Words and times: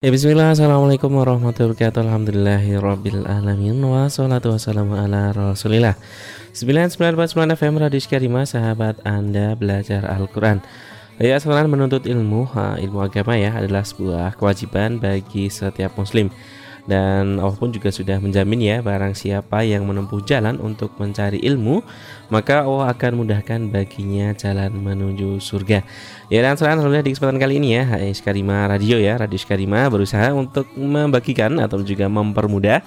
Ya 0.00 0.08
bismillah. 0.08 0.56
Assalamualaikum 0.56 1.12
warahmatullahi 1.12 1.76
wabarakatuh. 1.76 2.00
Alhamdulillahirabbil 2.08 3.28
alamin. 3.28 3.84
Wassalatu 3.84 4.48
wassalamu 4.48 4.96
ala 4.96 5.28
rasulillah. 5.36 5.92
9949 6.56 7.36
FM 7.36 7.74
Radio 7.76 8.00
Karimah 8.08 8.48
Sahabat 8.48 8.96
Anda 9.04 9.52
belajar 9.60 10.08
Al-Quran. 10.08 10.64
Ya 11.20 11.36
sekarang 11.36 11.68
menuntut 11.68 12.08
ilmu 12.08 12.48
Ilmu 12.80 12.96
agama 12.96 13.36
ya 13.36 13.52
adalah 13.52 13.84
sebuah 13.84 14.40
kewajiban 14.40 14.96
bagi 14.96 15.52
setiap 15.52 15.92
muslim 16.00 16.32
dan 16.88 17.40
Allah 17.42 17.56
pun 17.56 17.72
juga 17.72 17.92
sudah 17.92 18.16
menjamin 18.20 18.60
ya 18.60 18.76
barang 18.80 19.12
siapa 19.16 19.64
yang 19.66 19.84
menempuh 19.84 20.22
jalan 20.24 20.56
untuk 20.62 20.94
mencari 20.96 21.40
ilmu 21.42 21.84
maka 22.30 22.62
Allah 22.62 22.94
akan 22.94 23.24
mudahkan 23.24 23.68
baginya 23.68 24.32
jalan 24.38 24.70
menuju 24.76 25.42
surga. 25.42 25.82
Ya 26.30 26.40
dan 26.46 26.54
selain 26.54 26.78
di 27.02 27.10
kesempatan 27.10 27.42
kali 27.42 27.58
ini 27.58 27.76
ya 27.76 27.82
HIS 27.98 28.22
Karima 28.22 28.70
Radio 28.70 28.96
ya 28.96 29.18
Radio 29.18 29.40
Karima 29.42 29.90
berusaha 29.90 30.30
untuk 30.32 30.70
membagikan 30.78 31.58
atau 31.58 31.82
juga 31.82 32.06
mempermudah 32.06 32.80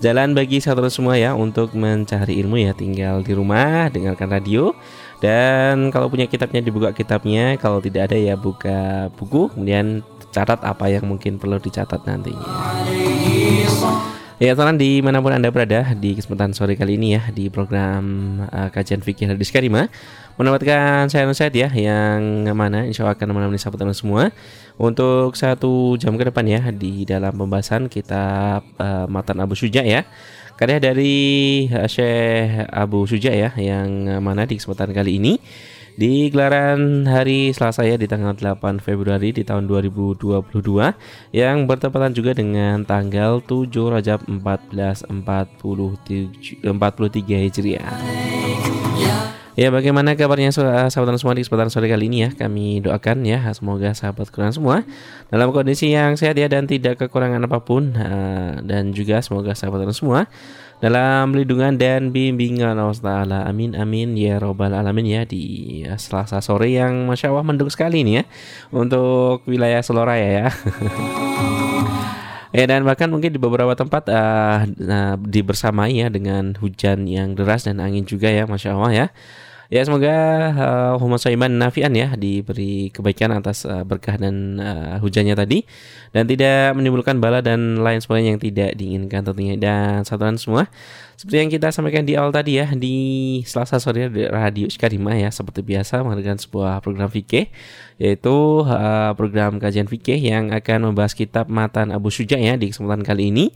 jalan 0.00 0.36
bagi 0.36 0.60
saudara 0.60 0.92
semua 0.92 1.16
ya 1.16 1.32
untuk 1.32 1.72
mencari 1.72 2.36
ilmu 2.44 2.60
ya 2.60 2.76
tinggal 2.76 3.24
di 3.24 3.32
rumah 3.32 3.88
dengarkan 3.88 4.28
radio 4.28 4.76
dan 5.24 5.88
kalau 5.88 6.12
punya 6.12 6.28
kitabnya 6.28 6.60
dibuka 6.60 6.92
kitabnya 6.92 7.56
kalau 7.56 7.80
tidak 7.80 8.12
ada 8.12 8.16
ya 8.20 8.36
buka 8.36 9.08
buku 9.16 9.48
kemudian 9.56 10.04
catat 10.36 10.60
apa 10.60 10.92
yang 10.92 11.08
mungkin 11.08 11.40
perlu 11.40 11.56
dicatat 11.56 12.04
nantinya. 12.04 12.44
Ya 14.36 14.52
teman 14.52 14.76
di 14.76 15.00
mana 15.00 15.24
pun 15.24 15.32
anda 15.32 15.48
berada 15.48 15.96
di 15.96 16.12
kesempatan 16.12 16.52
sore 16.52 16.76
kali 16.76 17.00
ini 17.00 17.16
ya 17.16 17.32
di 17.32 17.48
program 17.48 18.04
uh, 18.52 18.68
kajian 18.68 19.00
fikih 19.00 19.32
hadis 19.32 19.48
karima. 19.48 19.88
Mendapatkan 20.36 21.08
saya 21.08 21.24
Nusayat 21.24 21.56
ya 21.56 21.72
yang 21.72 22.44
mana 22.52 22.84
insya 22.84 23.08
Allah 23.08 23.16
akan 23.16 23.32
menemani 23.32 23.56
sahabat 23.56 23.88
anda 23.88 23.96
semua 23.96 24.36
untuk 24.76 25.32
satu 25.40 25.96
jam 25.96 26.20
ke 26.20 26.28
depan 26.28 26.44
ya 26.44 26.68
di 26.68 27.08
dalam 27.08 27.32
pembahasan 27.32 27.88
kitab 27.88 28.60
uh, 28.76 29.08
Matan 29.08 29.40
Abu 29.40 29.56
Suja 29.56 29.80
ya. 29.80 30.04
Karya 30.60 30.84
dari 30.84 31.16
uh, 31.72 31.88
Syekh 31.88 32.68
Abu 32.68 33.08
Suja 33.08 33.32
ya 33.32 33.56
yang 33.56 34.20
mana 34.20 34.44
di 34.44 34.60
kesempatan 34.60 34.92
kali 34.92 35.16
ini 35.16 35.40
di 35.96 36.28
gelaran 36.28 37.08
hari 37.08 37.56
Selasa 37.56 37.88
ya 37.88 37.96
di 37.96 38.04
tanggal 38.04 38.36
8 38.36 38.84
Februari 38.84 39.32
di 39.32 39.42
tahun 39.48 39.64
2022 39.64 40.44
yang 41.32 41.64
bertepatan 41.64 42.12
juga 42.12 42.36
dengan 42.36 42.84
tanggal 42.84 43.40
7 43.40 43.72
Rajab 43.72 44.28
1443 44.28 45.56
Hijriah. 47.48 47.96
Ya 49.56 49.72
bagaimana 49.72 50.12
kabarnya 50.20 50.52
sahabat 50.52 51.16
semua 51.16 51.32
di 51.32 51.40
kesempatan 51.40 51.72
sore 51.72 51.88
kali 51.88 52.12
ini 52.12 52.28
ya 52.28 52.30
Kami 52.36 52.84
doakan 52.84 53.24
ya 53.24 53.40
semoga 53.56 53.96
sahabat 53.96 54.28
Quran 54.28 54.52
semua 54.52 54.84
Dalam 55.32 55.48
kondisi 55.48 55.96
yang 55.96 56.12
sehat 56.20 56.36
ya 56.36 56.44
dan 56.44 56.68
tidak 56.68 57.00
kekurangan 57.00 57.40
apa 57.40 57.64
pun 57.64 57.96
uh, 57.96 58.60
Dan 58.60 58.92
juga 58.92 59.24
semoga 59.24 59.56
sahabat 59.56 59.88
semua 59.96 60.28
dalam 60.76 61.32
lindungan 61.32 61.80
dan 61.80 62.12
bimbingan 62.12 62.76
Allah 62.76 62.98
Taala. 63.00 63.38
Amin 63.48 63.72
amin 63.72 64.12
ya 64.12 64.36
robbal 64.36 64.76
alamin 64.76 65.06
ya 65.08 65.22
di 65.24 65.80
Selasa 65.96 66.44
sore 66.44 66.76
yang 66.76 67.08
masya 67.08 67.32
Allah 67.32 67.44
mendung 67.44 67.72
sekali 67.72 68.04
ini 68.04 68.20
ya 68.20 68.24
untuk 68.72 69.44
wilayah 69.48 69.80
Seloraya 69.80 70.28
ya. 70.44 70.46
Ya 72.56 72.64
dan 72.64 72.88
bahkan 72.88 73.12
mungkin 73.12 73.36
di 73.36 73.40
beberapa 73.42 73.76
tempat 73.76 74.08
uh, 74.08 74.64
uh, 74.64 75.14
dibersamai 75.20 76.00
ya 76.00 76.08
dengan 76.08 76.56
hujan 76.56 77.04
yang 77.04 77.36
deras 77.36 77.68
dan 77.68 77.84
angin 77.84 78.08
juga 78.08 78.32
ya, 78.32 78.48
masya 78.48 78.72
Allah 78.72 78.92
ya. 78.96 79.06
Ya 79.66 79.82
semoga 79.82 80.14
uh, 80.54 80.92
Muhammad 81.02 81.20
Saiman 81.26 81.58
Nafian 81.58 81.90
ya 81.90 82.14
diberi 82.14 82.94
kebaikan 82.94 83.34
atas 83.34 83.66
uh, 83.66 83.82
berkah 83.82 84.14
dan 84.14 84.62
uh, 84.62 85.02
hujannya 85.02 85.34
tadi 85.34 85.66
dan 86.14 86.30
tidak 86.30 86.78
menimbulkan 86.78 87.18
bala 87.18 87.42
dan 87.42 87.82
lain 87.82 87.98
sebagainya 87.98 88.38
yang 88.38 88.42
tidak 88.42 88.70
diinginkan 88.78 89.26
tentunya. 89.26 89.58
Dan 89.58 90.06
satuan 90.06 90.38
semua 90.38 90.70
seperti 91.18 91.36
yang 91.42 91.50
kita 91.50 91.74
sampaikan 91.74 92.06
di 92.06 92.14
awal 92.14 92.30
tadi 92.30 92.62
ya 92.62 92.70
di 92.76 92.96
Selasa 93.42 93.82
sore 93.82 94.06
di 94.12 94.22
Radio 94.28 94.70
Skarima 94.70 95.18
ya 95.18 95.34
seperti 95.34 95.66
biasa 95.66 96.04
menghadirkan 96.06 96.38
sebuah 96.38 96.84
program 96.84 97.10
fikih 97.10 97.50
yaitu 97.98 98.62
uh, 98.62 99.16
program 99.18 99.58
kajian 99.58 99.88
fikih 99.90 100.20
yang 100.20 100.52
akan 100.52 100.92
membahas 100.92 101.16
kitab 101.16 101.48
Matan 101.50 101.90
Abu 101.90 102.12
Suja 102.12 102.38
ya 102.38 102.54
di 102.54 102.70
kesempatan 102.70 103.02
kali 103.02 103.34
ini 103.34 103.50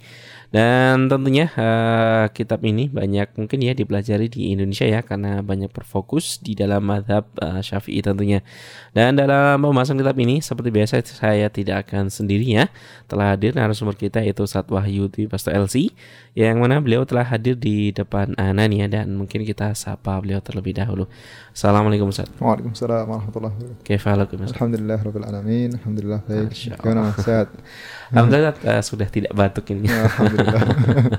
dan 0.51 1.07
tentunya 1.07 1.47
uh, 1.55 2.27
kitab 2.35 2.67
ini 2.67 2.91
banyak 2.91 3.39
mungkin 3.39 3.63
ya 3.63 3.71
dipelajari 3.71 4.27
di 4.27 4.51
Indonesia 4.51 4.83
ya 4.83 4.99
karena 5.07 5.47
banyak 5.47 5.71
berfokus 5.71 6.43
di 6.43 6.59
dalam 6.59 6.83
madhab 6.83 7.31
uh, 7.39 7.63
Syafi'i 7.63 8.03
tentunya. 8.03 8.43
Dan 8.91 9.15
dalam 9.15 9.63
pembahasan 9.63 9.95
kitab 9.95 10.19
ini 10.19 10.43
seperti 10.43 10.75
biasa 10.75 11.07
saya 11.07 11.47
tidak 11.55 11.87
akan 11.87 12.11
sendiri 12.11 12.43
ya. 12.43 12.67
Telah 13.07 13.39
hadir 13.39 13.55
narasumber 13.55 13.95
kita 13.95 14.27
yaitu 14.27 14.43
Ustaz 14.43 14.67
Wahyu 14.67 15.07
di 15.07 15.31
Pastor 15.31 15.55
LC 15.55 15.95
yang 16.39 16.63
mana 16.63 16.79
beliau 16.79 17.03
telah 17.03 17.27
hadir 17.27 17.59
di 17.59 17.91
depan 17.91 18.39
Anania 18.39 18.87
dan 18.87 19.11
mungkin 19.19 19.43
kita 19.43 19.75
sapa 19.75 20.15
beliau 20.23 20.39
terlebih 20.39 20.79
dahulu. 20.79 21.11
Assalamualaikum 21.51 22.15
Ustaz. 22.15 22.31
Waalaikumsalam 22.39 23.11
warahmatullahi 23.11 23.55
wabarakatuh. 23.59 23.83
Kaifalakum 23.83 24.39
Alhamdulillah 24.47 24.99
rabbil 25.03 25.27
alamin. 25.27 25.71
Alhamdulillah 25.75 26.21
baik. 26.23 26.55
Gimana 26.55 27.11
sehat? 27.19 27.51
Alhamdulillah 28.15 28.55
uh, 28.63 28.83
sudah 28.83 29.09
tidak 29.11 29.35
batuk 29.35 29.75
ini. 29.75 29.91
Alhamdulillah. 29.91 30.63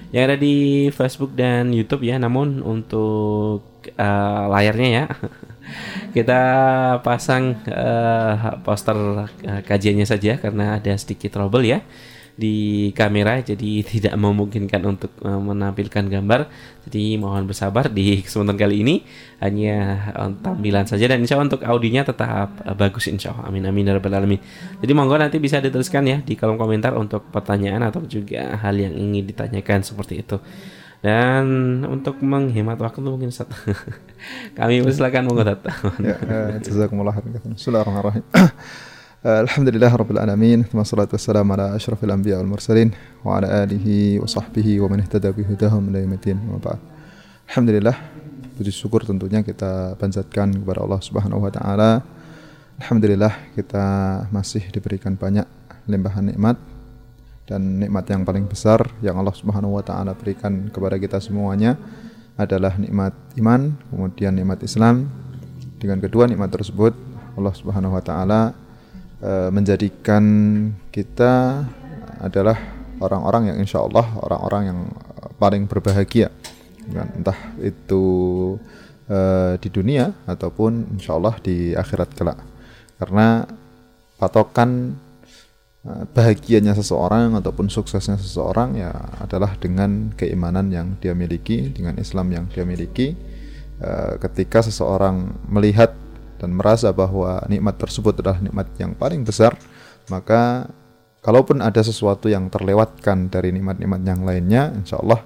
yang 0.10 0.26
ada 0.32 0.42
di 0.42 0.90
Facebook 0.90 1.38
dan 1.38 1.70
YouTube 1.70 2.02
ya. 2.08 2.18
Namun 2.18 2.66
untuk 2.66 3.62
uh, 4.00 4.44
layarnya 4.50 4.90
ya 4.90 5.06
kita 6.16 6.42
pasang 7.06 7.62
uh, 7.70 8.58
poster 8.66 8.98
uh, 8.98 9.30
kajiannya 9.68 10.08
saja 10.08 10.40
karena 10.42 10.82
ada 10.82 10.98
sedikit 10.98 11.38
trouble 11.38 11.68
ya 11.68 11.84
di 12.40 12.90
kamera 12.96 13.44
jadi 13.44 13.84
tidak 13.92 14.16
memungkinkan 14.16 14.82
untuk 14.88 15.12
uh, 15.28 15.36
menampilkan 15.36 16.08
gambar 16.08 16.48
jadi 16.88 17.20
mohon 17.20 17.44
bersabar 17.44 17.92
di 17.92 18.18
kesempatan 18.26 18.56
kali 18.56 18.76
ini 18.80 18.96
hanya 19.44 20.08
uh, 20.16 20.32
tampilan 20.40 20.88
saja 20.88 21.12
dan 21.12 21.20
insya 21.20 21.36
Allah 21.36 21.52
untuk 21.52 21.68
audionya 21.68 22.08
tetap 22.08 22.56
uh, 22.64 22.76
bagus 22.80 23.12
insya 23.12 23.36
Allah 23.36 23.52
amin 23.52 23.68
amin 23.68 23.92
ya 23.92 24.00
alamin 24.00 24.40
jadi 24.80 24.92
monggo 24.96 25.20
nanti 25.20 25.38
bisa 25.44 25.60
dituliskan 25.60 26.08
ya 26.08 26.24
di 26.24 26.40
kolom 26.40 26.56
komentar 26.56 26.96
untuk 26.96 27.28
pertanyaan 27.28 27.84
atau 27.92 28.00
juga 28.08 28.56
hal 28.56 28.80
yang 28.80 28.96
ingin 28.96 29.28
ditanyakan 29.28 29.84
seperti 29.84 30.24
itu 30.24 30.40
dan 31.00 31.48
untuk 31.88 32.20
menghemat 32.20 32.76
waktu 32.76 33.00
mungkin 33.00 33.32
Ustaz. 33.32 33.48
Kami 34.60 34.84
persilakan 34.84 35.32
monggo 35.32 35.48
Ustaz. 35.48 35.64
ya, 36.04 36.16
eh, 36.20 36.60
jazakumullah 36.60 37.16
khairan. 37.16 37.56
Bismillahirrahmanirrahim. 37.56 38.24
Alhamdulillah 39.20 39.92
rabbil 39.92 40.16
alamin. 40.16 40.64
Wassalatu 40.72 41.20
wassalamu 41.20 41.52
ala 41.52 41.76
asyrafil 41.76 42.08
anbiya 42.08 42.40
wal 42.40 42.56
mursalin 42.56 42.96
wa 43.20 43.36
ala 43.36 43.68
alihi 43.68 44.16
wa 44.16 44.24
sahbihi 44.24 44.80
wa 44.80 44.88
man 44.88 45.04
ihtada 45.04 45.36
bi 45.36 45.44
hudahum 45.44 45.92
ila 45.92 46.00
yaumil 46.00 46.80
Alhamdulillah 47.52 48.00
puji 48.56 48.72
syukur 48.72 49.04
tentunya 49.04 49.44
kita 49.44 50.00
panjatkan 50.00 50.64
kepada 50.64 50.88
Allah 50.88 51.04
Subhanahu 51.04 51.44
wa 51.44 51.52
taala 51.52 52.00
Alhamdulillah 52.80 53.60
kita 53.60 53.86
masih 54.32 54.64
diberikan 54.72 55.20
banyak 55.20 55.44
limpahan 55.92 56.32
nikmat 56.32 56.56
dan 57.44 57.76
nikmat 57.76 58.08
yang 58.08 58.24
paling 58.24 58.48
besar 58.48 58.88
yang 59.04 59.20
Allah 59.20 59.36
Subhanahu 59.36 59.76
wa 59.76 59.84
taala 59.84 60.16
berikan 60.16 60.72
kepada 60.72 60.96
kita 60.96 61.20
semuanya 61.20 61.76
adalah 62.40 62.72
nikmat 62.80 63.12
iman, 63.36 63.76
kemudian 63.92 64.32
nikmat 64.32 64.64
Islam. 64.64 65.12
Dengan 65.76 66.00
kedua 66.00 66.24
nikmat 66.24 66.56
tersebut 66.56 66.96
Allah 67.36 67.52
Subhanahu 67.52 68.00
wa 68.00 68.00
taala 68.00 68.69
e, 69.20 69.52
menjadikan 69.52 70.24
kita 70.92 71.64
adalah 72.20 72.58
orang-orang 73.00 73.54
yang 73.54 73.58
insya 73.64 73.84
Allah 73.84 74.08
orang-orang 74.20 74.64
yang 74.68 74.80
paling 75.40 75.68
berbahagia. 75.68 76.32
Entah 76.90 77.38
itu 77.62 78.04
e, 79.08 79.20
di 79.60 79.70
dunia 79.72 80.12
ataupun 80.28 81.00
insya 81.00 81.16
Allah 81.16 81.36
di 81.40 81.72
akhirat 81.76 82.12
kelak. 82.16 82.40
Karena 83.00 83.48
patokan 84.20 85.00
eh, 85.88 86.04
bahagianya 86.12 86.76
seseorang 86.76 87.32
ataupun 87.40 87.72
suksesnya 87.72 88.20
seseorang 88.20 88.76
ya 88.76 88.92
adalah 89.24 89.56
dengan 89.56 90.12
keimanan 90.20 90.68
yang 90.68 91.00
dia 91.00 91.16
miliki, 91.16 91.72
dengan 91.72 91.96
Islam 91.96 92.36
yang 92.36 92.46
dia 92.52 92.68
miliki. 92.68 93.16
Ketika 94.20 94.60
seseorang 94.60 95.48
melihat 95.48 95.96
dan 96.40 96.56
merasa 96.56 96.96
bahwa 96.96 97.44
nikmat 97.52 97.76
tersebut 97.76 98.24
adalah 98.24 98.40
nikmat 98.40 98.72
yang 98.80 98.96
paling 98.96 99.28
besar, 99.28 99.60
maka 100.08 100.72
kalaupun 101.20 101.60
ada 101.60 101.84
sesuatu 101.84 102.32
yang 102.32 102.48
terlewatkan 102.48 103.28
dari 103.28 103.52
nikmat-nikmat 103.52 104.02
yang 104.08 104.24
lainnya, 104.24 104.72
insya 104.72 104.98
Allah 105.04 105.22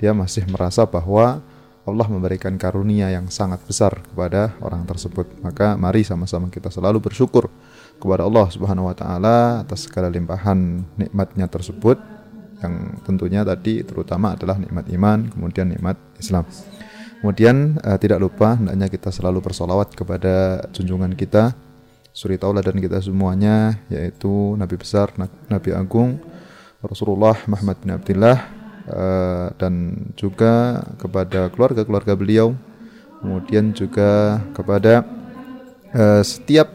dia 0.00 0.16
masih 0.16 0.48
merasa 0.48 0.88
bahwa 0.88 1.44
Allah 1.84 2.08
memberikan 2.08 2.56
karunia 2.56 3.12
yang 3.12 3.28
sangat 3.28 3.60
besar 3.68 4.00
kepada 4.00 4.56
orang 4.64 4.88
tersebut. 4.88 5.28
Maka 5.44 5.76
mari 5.76 6.00
sama-sama 6.00 6.48
kita 6.48 6.72
selalu 6.72 7.04
bersyukur 7.04 7.52
kepada 8.00 8.24
Allah 8.24 8.48
Subhanahu 8.48 8.88
wa 8.88 8.96
taala 8.96 9.60
atas 9.62 9.84
segala 9.84 10.08
limpahan 10.08 10.80
nikmatnya 10.96 11.44
tersebut 11.44 12.00
yang 12.64 12.96
tentunya 13.04 13.44
tadi 13.44 13.84
terutama 13.84 14.32
adalah 14.32 14.56
nikmat 14.56 14.88
iman, 14.96 15.28
kemudian 15.28 15.68
nikmat 15.68 16.00
Islam. 16.16 16.48
Kemudian 17.24 17.80
uh, 17.80 17.96
tidak 17.96 18.20
lupa 18.20 18.52
hendaknya 18.52 18.92
kita 18.92 19.08
selalu 19.08 19.40
bersolawat 19.40 19.96
kepada 19.96 20.60
junjungan 20.76 21.16
kita 21.16 21.56
suri 22.12 22.36
tauladan 22.36 22.76
kita 22.76 23.00
semuanya 23.00 23.80
yaitu 23.88 24.28
Nabi 24.60 24.76
besar, 24.76 25.08
Nabi 25.48 25.72
agung 25.72 26.20
Rasulullah 26.84 27.32
Muhammad 27.48 27.80
bin 27.80 27.96
Abdullah 27.96 28.38
uh, 28.92 29.48
dan 29.56 30.04
juga 30.20 30.84
kepada 31.00 31.48
keluarga-keluarga 31.48 32.12
beliau, 32.12 32.52
kemudian 33.24 33.72
juga 33.72 34.44
kepada 34.52 35.08
uh, 35.96 36.20
setiap 36.20 36.68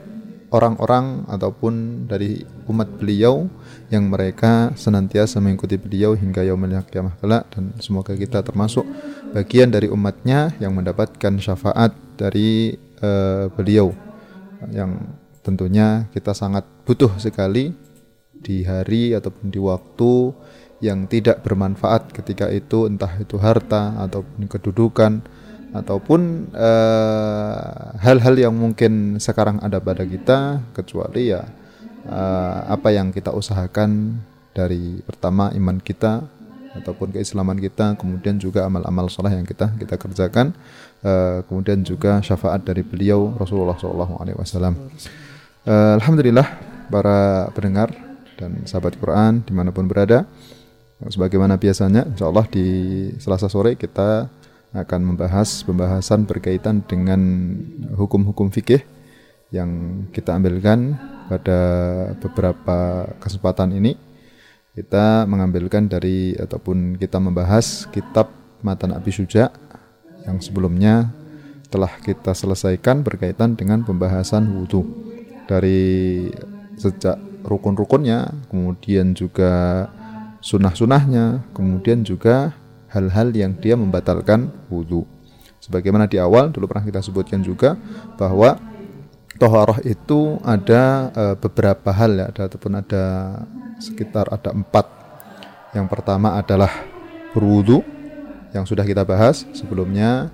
orang-orang 0.49 1.29
ataupun 1.29 2.09
dari 2.09 2.41
umat 2.65 2.89
beliau 2.97 3.45
yang 3.89 4.05
mereka 4.05 4.73
senantiasa 4.77 5.41
mengikuti 5.41 5.75
beliau 5.77 6.13
hingga 6.13 6.45
yaumul 6.45 6.77
kiamah 6.85 7.17
kelak 7.17 7.49
dan 7.49 7.73
semoga 7.81 8.13
kita 8.13 8.45
termasuk 8.45 8.85
bagian 9.33 9.73
dari 9.73 9.89
umatnya 9.89 10.53
yang 10.61 10.77
mendapatkan 10.77 11.41
syafaat 11.41 11.97
dari 12.13 12.77
uh, 13.01 13.49
beliau. 13.53 13.93
Yang 14.69 15.01
tentunya 15.41 16.05
kita 16.13 16.37
sangat 16.37 16.67
butuh 16.85 17.17
sekali 17.17 17.73
di 18.39 18.61
hari 18.63 19.17
ataupun 19.17 19.49
di 19.49 19.59
waktu 19.59 20.13
yang 20.79 21.09
tidak 21.11 21.43
bermanfaat 21.43 22.13
ketika 22.15 22.47
itu 22.47 22.87
entah 22.87 23.11
itu 23.19 23.35
harta 23.35 23.99
ataupun 23.99 24.47
kedudukan 24.47 25.19
ataupun 25.69 26.49
eh, 26.55 27.77
hal-hal 28.01 28.35
uh, 28.39 28.41
yang 28.41 28.55
mungkin 28.57 29.21
sekarang 29.21 29.61
ada 29.61 29.77
pada 29.77 30.01
kita 30.01 30.65
kecuali 30.73 31.29
ya 31.29 31.45
uh, 32.07 32.69
apa 32.69 32.93
yang 32.93 33.11
kita 33.11 33.33
usahakan 33.33 34.21
dari 34.53 35.01
pertama 35.03 35.51
iman 35.55 35.77
kita 35.81 36.23
ataupun 36.69 37.09
keislaman 37.09 37.57
kita 37.57 37.97
kemudian 37.97 38.37
juga 38.37 38.69
amal-amal 38.69 39.09
soleh 39.09 39.33
yang 39.33 39.43
kita 39.43 39.73
kita 39.75 39.97
kerjakan 39.97 40.53
uh, 41.01 41.41
kemudian 41.49 41.81
juga 41.81 42.21
syafaat 42.21 42.61
dari 42.61 42.85
beliau 42.85 43.33
Rasulullah 43.35 43.75
SAW. 43.75 44.15
Uh, 45.65 45.97
Alhamdulillah 45.97 46.47
para 46.87 47.49
pendengar 47.57 47.91
dan 48.37 48.63
sahabat 48.63 48.95
Quran 48.95 49.43
di 49.43 49.51
mana 49.51 49.73
pun 49.73 49.89
berada 49.89 50.23
Sebagaimana 50.99 51.55
biasanya, 51.55 52.03
insya 52.11 52.27
Allah 52.27 52.43
di 52.51 52.67
Selasa 53.23 53.47
sore 53.47 53.79
kita 53.79 54.27
akan 54.75 55.15
membahas 55.15 55.63
pembahasan 55.63 56.27
berkaitan 56.27 56.83
dengan 56.83 57.21
hukum-hukum 57.95 58.51
fikih 58.51 58.83
yang 59.49 60.03
kita 60.13 60.37
ambilkan 60.37 60.97
pada 61.29 61.59
beberapa 62.21 63.09
kesempatan 63.21 63.73
ini. 63.77 63.97
Kita 64.73 65.27
mengambilkan 65.27 65.89
dari 65.91 66.37
ataupun 66.37 66.95
kita 66.95 67.19
membahas 67.19 67.89
kitab 67.89 68.31
Matan 68.63 68.95
Abi 68.95 69.11
Suja 69.11 69.51
yang 70.23 70.39
sebelumnya 70.39 71.11
telah 71.69 71.89
kita 72.01 72.33
selesaikan 72.33 73.05
berkaitan 73.05 73.53
dengan 73.53 73.85
pembahasan 73.85 74.49
wudhu 74.55 74.85
dari 75.45 76.29
sejak 76.77 77.17
rukun-rukunnya, 77.43 78.31
kemudian 78.47 79.13
juga 79.17 79.85
sunnah-sunnahnya, 80.39 81.43
kemudian 81.51 82.05
juga 82.05 82.55
hal-hal 82.89 83.33
yang 83.35 83.57
dia 83.57 83.75
membatalkan 83.75 84.49
wudhu. 84.71 85.05
Sebagaimana 85.59 86.07
di 86.07 86.15
awal 86.17 86.49
dulu 86.55 86.71
pernah 86.71 86.87
kita 86.87 87.03
sebutkan 87.03 87.43
juga 87.43 87.75
bahwa 88.15 88.55
toharoh 89.39 89.79
itu 89.87 90.37
ada 90.43 91.09
e, 91.15 91.23
beberapa 91.39 91.89
hal 91.95 92.11
ya, 92.19 92.25
ada 92.29 92.41
ataupun 92.51 92.71
ada 92.77 93.03
sekitar 93.79 94.27
ada 94.29 94.51
empat. 94.51 94.85
Yang 95.71 95.87
pertama 95.87 96.35
adalah 96.35 96.69
berwudhu 97.31 97.81
yang 98.51 98.67
sudah 98.67 98.83
kita 98.83 99.07
bahas 99.07 99.47
sebelumnya. 99.55 100.27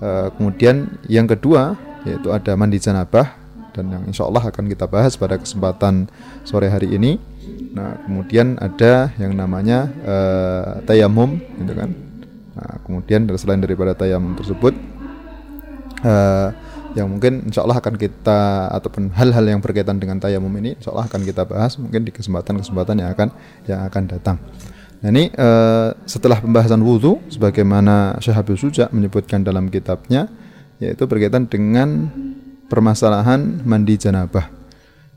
E, 0.00 0.32
kemudian 0.34 0.98
yang 1.06 1.28
kedua 1.28 1.76
yaitu 2.08 2.32
ada 2.32 2.56
mandi 2.56 2.80
janabah 2.80 3.36
dan 3.76 3.92
yang 3.92 4.02
insya 4.08 4.24
Allah 4.24 4.48
akan 4.48 4.64
kita 4.66 4.88
bahas 4.88 5.14
pada 5.14 5.36
kesempatan 5.36 6.08
sore 6.42 6.72
hari 6.72 6.96
ini 6.96 7.20
Nah, 7.78 7.94
kemudian 8.04 8.58
ada 8.58 9.12
yang 9.20 9.36
namanya 9.36 9.86
uh, 10.02 10.82
tayamum, 10.82 11.38
gitu 11.62 11.72
kan. 11.76 11.90
Nah, 12.58 12.74
kemudian 12.82 13.28
selain 13.38 13.62
daripada 13.62 13.94
tayamum 13.94 14.34
tersebut, 14.34 14.74
uh, 16.02 16.48
yang 16.98 17.06
mungkin 17.06 17.46
insya 17.46 17.62
Allah 17.62 17.78
akan 17.78 17.94
kita 17.94 18.68
ataupun 18.74 19.14
hal-hal 19.14 19.46
yang 19.46 19.62
berkaitan 19.62 20.02
dengan 20.02 20.18
tayamum 20.18 20.50
ini, 20.58 20.74
insya 20.74 20.90
Allah 20.90 21.06
akan 21.06 21.22
kita 21.22 21.46
bahas 21.46 21.78
mungkin 21.78 22.02
di 22.02 22.10
kesempatan-kesempatan 22.10 22.98
yang 22.98 23.10
akan 23.14 23.28
yang 23.70 23.80
akan 23.86 24.02
datang. 24.10 24.36
Nah 24.98 25.08
ini 25.14 25.30
uh, 25.38 25.94
setelah 26.10 26.42
pembahasan 26.42 26.82
wudhu, 26.82 27.22
sebagaimana 27.30 28.18
Syekh 28.18 28.34
Habib 28.34 28.58
Suja 28.58 28.90
menyebutkan 28.90 29.46
dalam 29.46 29.70
kitabnya, 29.70 30.26
yaitu 30.82 31.06
berkaitan 31.06 31.46
dengan 31.46 32.10
permasalahan 32.66 33.62
mandi 33.62 33.94
janabah 33.94 34.58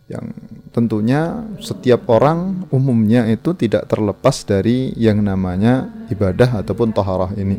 yang 0.05 0.27
tentunya 0.75 1.47
setiap 1.63 2.03
orang 2.11 2.67
umumnya 2.69 3.25
itu 3.31 3.55
tidak 3.55 3.87
terlepas 3.87 4.43
dari 4.43 4.91
yang 4.99 5.23
namanya 5.23 5.87
ibadah 6.11 6.61
ataupun 6.61 6.91
toharah 6.91 7.31
ini. 7.39 7.57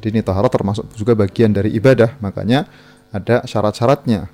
Jadi 0.00 0.16
ini 0.16 0.20
toharah 0.20 0.48
termasuk 0.48 0.92
juga 0.96 1.12
bagian 1.16 1.52
dari 1.52 1.72
ibadah, 1.76 2.20
makanya 2.20 2.68
ada 3.10 3.42
syarat-syaratnya. 3.46 4.30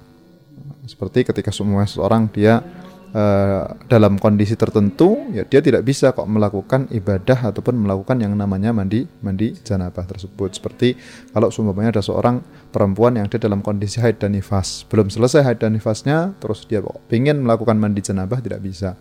Seperti 0.87 1.27
ketika 1.27 1.51
semua 1.51 1.83
seorang 1.89 2.31
dia 2.31 2.63
uh, 3.11 3.65
dalam 3.91 4.21
kondisi 4.21 4.55
tertentu 4.55 5.35
ya 5.35 5.43
dia 5.43 5.59
tidak 5.59 5.83
bisa 5.83 6.15
kok 6.15 6.29
melakukan 6.29 6.87
ibadah 6.95 7.51
ataupun 7.51 7.75
melakukan 7.75 8.23
yang 8.23 8.37
namanya 8.39 8.71
mandi 8.71 9.09
mandi 9.25 9.57
janabah 9.57 10.07
tersebut. 10.07 10.57
Seperti 10.61 10.95
kalau 11.35 11.51
seumpamanya 11.51 11.99
ada 11.99 12.03
seorang 12.05 12.39
perempuan 12.71 13.19
yang 13.19 13.27
ada 13.27 13.41
dalam 13.41 13.65
kondisi 13.65 13.99
haid 13.99 14.23
dan 14.23 14.37
nifas. 14.37 14.87
Belum 14.87 15.11
selesai 15.11 15.43
haid 15.43 15.59
dan 15.59 15.75
nifasnya 15.75 16.37
terus 16.39 16.69
dia 16.69 16.79
kok 16.85 17.03
ingin 17.11 17.43
melakukan 17.43 17.75
mandi 17.81 18.05
janabah 18.05 18.39
tidak 18.39 18.63
bisa. 18.63 18.95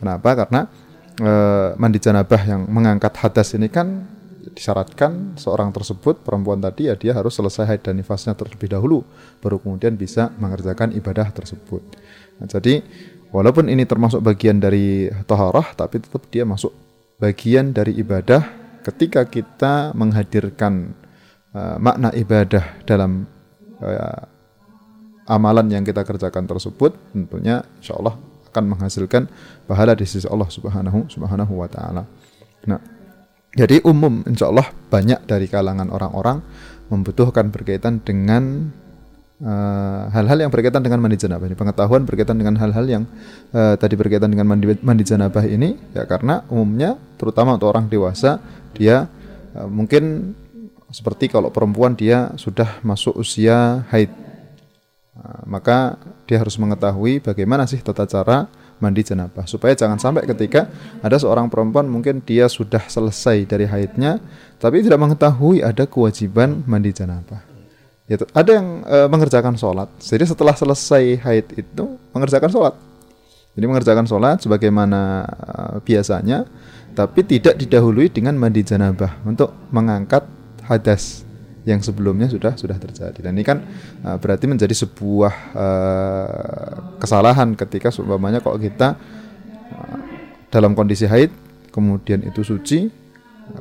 Kenapa? 0.00 0.34
Karena 0.34 0.66
uh, 1.22 1.68
mandi 1.78 1.98
janabah 2.02 2.42
yang 2.42 2.66
mengangkat 2.66 3.12
hadas 3.22 3.54
ini 3.54 3.70
kan 3.70 4.18
disyaratkan 4.52 5.38
seorang 5.38 5.70
tersebut 5.70 6.22
perempuan 6.26 6.58
tadi 6.58 6.90
ya 6.90 6.94
dia 6.98 7.12
harus 7.14 7.34
selesai 7.36 7.66
haid 7.66 7.82
dan 7.86 7.98
nifasnya 7.98 8.34
terlebih 8.34 8.70
dahulu 8.70 9.06
baru 9.40 9.58
kemudian 9.62 9.94
bisa 9.94 10.30
mengerjakan 10.36 10.94
ibadah 10.94 11.30
tersebut. 11.32 11.82
Nah, 12.40 12.48
jadi 12.48 12.82
Walaupun 13.30 13.70
ini 13.70 13.86
termasuk 13.86 14.26
bagian 14.26 14.58
dari 14.58 15.06
toharah, 15.22 15.70
tapi 15.78 16.02
tetap 16.02 16.26
dia 16.34 16.42
masuk 16.42 16.74
bagian 17.22 17.70
dari 17.70 17.94
ibadah 17.94 18.42
ketika 18.82 19.22
kita 19.22 19.94
menghadirkan 19.94 20.98
uh, 21.54 21.78
makna 21.78 22.10
ibadah 22.10 22.82
dalam 22.82 23.30
uh, 23.78 24.22
amalan 25.30 25.70
yang 25.70 25.86
kita 25.86 26.02
kerjakan 26.02 26.42
tersebut, 26.50 26.90
tentunya 27.14 27.62
insya 27.78 27.94
Allah 28.02 28.18
akan 28.50 28.64
menghasilkan 28.74 29.30
pahala 29.70 29.94
di 29.94 30.10
sisi 30.10 30.26
Allah 30.26 30.50
Subhanahu 30.50 31.06
Subhanahu 31.06 31.54
wa 31.54 31.70
taala. 31.70 32.02
Nah, 32.66 32.82
jadi 33.50 33.82
umum 33.82 34.22
insya 34.30 34.46
Allah 34.46 34.70
banyak 34.70 35.26
dari 35.26 35.50
kalangan 35.50 35.90
orang-orang 35.90 36.38
membutuhkan 36.86 37.50
berkaitan 37.50 37.98
dengan 37.98 38.70
eh, 39.42 40.02
hal-hal 40.14 40.38
uh, 40.38 40.42
yang 40.46 40.52
berkaitan 40.54 40.82
dengan 40.86 41.02
mandi 41.02 41.18
janabah 41.18 41.50
ini. 41.50 41.58
Pengetahuan 41.58 42.06
berkaitan 42.06 42.38
dengan 42.38 42.54
hal-hal 42.62 42.86
yang 42.86 43.04
uh, 43.50 43.74
tadi 43.74 43.98
berkaitan 43.98 44.30
dengan 44.30 44.46
mandi 44.54 44.78
mandi 44.82 45.02
janabah 45.02 45.42
ini 45.46 45.74
ya 45.94 46.06
karena 46.06 46.46
umumnya 46.46 46.94
terutama 47.18 47.58
untuk 47.58 47.74
orang 47.74 47.90
dewasa 47.90 48.38
dia 48.74 49.10
uh, 49.58 49.66
mungkin 49.66 50.34
seperti 50.90 51.30
kalau 51.30 51.50
perempuan 51.50 51.94
dia 51.94 52.30
sudah 52.38 52.78
masuk 52.86 53.18
usia 53.18 53.82
haid. 53.90 54.10
Uh, 55.14 55.42
maka 55.50 55.98
dia 56.30 56.38
harus 56.38 56.54
mengetahui 56.54 57.18
bagaimana 57.18 57.66
sih 57.66 57.82
tata 57.82 58.06
cara 58.06 58.46
mandi 58.80 59.04
janabah 59.04 59.44
supaya 59.44 59.76
jangan 59.76 60.00
sampai 60.00 60.24
ketika 60.24 60.66
ada 61.04 61.20
seorang 61.20 61.52
perempuan 61.52 61.86
mungkin 61.86 62.24
dia 62.24 62.48
sudah 62.48 62.82
selesai 62.88 63.44
dari 63.46 63.68
haidnya 63.68 64.18
tapi 64.56 64.80
tidak 64.80 64.98
mengetahui 64.98 65.60
ada 65.60 65.84
kewajiban 65.86 66.64
mandi 66.64 66.90
janabah 66.90 67.50
Yaitu, 68.10 68.26
ada 68.34 68.50
yang 68.58 68.82
e, 68.82 69.06
mengerjakan 69.06 69.54
sholat. 69.54 69.86
Jadi 70.02 70.26
setelah 70.26 70.50
selesai 70.58 71.22
haid 71.22 71.46
itu 71.54 71.94
mengerjakan 72.10 72.50
sholat. 72.50 72.74
Jadi 73.54 73.64
mengerjakan 73.70 74.02
sholat 74.02 74.42
sebagaimana 74.42 75.22
e, 75.30 75.52
biasanya, 75.86 76.42
tapi 76.98 77.22
tidak 77.22 77.54
didahului 77.54 78.10
dengan 78.10 78.34
mandi 78.34 78.66
janabah 78.66 79.22
untuk 79.22 79.54
mengangkat 79.70 80.26
hadas 80.66 81.22
yang 81.70 81.80
sebelumnya 81.80 82.26
sudah 82.26 82.58
sudah 82.58 82.76
terjadi. 82.76 83.30
Dan 83.30 83.38
ini 83.38 83.46
kan 83.46 83.62
e, 84.02 84.10
berarti 84.18 84.50
menjadi 84.50 84.74
sebuah 84.74 85.34
e, 85.54 85.66
kesalahan 86.98 87.54
ketika 87.54 87.94
seumpamanya 87.94 88.42
kok 88.42 88.58
kita 88.58 88.98
e, 89.70 89.78
dalam 90.50 90.74
kondisi 90.74 91.06
haid 91.06 91.30
kemudian 91.70 92.26
itu 92.26 92.42
suci 92.42 92.90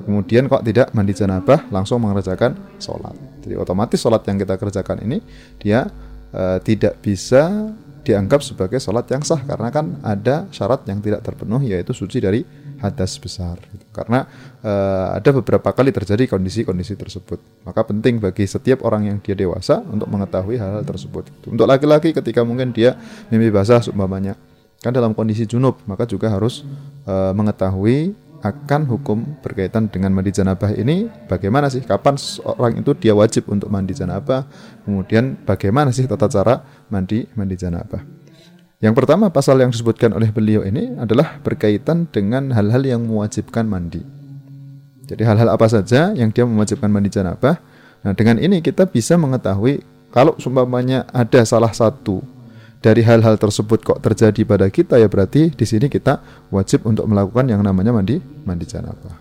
kemudian 0.05 0.45
kok 0.49 0.65
tidak 0.65 0.93
mandi 0.93 1.13
janabah 1.13 1.69
langsung 1.73 2.01
mengerjakan 2.01 2.57
sholat 2.81 3.13
jadi 3.41 3.57
otomatis 3.57 3.97
sholat 4.01 4.21
yang 4.25 4.37
kita 4.37 4.57
kerjakan 4.57 5.01
ini 5.01 5.17
dia 5.57 5.89
uh, 6.33 6.57
tidak 6.61 7.01
bisa 7.01 7.73
dianggap 8.09 8.41
sebagai 8.41 8.81
sholat 8.81 9.05
yang 9.13 9.21
sah 9.21 9.37
karena 9.45 9.69
kan 9.69 10.01
ada 10.01 10.49
syarat 10.49 10.81
yang 10.89 10.97
tidak 10.97 11.21
terpenuhi 11.21 11.77
yaitu 11.77 11.93
suci 11.93 12.17
dari 12.17 12.41
hadas 12.81 13.21
besar. 13.21 13.61
Karena 13.93 14.25
uh, 14.65 15.19
ada 15.19 15.29
beberapa 15.29 15.69
kali 15.69 15.93
terjadi 15.93 16.25
kondisi-kondisi 16.25 16.97
tersebut. 16.97 17.37
Maka 17.67 17.85
penting 17.85 18.17
bagi 18.17 18.49
setiap 18.49 18.81
orang 18.81 19.13
yang 19.13 19.17
dia 19.21 19.37
dewasa 19.37 19.85
untuk 19.85 20.09
mengetahui 20.09 20.57
hal-hal 20.57 20.81
tersebut. 20.81 21.29
Untuk 21.45 21.69
laki-laki 21.69 22.15
ketika 22.15 22.41
mungkin 22.41 22.73
dia 22.73 22.97
mimpi 23.29 23.53
basah 23.53 23.85
seumpamanya 23.85 24.33
kan 24.79 24.95
dalam 24.95 25.11
kondisi 25.11 25.43
junub 25.43 25.75
maka 25.83 26.07
juga 26.07 26.31
harus 26.31 26.63
uh, 27.03 27.35
mengetahui 27.35 28.15
akan 28.39 28.87
hukum 28.87 29.19
berkaitan 29.43 29.91
dengan 29.91 30.15
mandi 30.15 30.31
janabah 30.31 30.71
ini. 30.71 31.11
Bagaimana 31.27 31.67
sih 31.67 31.83
kapan 31.83 32.15
orang 32.43 32.79
itu 32.79 32.95
dia 32.95 33.11
wajib 33.11 33.51
untuk 33.51 33.67
mandi 33.67 33.91
janabah? 33.91 34.47
Kemudian 34.87 35.35
bagaimana 35.43 35.91
sih 35.91 36.07
tata 36.07 36.31
cara 36.31 36.63
mandi 36.89 37.25
mandi 37.37 37.55
janabah. 37.55 38.01
Yang 38.79 38.93
pertama 38.95 39.27
pasal 39.27 39.59
yang 39.59 39.75
disebutkan 39.75 40.15
oleh 40.15 40.31
beliau 40.31 40.63
ini 40.63 40.95
adalah 40.95 41.35
berkaitan 41.43 42.07
dengan 42.07 42.55
hal-hal 42.55 42.79
yang 42.85 43.01
mewajibkan 43.03 43.67
mandi. 43.67 43.99
Jadi 45.03 45.25
hal-hal 45.25 45.51
apa 45.51 45.67
saja 45.67 46.15
yang 46.15 46.31
dia 46.31 46.47
mewajibkan 46.47 46.87
mandi 46.87 47.11
janabah. 47.11 47.59
Nah 48.07 48.13
dengan 48.15 48.39
ini 48.39 48.63
kita 48.63 48.87
bisa 48.87 49.19
mengetahui 49.19 49.83
kalau 50.15 50.37
sumpamanya 50.39 51.03
ada 51.11 51.43
salah 51.43 51.75
satu 51.75 52.23
dari 52.79 53.03
hal-hal 53.03 53.35
tersebut 53.35 53.83
kok 53.83 53.99
terjadi 53.99 54.47
pada 54.47 54.71
kita 54.71 54.95
ya 54.95 55.11
berarti 55.11 55.51
di 55.51 55.65
sini 55.67 55.91
kita 55.91 56.23
wajib 56.47 56.87
untuk 56.87 57.03
melakukan 57.03 57.51
yang 57.51 57.59
namanya 57.59 57.91
mandi 57.91 58.23
mandi 58.47 58.63
janabah. 58.63 59.19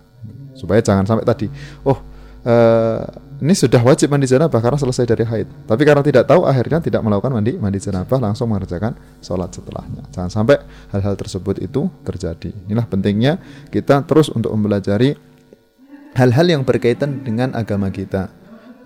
Supaya 0.55 0.79
jangan 0.79 1.03
sampai 1.03 1.27
tadi 1.27 1.51
oh 1.83 1.99
uh, 2.47 3.03
ini 3.39 3.55
sudah 3.55 3.79
wajib 3.83 4.11
mandi 4.11 4.27
janabah 4.27 4.59
karena 4.59 4.79
selesai 4.79 5.05
dari 5.07 5.25
haid. 5.25 5.49
Tapi 5.67 5.83
karena 5.87 6.03
tidak 6.03 6.27
tahu 6.27 6.45
akhirnya 6.45 6.83
tidak 6.83 7.01
melakukan 7.07 7.39
mandi 7.39 7.55
mandi 7.55 7.79
janabah 7.79 8.19
langsung 8.19 8.51
mengerjakan 8.51 8.95
sholat 9.23 9.55
setelahnya. 9.55 10.03
Jangan 10.11 10.31
sampai 10.31 10.57
hal-hal 10.91 11.15
tersebut 11.15 11.63
itu 11.63 11.87
terjadi. 12.03 12.51
Inilah 12.67 12.87
pentingnya 12.91 13.39
kita 13.71 14.03
terus 14.05 14.29
untuk 14.29 14.51
mempelajari 14.55 15.15
hal-hal 16.19 16.47
yang 16.51 16.63
berkaitan 16.67 17.23
dengan 17.23 17.55
agama 17.55 17.95
kita. 17.95 18.31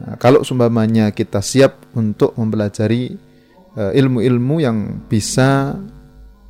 Nah, 0.02 0.18
kalau 0.20 0.44
sumbamanya 0.44 1.08
kita 1.14 1.40
siap 1.40 1.78
untuk 1.96 2.36
mempelajari 2.36 3.32
Eh, 3.72 4.04
ilmu-ilmu 4.04 4.60
yang 4.60 5.00
bisa 5.08 5.72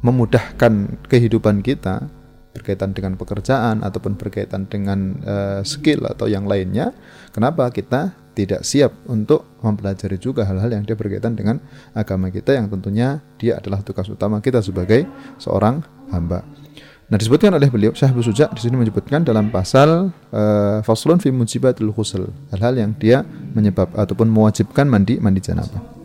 memudahkan 0.02 1.06
kehidupan 1.06 1.62
kita 1.62 2.10
berkaitan 2.52 2.92
dengan 2.92 3.16
pekerjaan 3.16 3.80
ataupun 3.80 4.20
berkaitan 4.20 4.68
dengan 4.68 5.18
uh, 5.24 5.60
skill 5.64 6.04
atau 6.04 6.28
yang 6.28 6.44
lainnya. 6.44 6.92
Kenapa 7.32 7.72
kita 7.72 8.12
tidak 8.32 8.64
siap 8.64 8.92
untuk 9.08 9.60
mempelajari 9.60 10.16
juga 10.16 10.48
hal-hal 10.48 10.72
yang 10.72 10.84
dia 10.84 10.96
berkaitan 10.96 11.36
dengan 11.36 11.60
agama 11.92 12.32
kita 12.32 12.56
yang 12.56 12.68
tentunya 12.72 13.20
dia 13.36 13.60
adalah 13.60 13.84
tugas 13.84 14.08
utama 14.08 14.40
kita 14.40 14.64
sebagai 14.64 15.04
seorang 15.36 15.84
hamba. 16.12 16.44
Nah 17.12 17.20
disebutkan 17.20 17.52
oleh 17.52 17.68
beliau 17.68 17.92
Syekh 17.92 18.16
Suja 18.24 18.48
di 18.48 18.60
sini 18.64 18.80
menyebutkan 18.80 19.20
dalam 19.20 19.52
pasal 19.52 20.08
uh, 20.32 20.80
faslun 20.80 21.20
fi 21.20 21.28
mujibatul 21.28 21.92
ghusl 21.92 22.24
hal-hal 22.56 22.72
yang 22.72 22.96
dia 22.96 23.20
menyebab 23.52 23.92
ataupun 23.92 24.32
mewajibkan 24.32 24.88
mandi 24.88 25.20
mandi 25.20 25.44
janabah. 25.44 26.00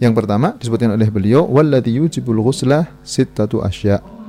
Yang 0.00 0.12
pertama 0.20 0.56
disebutkan 0.60 0.92
oleh 0.92 1.08
beliau 1.08 1.48
walladhi 1.48 1.96
yujibul 1.96 2.44
ghusla 2.44 2.92
sittatu 3.00 3.64
asya. 3.64 4.19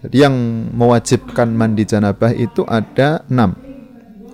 Jadi 0.00 0.16
yang 0.24 0.34
mewajibkan 0.72 1.52
mandi 1.52 1.84
janabah 1.84 2.32
itu 2.32 2.64
ada 2.64 3.20
enam. 3.28 3.52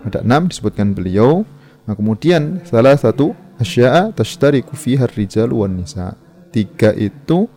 Ada 0.07 0.23
enam 0.23 0.47
disebutkan 0.47 0.95
beliau. 0.95 1.43
Nah, 1.87 1.95
kemudian 1.99 2.63
salah 2.63 2.95
satu 2.95 3.35
asya'a 3.59 4.15
tashtariku 4.15 4.79
fiha 4.79 5.11
rijal 5.11 5.51
wan 5.51 5.83
nisa. 5.83 6.15
Tiga 6.55 6.95
itu 6.95 7.51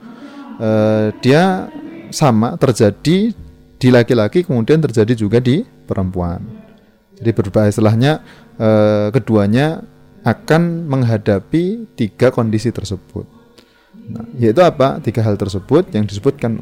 uh, 0.57 1.13
dia 1.21 1.69
sama 2.09 2.57
terjadi 2.57 3.31
di 3.79 3.87
laki-laki 3.93 4.43
kemudian 4.43 4.81
terjadi 4.81 5.13
juga 5.13 5.37
di 5.37 5.61
perempuan. 5.63 6.41
Jadi 7.15 7.29
berbahasa 7.31 7.77
istilahnya 7.77 8.25
uh, 8.57 9.07
keduanya 9.13 9.85
akan 10.25 10.89
menghadapi 10.89 11.95
tiga 11.95 12.33
kondisi 12.33 12.73
tersebut. 12.73 13.23
Nah, 14.09 14.25
yaitu 14.41 14.65
apa? 14.65 14.97
Tiga 14.99 15.21
hal 15.21 15.37
tersebut 15.37 15.93
yang 15.93 16.09
disebutkan 16.09 16.59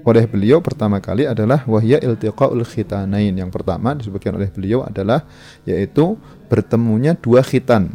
oleh 0.00 0.24
beliau 0.24 0.64
pertama 0.64 0.98
kali 0.98 1.28
adalah 1.28 1.64
wahya 1.68 2.00
iltiqaul 2.00 2.64
khitanain. 2.64 3.32
Yang 3.36 3.50
pertama 3.52 3.92
disebutkan 3.92 4.36
oleh 4.36 4.48
beliau 4.48 4.84
adalah 4.84 5.24
yaitu 5.68 6.16
bertemunya 6.48 7.16
dua 7.16 7.44
khitan. 7.44 7.92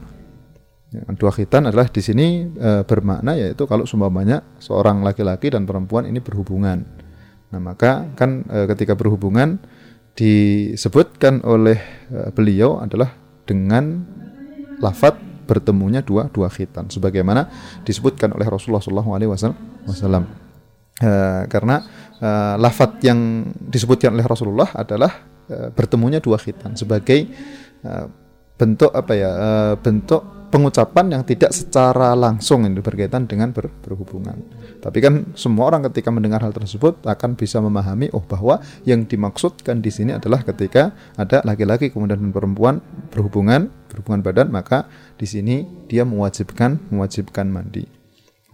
Ya, 0.94 1.02
dua 1.18 1.34
khitan 1.34 1.68
adalah 1.68 1.90
di 1.90 2.00
sini 2.00 2.48
e, 2.56 2.70
bermakna 2.86 3.36
yaitu 3.36 3.66
kalau 3.66 3.84
seumpamanya 3.84 4.46
seorang 4.62 5.02
laki-laki 5.02 5.50
dan 5.50 5.66
perempuan 5.66 6.06
ini 6.06 6.22
berhubungan. 6.22 6.86
Nah, 7.52 7.60
maka 7.60 8.08
kan 8.14 8.46
e, 8.48 8.70
ketika 8.70 8.94
berhubungan 8.94 9.60
disebutkan 10.14 11.42
oleh 11.44 11.82
e, 12.08 12.32
beliau 12.32 12.80
adalah 12.80 13.12
dengan 13.44 14.06
lafat 14.80 15.18
bertemunya 15.46 16.02
dua 16.02 16.26
dua 16.34 16.50
khitan 16.50 16.90
sebagaimana 16.90 17.50
disebutkan 17.86 18.34
oleh 18.34 18.50
Rasulullah 18.50 18.82
SAW 18.82 20.45
e, 21.00 21.12
karena 21.50 21.84
e, 22.20 22.30
lafat 22.60 23.02
yang 23.04 23.50
disebutkan 23.70 24.16
oleh 24.16 24.26
Rasulullah 24.26 24.70
adalah 24.76 25.12
e, 25.48 25.72
bertemunya 25.72 26.20
dua 26.20 26.40
khitan 26.40 26.78
sebagai 26.78 27.28
e, 27.84 27.92
bentuk 28.56 28.92
apa 28.96 29.14
ya 29.16 29.32
e, 29.32 29.50
bentuk 29.80 30.36
pengucapan 30.56 31.20
yang 31.20 31.24
tidak 31.28 31.52
secara 31.52 32.16
langsung 32.16 32.64
ini 32.64 32.80
berkaitan 32.80 33.28
dengan 33.28 33.52
ber, 33.52 33.68
berhubungan. 33.84 34.40
Tapi 34.80 35.04
kan 35.04 35.36
semua 35.36 35.68
orang 35.68 35.84
ketika 35.92 36.16
mendengar 36.16 36.40
hal 36.40 36.56
tersebut 36.56 37.04
akan 37.04 37.36
bisa 37.36 37.60
memahami 37.60 38.08
oh 38.16 38.24
bahwa 38.24 38.64
yang 38.88 39.04
dimaksudkan 39.04 39.84
di 39.84 39.92
sini 39.92 40.16
adalah 40.16 40.48
ketika 40.48 40.96
ada 41.20 41.44
laki-laki 41.44 41.92
kemudian 41.92 42.32
perempuan 42.32 42.80
berhubungan 43.12 43.68
berhubungan 43.92 44.22
badan 44.24 44.48
maka 44.48 44.88
di 45.20 45.28
sini 45.28 45.68
dia 45.92 46.08
mewajibkan 46.08 46.80
mewajibkan 46.88 47.52
mandi. 47.52 47.95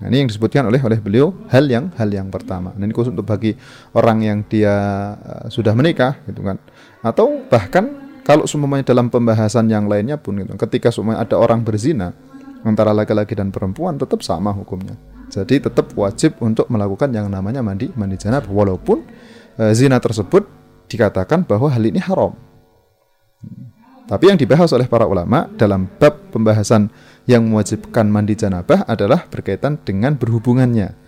Nah, 0.02 0.10
ini 0.10 0.26
yang 0.26 0.30
disebutkan 0.34 0.66
oleh 0.66 0.82
oleh 0.82 0.98
beliau 0.98 1.30
hal 1.54 1.70
yang 1.70 1.94
hal 1.94 2.10
yang 2.10 2.34
pertama. 2.34 2.74
Nah, 2.74 2.90
ini 2.90 2.94
khusus 2.94 3.14
untuk 3.14 3.30
bagi 3.30 3.54
orang 3.94 4.26
yang 4.26 4.38
dia 4.50 4.74
uh, 5.14 5.46
sudah 5.46 5.78
menikah 5.78 6.18
gitu 6.26 6.42
kan. 6.42 6.58
Atau 7.06 7.46
bahkan 7.46 8.02
kalau 8.26 8.50
semuanya 8.50 8.82
dalam 8.82 9.14
pembahasan 9.14 9.70
yang 9.70 9.86
lainnya 9.86 10.18
pun 10.18 10.42
gitu, 10.42 10.58
ketika 10.58 10.90
semuanya 10.90 11.22
ada 11.22 11.38
orang 11.38 11.62
berzina 11.62 12.18
antara 12.66 12.94
laki-laki 12.94 13.38
dan 13.38 13.54
perempuan 13.54 13.98
tetap 14.02 14.26
sama 14.26 14.50
hukumnya. 14.54 14.98
Jadi 15.32 15.64
tetap 15.64 15.94
wajib 15.96 16.38
untuk 16.44 16.68
melakukan 16.68 17.08
yang 17.14 17.32
namanya 17.32 17.64
mandi 17.64 17.88
mandi 17.96 18.20
janabah 18.20 18.52
walaupun 18.52 19.00
e, 19.56 19.72
zina 19.72 19.98
tersebut 19.98 20.44
dikatakan 20.92 21.48
bahwa 21.48 21.72
hal 21.72 21.82
ini 21.82 22.04
haram. 22.04 22.36
Tapi 24.12 24.28
yang 24.28 24.36
dibahas 24.36 24.68
oleh 24.76 24.92
para 24.92 25.08
ulama 25.08 25.48
dalam 25.56 25.88
bab 25.88 26.20
pembahasan 26.36 26.92
yang 27.30 27.46
mewajibkan 27.48 28.10
mandi 28.10 28.34
janabah 28.34 28.86
adalah 28.90 29.30
berkaitan 29.30 29.78
dengan 29.82 30.18
berhubungannya 30.18 31.02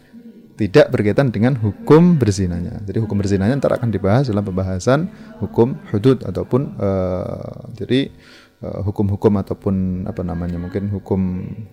tidak 0.54 0.94
berkaitan 0.94 1.34
dengan 1.34 1.58
hukum 1.58 2.22
berzinanya. 2.22 2.86
Jadi 2.86 3.02
hukum 3.02 3.18
berzinanya 3.18 3.58
ntar 3.58 3.74
akan 3.74 3.90
dibahas 3.90 4.30
dalam 4.30 4.46
pembahasan 4.46 5.10
hukum 5.42 5.82
hudud 5.90 6.22
ataupun 6.22 6.78
uh, 6.78 7.74
jadi 7.74 8.14
eh, 8.62 8.80
hukum-hukum 8.86 9.34
ataupun 9.42 10.06
apa 10.06 10.22
namanya 10.22 10.62
mungkin 10.62 10.94
hukum 10.94 11.22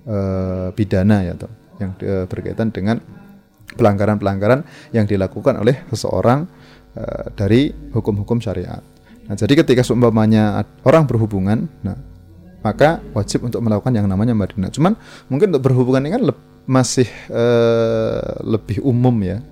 uh, 0.09 0.73
pidana 0.73 1.28
ya 1.28 1.37
toh 1.37 1.52
yang 1.76 1.92
uh, 2.00 2.25
berkaitan 2.25 2.73
dengan 2.73 3.04
pelanggaran-pelanggaran 3.76 4.64
yang 4.97 5.04
dilakukan 5.04 5.61
oleh 5.61 5.85
seseorang 5.92 6.49
uh, 6.97 7.26
dari 7.37 7.70
hukum-hukum 7.92 8.40
syariat. 8.40 8.80
Nah, 9.28 9.38
jadi 9.38 9.62
ketika 9.62 9.87
seumpamanya 9.87 10.59
orang 10.82 11.06
berhubungan, 11.06 11.70
nah 11.87 11.94
maka 12.61 13.00
wajib 13.17 13.47
untuk 13.49 13.61
melakukan 13.64 13.93
yang 13.93 14.07
namanya 14.09 14.37
madinah. 14.37 14.71
Cuman 14.73 14.97
mungkin 15.29 15.52
untuk 15.52 15.64
berhubungan 15.71 16.05
ini 16.05 16.12
kan 16.17 16.23
le 16.29 16.35
masih 16.71 17.09
uh, 17.33 18.45
lebih 18.47 18.85
umum 18.85 19.17
ya 19.25 19.43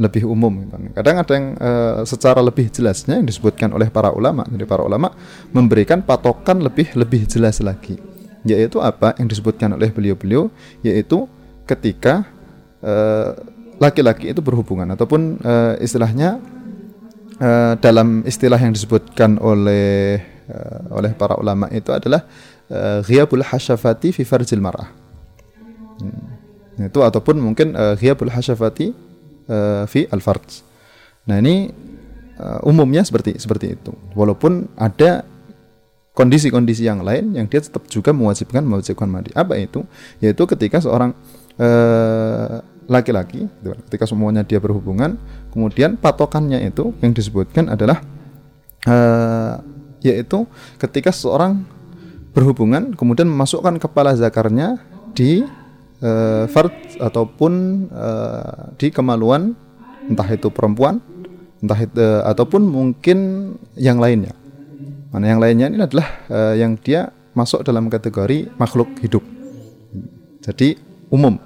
lebih 0.00 0.24
umum. 0.24 0.64
Kadang 0.96 1.20
ada 1.20 1.32
yang 1.36 1.52
e, 1.60 1.70
secara 2.08 2.40
lebih 2.40 2.72
jelasnya 2.72 3.20
yang 3.20 3.28
disebutkan 3.28 3.76
oleh 3.76 3.92
para 3.92 4.08
ulama. 4.08 4.40
Jadi 4.48 4.64
para 4.64 4.80
ulama 4.80 5.12
memberikan 5.52 6.00
patokan 6.00 6.64
lebih 6.64 6.96
lebih 6.96 7.28
jelas 7.28 7.60
lagi, 7.60 8.00
yaitu 8.42 8.80
apa 8.80 9.12
yang 9.20 9.28
disebutkan 9.28 9.76
oleh 9.76 9.92
beliau-beliau, 9.92 10.48
yaitu 10.80 11.28
ketika 11.68 12.24
eh, 12.82 13.30
laki-laki 13.78 14.30
itu 14.30 14.38
berhubungan 14.38 14.86
ataupun 14.94 15.42
e, 15.42 15.54
istilahnya 15.82 16.38
e, 17.42 17.74
dalam 17.82 18.22
istilah 18.22 18.58
yang 18.58 18.70
disebutkan 18.70 19.42
oleh 19.42 20.22
e, 20.46 20.58
oleh 20.94 21.10
para 21.18 21.34
ulama 21.34 21.66
itu 21.74 21.90
adalah 21.90 22.22
ghiyabul 23.04 23.44
hasyafati 23.44 24.16
fi 24.16 24.22
farjil 24.24 24.64
mar'ah. 24.64 24.88
Hmm. 26.00 26.88
Itu 26.88 27.04
ataupun 27.04 27.36
mungkin 27.36 27.76
uh, 27.76 27.94
hasyafati 28.32 28.96
uh, 29.46 29.84
fi 29.84 30.08
al-farj. 30.08 30.64
Nah, 31.28 31.38
ini 31.38 31.70
umumnya 32.66 33.06
seperti 33.06 33.38
seperti 33.38 33.78
itu. 33.78 33.94
Walaupun 34.18 34.66
ada 34.74 35.22
kondisi-kondisi 36.10 36.82
yang 36.82 37.06
lain 37.06 37.38
yang 37.38 37.46
dia 37.46 37.62
tetap 37.62 37.86
juga 37.86 38.10
mewajibkan 38.10 38.66
mewajibkan 38.66 39.06
mandi. 39.06 39.30
Apa 39.30 39.54
itu? 39.62 39.86
Yaitu 40.18 40.42
ketika 40.50 40.82
seorang 40.82 41.14
laki-laki, 42.90 43.46
ketika 43.86 44.10
semuanya 44.10 44.42
dia 44.42 44.58
berhubungan, 44.58 45.14
kemudian 45.54 45.94
patokannya 45.94 46.66
itu 46.66 46.90
yang 46.98 47.14
disebutkan 47.14 47.70
adalah 47.70 48.02
uh, 48.90 49.62
yaitu 50.02 50.42
ketika 50.82 51.14
seorang 51.14 51.62
berhubungan 52.32 52.96
kemudian 52.96 53.28
memasukkan 53.28 53.76
kepala 53.76 54.16
zakarnya 54.16 54.80
di 55.12 55.44
uh, 56.00 56.44
fard 56.48 56.72
ataupun 56.98 57.52
uh, 57.92 58.74
di 58.76 58.88
kemaluan 58.88 59.52
entah 60.08 60.26
itu 60.26 60.48
perempuan 60.50 60.98
entah 61.62 61.78
itu 61.78 61.94
uh, 61.94 62.26
ataupun 62.26 62.66
mungkin 62.66 63.18
yang 63.78 64.02
lainnya. 64.02 64.34
Mana 65.14 65.30
yang 65.30 65.40
lainnya 65.44 65.70
ini 65.70 65.78
adalah 65.78 66.08
uh, 66.26 66.54
yang 66.58 66.74
dia 66.80 67.12
masuk 67.36 67.62
dalam 67.62 67.86
kategori 67.86 68.50
makhluk 68.58 68.90
hidup. 68.98 69.22
Jadi 70.42 70.76
umum. 71.12 71.38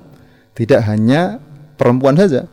Tidak 0.56 0.80
hanya 0.88 1.36
perempuan 1.76 2.16
saja 2.16 2.48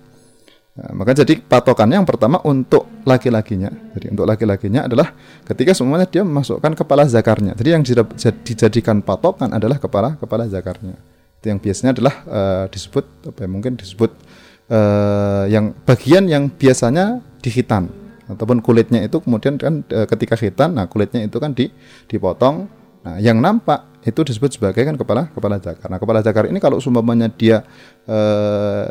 Nah, 0.74 0.90
maka 0.98 1.14
jadi 1.14 1.38
patokannya 1.38 2.02
yang 2.02 2.10
pertama 2.10 2.42
untuk 2.42 2.90
laki-lakinya. 3.06 3.70
Jadi 3.94 4.10
untuk 4.10 4.26
laki-lakinya 4.26 4.90
adalah 4.90 5.14
ketika 5.46 5.78
semuanya 5.78 6.10
dia 6.10 6.26
memasukkan 6.26 6.74
kepala 6.74 7.06
zakarnya. 7.06 7.54
Jadi 7.54 7.70
yang 7.70 7.86
dijadikan 8.42 9.06
patokan 9.06 9.54
adalah 9.54 9.78
kepala 9.78 10.18
kepala 10.18 10.50
zakarnya 10.50 10.98
itu 11.44 11.52
yang 11.52 11.60
biasanya 11.60 11.92
adalah 11.92 12.16
uh, 12.24 12.66
disebut 12.72 13.04
apa 13.28 13.40
ya, 13.44 13.50
mungkin 13.52 13.76
disebut 13.76 14.16
uh, 14.72 15.44
yang 15.52 15.76
bagian 15.84 16.24
yang 16.32 16.48
biasanya 16.48 17.20
di 17.44 17.52
khitan 17.52 17.92
ataupun 18.32 18.64
kulitnya 18.64 19.04
itu 19.04 19.20
kemudian 19.20 19.60
kan 19.60 19.84
uh, 19.92 20.08
ketika 20.08 20.40
khitan 20.40 20.80
nah 20.80 20.88
kulitnya 20.88 21.28
itu 21.28 21.36
kan 21.44 21.52
di 21.52 21.68
dipotong 22.08 22.72
nah 23.04 23.20
yang 23.20 23.44
nampak 23.44 24.08
itu 24.08 24.24
disebut 24.24 24.56
sebagai 24.56 24.88
kan 24.88 24.96
kepala 24.96 25.28
kepala 25.36 25.60
zakar 25.60 25.92
nah 25.92 26.00
kepala 26.00 26.24
zakar 26.24 26.48
ini 26.48 26.64
kalau 26.64 26.80
sumpamanya 26.80 27.28
dia 27.28 27.68
uh, 28.08 28.88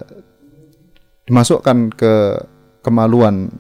dimasukkan 1.29 1.95
ke 1.95 2.15
kemaluan 2.83 3.51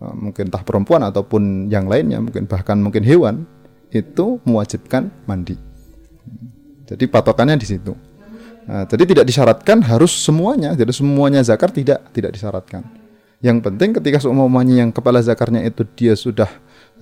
uh, 0.00 0.14
mungkin 0.14 0.48
entah 0.48 0.64
perempuan 0.64 1.04
ataupun 1.04 1.68
yang 1.68 1.88
lainnya 1.88 2.20
mungkin 2.20 2.48
bahkan 2.48 2.80
mungkin 2.80 3.04
hewan 3.04 3.44
itu 3.92 4.40
mewajibkan 4.42 5.12
mandi 5.28 5.56
jadi 6.84 7.04
patokannya 7.08 7.56
di 7.60 7.68
situ 7.68 7.94
Nah, 8.64 8.88
jadi 8.88 9.04
tidak 9.04 9.24
disyaratkan 9.28 9.84
harus 9.84 10.08
semuanya, 10.08 10.72
jadi 10.72 10.88
semuanya 10.88 11.44
zakar 11.44 11.68
tidak 11.68 12.00
tidak 12.16 12.32
disyaratkan. 12.32 12.82
Yang 13.44 13.60
penting 13.60 13.90
ketika 14.00 14.24
semuanya 14.24 14.80
yang 14.80 14.88
kepala 14.88 15.20
zakarnya 15.20 15.60
itu 15.68 15.84
dia 15.92 16.16
sudah 16.16 16.48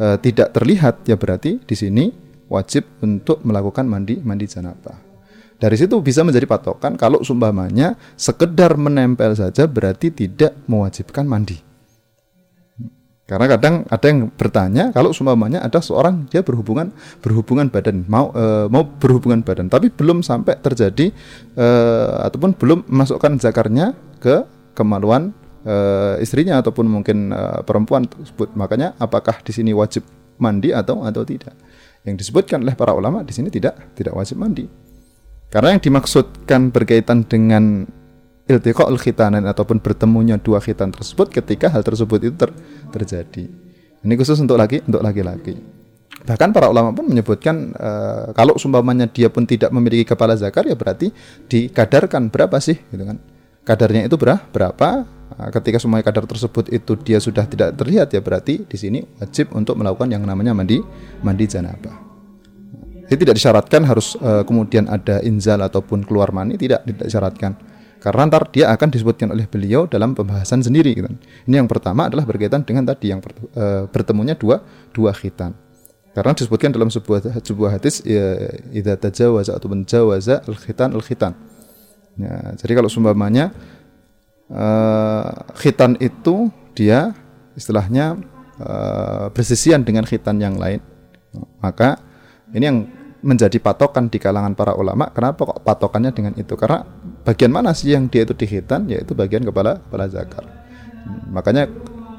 uh, 0.03 0.19
tidak 0.19 0.51
terlihat, 0.51 1.07
ya 1.07 1.15
berarti 1.15 1.63
di 1.63 1.77
sini 1.79 2.11
wajib 2.51 2.83
untuk 2.99 3.47
melakukan 3.47 3.87
mandi 3.87 4.19
mandi 4.19 4.51
janabah. 4.51 5.12
Dari 5.63 5.79
situ 5.79 5.95
bisa 6.03 6.27
menjadi 6.27 6.43
patokan 6.51 6.99
kalau 6.99 7.23
sumpamanya 7.23 7.95
sekedar 8.19 8.75
menempel 8.75 9.31
saja 9.39 9.71
berarti 9.71 10.11
tidak 10.11 10.59
mewajibkan 10.67 11.23
mandi. 11.23 11.63
Karena 13.23 13.47
kadang 13.47 13.87
ada 13.87 14.07
yang 14.11 14.29
bertanya 14.35 14.91
kalau 14.91 15.15
seumpamanya 15.15 15.63
ada 15.63 15.79
seorang 15.79 16.27
dia 16.27 16.43
berhubungan 16.43 16.91
berhubungan 17.23 17.71
badan 17.71 18.03
mau 18.11 18.35
e, 18.35 18.67
mau 18.67 18.83
berhubungan 18.83 19.47
badan 19.47 19.71
tapi 19.71 19.89
belum 19.89 20.27
sampai 20.27 20.59
terjadi 20.59 21.15
e, 21.55 21.67
ataupun 22.27 22.59
belum 22.59 22.91
memasukkan 22.91 23.39
zakarnya 23.39 23.95
ke 24.19 24.43
kemaluan 24.75 25.31
e, 25.63 25.75
istrinya 26.19 26.59
ataupun 26.59 26.91
mungkin 26.91 27.31
e, 27.31 27.63
perempuan 27.63 28.11
tersebut. 28.11 28.51
Makanya 28.59 28.99
apakah 28.99 29.39
di 29.47 29.55
sini 29.55 29.71
wajib 29.71 30.03
mandi 30.43 30.75
atau 30.75 31.07
atau 31.07 31.23
tidak? 31.23 31.55
Yang 32.03 32.27
disebutkan 32.27 32.67
oleh 32.67 32.75
para 32.75 32.91
ulama 32.99 33.23
di 33.23 33.31
sini 33.31 33.47
tidak 33.47 33.95
tidak 33.95 34.19
wajib 34.19 34.43
mandi. 34.43 34.82
Karena 35.53 35.77
yang 35.77 35.83
dimaksudkan 35.85 36.73
berkaitan 36.73 37.29
dengan 37.29 37.85
iltiqa 38.49 38.89
al 38.89 38.97
khitanan 38.97 39.45
ataupun 39.45 39.85
bertemunya 39.85 40.41
dua 40.41 40.65
khitan 40.65 40.89
tersebut 40.89 41.29
ketika 41.29 41.69
hal 41.69 41.85
tersebut 41.85 42.25
itu 42.25 42.35
ter 42.35 42.51
terjadi. 42.89 43.45
Ini 44.03 44.15
khusus 44.17 44.41
untuk 44.41 44.57
laki 44.57 44.81
untuk 44.89 45.05
laki-laki. 45.05 45.61
Bahkan 46.25 46.57
para 46.57 46.73
ulama 46.73 46.97
pun 46.97 47.05
menyebutkan 47.05 47.77
uh, 47.77 48.33
kalau 48.33 48.57
sumpamanya 48.57 49.05
dia 49.11 49.29
pun 49.29 49.45
tidak 49.45 49.69
memiliki 49.75 50.09
kepala 50.09 50.39
zakar 50.41 50.65
ya 50.65 50.73
berarti 50.73 51.13
dikadarkan 51.53 52.33
berapa 52.33 52.57
sih 52.57 52.81
gitu 52.89 53.05
kan. 53.05 53.21
Kadarnya 53.63 54.09
itu 54.09 54.17
berapa? 54.17 54.43
Berapa? 54.51 55.07
Nah, 55.33 55.49
ketika 55.53 55.79
semua 55.79 56.03
kadar 56.03 56.27
tersebut 56.27 56.73
itu 56.73 56.93
dia 56.99 57.19
sudah 57.23 57.47
tidak 57.47 57.77
terlihat 57.79 58.09
ya 58.13 58.21
berarti 58.25 58.65
di 58.65 58.77
sini 58.77 59.05
wajib 59.21 59.53
untuk 59.53 59.79
melakukan 59.79 60.11
yang 60.11 60.25
namanya 60.25 60.57
mandi 60.57 60.81
mandi 61.21 61.45
janabah. 61.45 62.12
Jadi 63.13 63.29
tidak 63.29 63.37
disyaratkan 63.37 63.85
harus 63.85 64.17
uh, 64.25 64.41
kemudian 64.41 64.89
ada 64.89 65.21
inzal 65.21 65.61
ataupun 65.61 66.01
keluar 66.09 66.33
mani 66.33 66.57
tidak 66.57 66.81
tidak 66.89 67.13
disyaratkan 67.13 67.53
karena 68.01 68.25
ntar 68.25 68.49
dia 68.49 68.73
akan 68.73 68.89
disebutkan 68.89 69.31
oleh 69.31 69.45
beliau 69.45 69.85
dalam 69.85 70.17
pembahasan 70.17 70.59
sendiri 70.59 70.97
gitu. 70.97 71.07
Ini 71.45 71.61
yang 71.61 71.69
pertama 71.69 72.09
adalah 72.09 72.25
berkaitan 72.25 72.65
dengan 72.65 72.89
tadi 72.89 73.15
yang 73.15 73.21
e, 73.55 73.87
bertemunya 73.93 74.33
dua 74.35 74.65
dua 74.91 75.13
khitan. 75.13 75.53
Karena 76.11 76.33
disebutkan 76.33 76.73
dalam 76.75 76.89
sebuah 76.89 77.37
sebuah 77.45 77.79
hadis 77.79 78.01
ya 78.03 78.49
idza 78.75 78.97
tajawaza 78.97 79.55
atau 79.55 79.69
menjawaza 79.69 80.41
al 80.43 80.57
khitan 80.57 80.97
al 80.97 81.05
khitan. 81.05 81.37
Ya, 82.17 82.57
jadi 82.59 82.73
kalau 82.81 82.91
sumpamanya 82.91 83.55
e, 84.51 84.67
khitan 85.61 85.95
itu 86.03 86.51
dia 86.75 87.15
istilahnya 87.55 88.19
e, 88.59 88.73
bersisian 89.31 89.87
dengan 89.87 90.09
khitan 90.11 90.43
yang 90.43 90.59
lain. 90.59 90.83
Maka 91.63 92.03
ini 92.51 92.65
yang 92.67 92.79
menjadi 93.23 93.57
patokan 93.63 94.11
di 94.11 94.19
kalangan 94.19 94.53
para 94.59 94.75
ulama. 94.75 95.09
Kenapa 95.15 95.47
kok 95.47 95.63
patokannya 95.63 96.11
dengan 96.11 96.35
itu? 96.35 96.59
Karena 96.59 96.83
bagian 97.23 97.55
mana 97.55 97.71
sih 97.73 97.95
yang 97.95 98.11
dia 98.11 98.27
itu 98.27 98.35
dihitan? 98.35 98.91
Yaitu 98.91 99.15
bagian 99.15 99.47
kepala 99.47 99.79
kepala 99.79 100.11
zakar. 100.11 100.45
Hmm, 101.07 101.33
makanya 101.35 101.71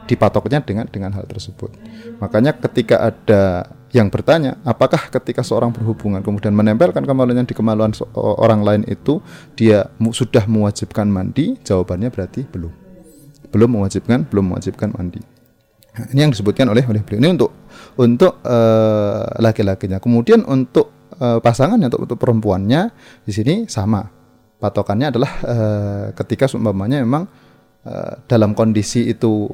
dipatoknya 0.07 0.63
dengan 0.63 0.85
dengan 0.87 1.11
hal 1.15 1.27
tersebut. 1.27 1.71
Makanya 2.19 2.55
ketika 2.55 3.11
ada 3.11 3.67
yang 3.93 4.09
bertanya, 4.09 4.57
apakah 4.65 5.11
ketika 5.11 5.45
seorang 5.45 5.69
berhubungan 5.69 6.25
kemudian 6.25 6.51
menempelkan 6.51 7.05
kemaluannya 7.05 7.45
di 7.45 7.53
kemaluan 7.53 7.93
orang 8.17 8.65
lain 8.65 8.81
itu 8.89 9.21
dia 9.53 9.91
sudah 10.11 10.49
mewajibkan 10.49 11.05
mandi? 11.05 11.59
Jawabannya 11.61 12.09
berarti 12.09 12.41
belum. 12.49 12.73
Belum 13.53 13.69
mewajibkan, 13.69 14.25
belum 14.25 14.49
mewajibkan 14.49 14.97
mandi. 14.97 15.21
Nah, 15.93 16.09
ini 16.09 16.25
yang 16.25 16.33
disebutkan 16.33 16.65
oleh 16.73 16.81
oleh 16.89 17.05
beliau. 17.05 17.21
Ini 17.21 17.29
untuk 17.37 17.62
untuk 17.99 18.41
uh, 18.45 19.25
laki-lakinya. 19.41 20.01
Kemudian 20.01 20.45
untuk 20.45 21.11
uh, 21.19 21.39
pasangannya 21.39 21.89
untuk, 21.91 22.09
untuk 22.09 22.17
perempuannya 22.17 22.89
di 23.25 23.31
sini 23.33 23.53
sama. 23.69 24.05
Patokannya 24.57 25.11
adalah 25.11 25.31
uh, 25.43 26.05
ketika 26.15 26.47
seumpamanya 26.47 27.03
memang 27.03 27.27
uh, 27.83 28.13
dalam 28.25 28.55
kondisi 28.55 29.11
itu 29.11 29.51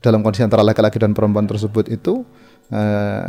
dalam 0.00 0.24
kondisi 0.24 0.40
antara 0.40 0.64
laki-laki 0.64 0.96
dan 0.96 1.12
perempuan 1.12 1.44
tersebut 1.44 1.92
itu 1.92 2.24
uh, 2.72 3.28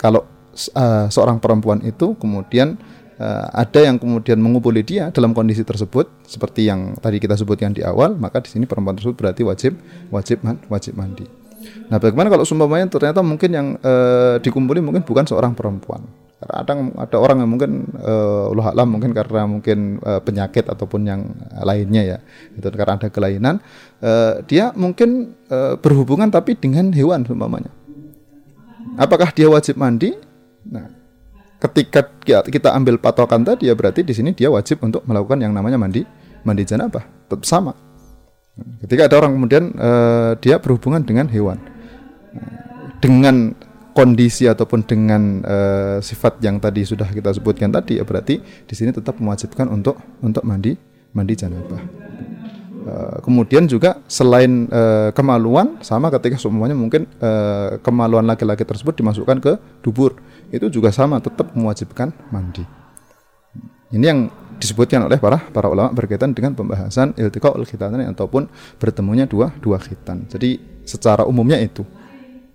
kalau 0.00 0.24
uh, 0.72 1.06
seorang 1.12 1.36
perempuan 1.36 1.84
itu 1.84 2.16
kemudian 2.16 2.80
uh, 3.20 3.46
ada 3.52 3.84
yang 3.84 4.00
kemudian 4.00 4.40
mengumpuli 4.40 4.80
dia 4.80 5.12
dalam 5.12 5.36
kondisi 5.36 5.60
tersebut 5.60 6.08
seperti 6.24 6.72
yang 6.72 6.96
tadi 6.96 7.20
kita 7.20 7.36
sebutkan 7.36 7.76
di 7.76 7.84
awal 7.84 8.16
maka 8.16 8.40
di 8.40 8.48
sini 8.48 8.64
perempuan 8.64 8.96
tersebut 8.96 9.16
berarti 9.20 9.42
wajib 9.44 9.76
wajib 10.08 10.40
wajib 10.72 10.96
mandi 10.96 11.28
Nah, 11.88 11.98
bagaimana 11.98 12.28
kalau 12.30 12.44
seumpamanya 12.46 12.86
ternyata 12.86 13.20
mungkin 13.24 13.50
yang 13.50 13.66
uh, 13.82 14.38
dikumpuli 14.38 14.78
mungkin 14.78 15.02
bukan 15.02 15.26
seorang 15.26 15.58
perempuan. 15.58 16.06
Karena 16.38 16.54
ada 16.62 16.72
ada 17.02 17.16
orang 17.18 17.42
yang 17.42 17.50
mungkin 17.50 17.90
uh, 17.98 18.54
Allah 18.54 18.66
alam 18.70 18.88
mungkin 18.94 19.10
karena 19.10 19.42
mungkin 19.50 19.98
uh, 20.06 20.22
penyakit 20.22 20.70
ataupun 20.70 21.02
yang 21.02 21.20
lainnya 21.66 22.02
ya. 22.14 22.18
Itu 22.54 22.70
karena 22.70 22.94
ada 22.94 23.10
kelainan, 23.10 23.58
uh, 23.98 24.38
dia 24.46 24.70
mungkin 24.78 25.34
uh, 25.50 25.74
berhubungan 25.82 26.30
tapi 26.30 26.54
dengan 26.54 26.94
hewan 26.94 27.26
seumpamanya. 27.26 27.74
Apakah 28.94 29.34
dia 29.34 29.50
wajib 29.50 29.78
mandi? 29.78 30.14
Nah, 30.62 30.86
ketika 31.58 32.06
kita 32.46 32.70
ambil 32.70 33.02
patokan 33.02 33.42
tadi 33.42 33.66
ya 33.66 33.74
berarti 33.74 34.06
di 34.06 34.14
sini 34.14 34.30
dia 34.30 34.46
wajib 34.46 34.78
untuk 34.86 35.02
melakukan 35.10 35.42
yang 35.42 35.50
namanya 35.50 35.74
mandi 35.74 36.06
mandi 36.46 36.62
janabah. 36.62 37.02
Tetap 37.26 37.42
sama. 37.42 37.87
Ketika 38.82 39.06
ada 39.06 39.22
orang 39.22 39.38
kemudian 39.38 39.74
uh, 39.78 40.34
dia 40.38 40.58
berhubungan 40.58 41.02
dengan 41.02 41.30
hewan, 41.30 41.58
dengan 42.98 43.54
kondisi 43.94 44.46
ataupun 44.46 44.86
dengan 44.86 45.42
uh, 45.42 45.98
sifat 45.98 46.38
yang 46.42 46.62
tadi 46.62 46.86
sudah 46.86 47.06
kita 47.10 47.34
sebutkan 47.34 47.70
tadi, 47.74 47.98
ya 47.98 48.06
berarti 48.06 48.38
di 48.42 48.74
sini 48.74 48.94
tetap 48.94 49.18
mewajibkan 49.18 49.66
untuk 49.70 49.98
untuk 50.22 50.42
mandi 50.46 50.78
mandi 51.14 51.34
janabah. 51.34 51.82
Uh, 52.88 53.18
kemudian 53.20 53.66
juga 53.66 54.00
selain 54.06 54.70
uh, 54.70 55.10
kemaluan, 55.12 55.76
sama 55.82 56.08
ketika 56.14 56.38
semuanya 56.38 56.78
mungkin 56.78 57.10
uh, 57.20 57.76
kemaluan 57.82 58.24
laki-laki 58.24 58.62
tersebut 58.62 58.96
dimasukkan 58.96 59.38
ke 59.42 59.52
dubur, 59.82 60.18
itu 60.54 60.70
juga 60.70 60.94
sama 60.94 61.18
tetap 61.18 61.52
mewajibkan 61.58 62.14
mandi. 62.32 62.62
Ini 63.92 64.04
yang 64.04 64.20
disebutkan 64.58 65.06
oleh 65.06 65.16
para 65.22 65.38
para 65.38 65.70
ulama 65.70 65.94
berkaitan 65.94 66.34
dengan 66.34 66.52
pembahasan 66.52 67.14
iltiqaul 67.14 67.64
khitanain 67.64 68.10
ataupun 68.12 68.50
bertemunya 68.76 69.24
dua 69.24 69.54
dua 69.62 69.78
khitan. 69.78 70.26
Jadi 70.26 70.82
secara 70.82 71.24
umumnya 71.24 71.56
itu. 71.62 71.86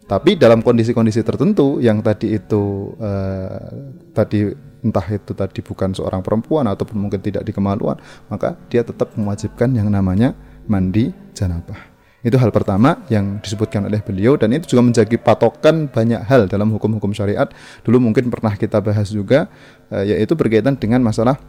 Tapi 0.04 0.36
dalam 0.36 0.60
kondisi-kondisi 0.60 1.24
tertentu 1.24 1.80
yang 1.80 2.04
tadi 2.04 2.36
itu 2.36 2.92
uh, 3.00 3.72
tadi 4.12 4.52
entah 4.84 5.08
itu 5.08 5.32
tadi 5.32 5.64
bukan 5.64 5.96
seorang 5.96 6.20
perempuan 6.20 6.68
ataupun 6.68 7.08
mungkin 7.08 7.24
tidak 7.24 7.48
di 7.48 7.56
kemaluan, 7.56 7.96
maka 8.28 8.60
dia 8.68 8.84
tetap 8.84 9.16
mewajibkan 9.16 9.72
yang 9.72 9.88
namanya 9.88 10.36
mandi 10.68 11.16
janabah. 11.32 11.94
Itu 12.24 12.40
hal 12.40 12.52
pertama 12.56 13.04
yang 13.12 13.40
disebutkan 13.44 13.88
oleh 13.88 14.00
beliau 14.00 14.40
dan 14.40 14.52
itu 14.56 14.76
juga 14.76 14.92
menjadi 14.92 15.16
patokan 15.20 15.92
banyak 15.92 16.24
hal 16.24 16.48
dalam 16.52 16.72
hukum-hukum 16.72 17.16
syariat. 17.16 17.48
Dulu 17.84 18.00
mungkin 18.00 18.28
pernah 18.32 18.56
kita 18.56 18.84
bahas 18.84 19.08
juga 19.12 19.48
uh, 19.88 20.04
yaitu 20.04 20.36
berkaitan 20.36 20.76
dengan 20.76 21.00
masalah 21.00 21.40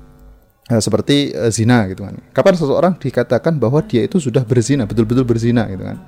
uh, 0.71 0.81
seperti 0.81 1.35
uh, 1.35 1.51
zina 1.53 1.89
gitu 1.91 2.07
kan. 2.07 2.17
Kapan 2.33 2.55
seseorang 2.57 2.93
dikatakan 2.97 3.57
bahwa 3.57 3.83
dia 3.85 4.05
itu 4.05 4.21
sudah 4.21 4.45
berzina, 4.47 4.89
betul-betul 4.89 5.25
berzina 5.27 5.69
gitu 5.69 5.85
kan. 5.85 5.99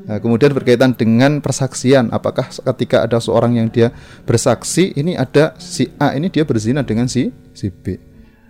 Nah, 0.00 0.16
kemudian 0.18 0.50
berkaitan 0.56 0.96
dengan 0.96 1.38
persaksian, 1.44 2.08
apakah 2.10 2.48
ketika 2.48 3.04
ada 3.04 3.20
seorang 3.20 3.60
yang 3.60 3.68
dia 3.68 3.92
bersaksi, 4.24 4.96
ini 4.96 5.14
ada 5.14 5.54
si 5.60 5.92
A 6.00 6.16
ini 6.16 6.32
dia 6.32 6.42
berzina 6.42 6.80
dengan 6.80 7.06
si 7.06 7.30
si 7.52 7.68
B. 7.68 8.00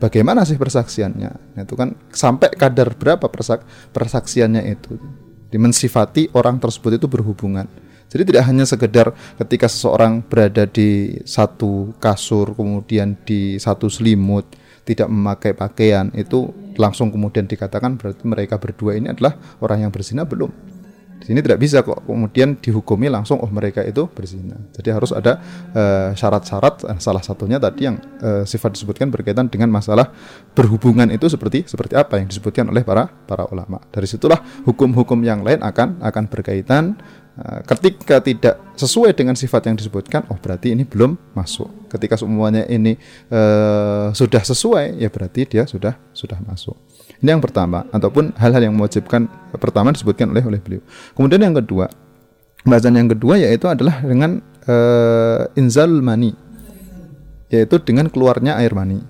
Bagaimana 0.01 0.49
sih 0.49 0.57
persaksiannya? 0.57 1.33
Nah, 1.59 1.61
itu 1.61 1.77
kan 1.77 1.93
sampai 2.09 2.55
kadar 2.57 2.97
berapa 2.97 3.29
persak 3.29 3.67
persaksiannya 3.93 4.63
itu 4.73 4.97
dimensifati 5.53 6.33
orang 6.33 6.57
tersebut 6.57 6.97
itu 6.97 7.07
berhubungan. 7.11 7.69
Jadi 8.11 8.33
tidak 8.33 8.49
hanya 8.49 8.65
sekedar 8.67 9.15
ketika 9.39 9.71
seseorang 9.71 10.25
berada 10.25 10.67
di 10.67 11.21
satu 11.23 11.95
kasur, 12.03 12.59
kemudian 12.59 13.15
di 13.23 13.55
satu 13.61 13.87
selimut, 13.87 14.49
tidak 14.91 15.07
memakai 15.07 15.55
pakaian 15.55 16.11
itu 16.19 16.51
langsung 16.75 17.15
kemudian 17.15 17.47
dikatakan 17.47 17.95
berarti 17.95 18.27
mereka 18.27 18.59
berdua 18.59 18.99
ini 18.99 19.15
adalah 19.15 19.39
orang 19.63 19.87
yang 19.87 19.93
berzina 19.95 20.27
belum. 20.27 20.51
Di 21.21 21.29
sini 21.29 21.45
tidak 21.45 21.61
bisa 21.61 21.85
kok 21.85 22.09
kemudian 22.09 22.57
dihukumi 22.57 23.13
langsung 23.13 23.45
oh 23.45 23.51
mereka 23.53 23.85
itu 23.85 24.09
berzina. 24.09 24.57
Jadi 24.73 24.89
harus 24.89 25.13
ada 25.13 25.37
uh, 25.77 26.11
syarat-syarat 26.17 26.75
uh, 26.89 26.97
salah 26.97 27.21
satunya 27.21 27.61
tadi 27.61 27.93
yang 27.93 28.01
uh, 28.25 28.43
sifat 28.49 28.73
disebutkan 28.73 29.13
berkaitan 29.13 29.53
dengan 29.53 29.69
masalah 29.69 30.11
berhubungan 30.57 31.13
itu 31.13 31.29
seperti 31.29 31.69
seperti 31.69 31.95
apa 31.95 32.19
yang 32.19 32.27
disebutkan 32.27 32.73
oleh 32.73 32.81
para 32.83 33.07
para 33.29 33.45
ulama. 33.53 33.85
Dari 33.93 34.09
situlah 34.09 34.41
hukum-hukum 34.65 35.21
yang 35.21 35.45
lain 35.45 35.61
akan 35.61 36.01
akan 36.01 36.25
berkaitan 36.33 36.97
Eh, 36.97 37.20
ketika 37.65 38.21
tidak 38.21 38.55
sesuai 38.77 39.17
dengan 39.17 39.33
sifat 39.33 39.73
yang 39.73 39.77
disebutkan, 39.77 40.29
oh 40.29 40.37
berarti 40.37 40.77
ini 40.77 40.85
belum 40.85 41.17
masuk. 41.33 41.89
Ketika 41.89 42.21
semuanya 42.21 42.69
ini 42.69 43.01
uh, 43.33 44.13
sudah 44.13 44.45
sesuai, 44.45 45.01
ya 45.01 45.09
berarti 45.09 45.49
dia 45.49 45.65
sudah 45.65 45.97
sudah 46.13 46.37
masuk. 46.45 46.77
Ini 47.21 47.37
yang 47.37 47.43
pertama, 47.45 47.89
ataupun 47.93 48.37
hal-hal 48.37 48.69
yang 48.69 48.75
mewajibkan 48.77 49.29
pertama 49.57 49.93
disebutkan 49.93 50.33
oleh 50.33 50.45
oleh 50.45 50.61
beliau. 50.61 50.85
Kemudian 51.17 51.41
yang 51.41 51.57
kedua, 51.57 51.89
bahasan 52.65 52.97
yang 52.97 53.09
kedua 53.09 53.41
yaitu 53.41 53.69
adalah 53.69 54.05
dengan 54.05 54.45
uh, 54.69 55.49
inzal 55.57 55.91
mani, 56.05 56.37
yaitu 57.49 57.77
dengan 57.81 58.13
keluarnya 58.13 58.61
air 58.61 58.77
mani. 58.77 59.01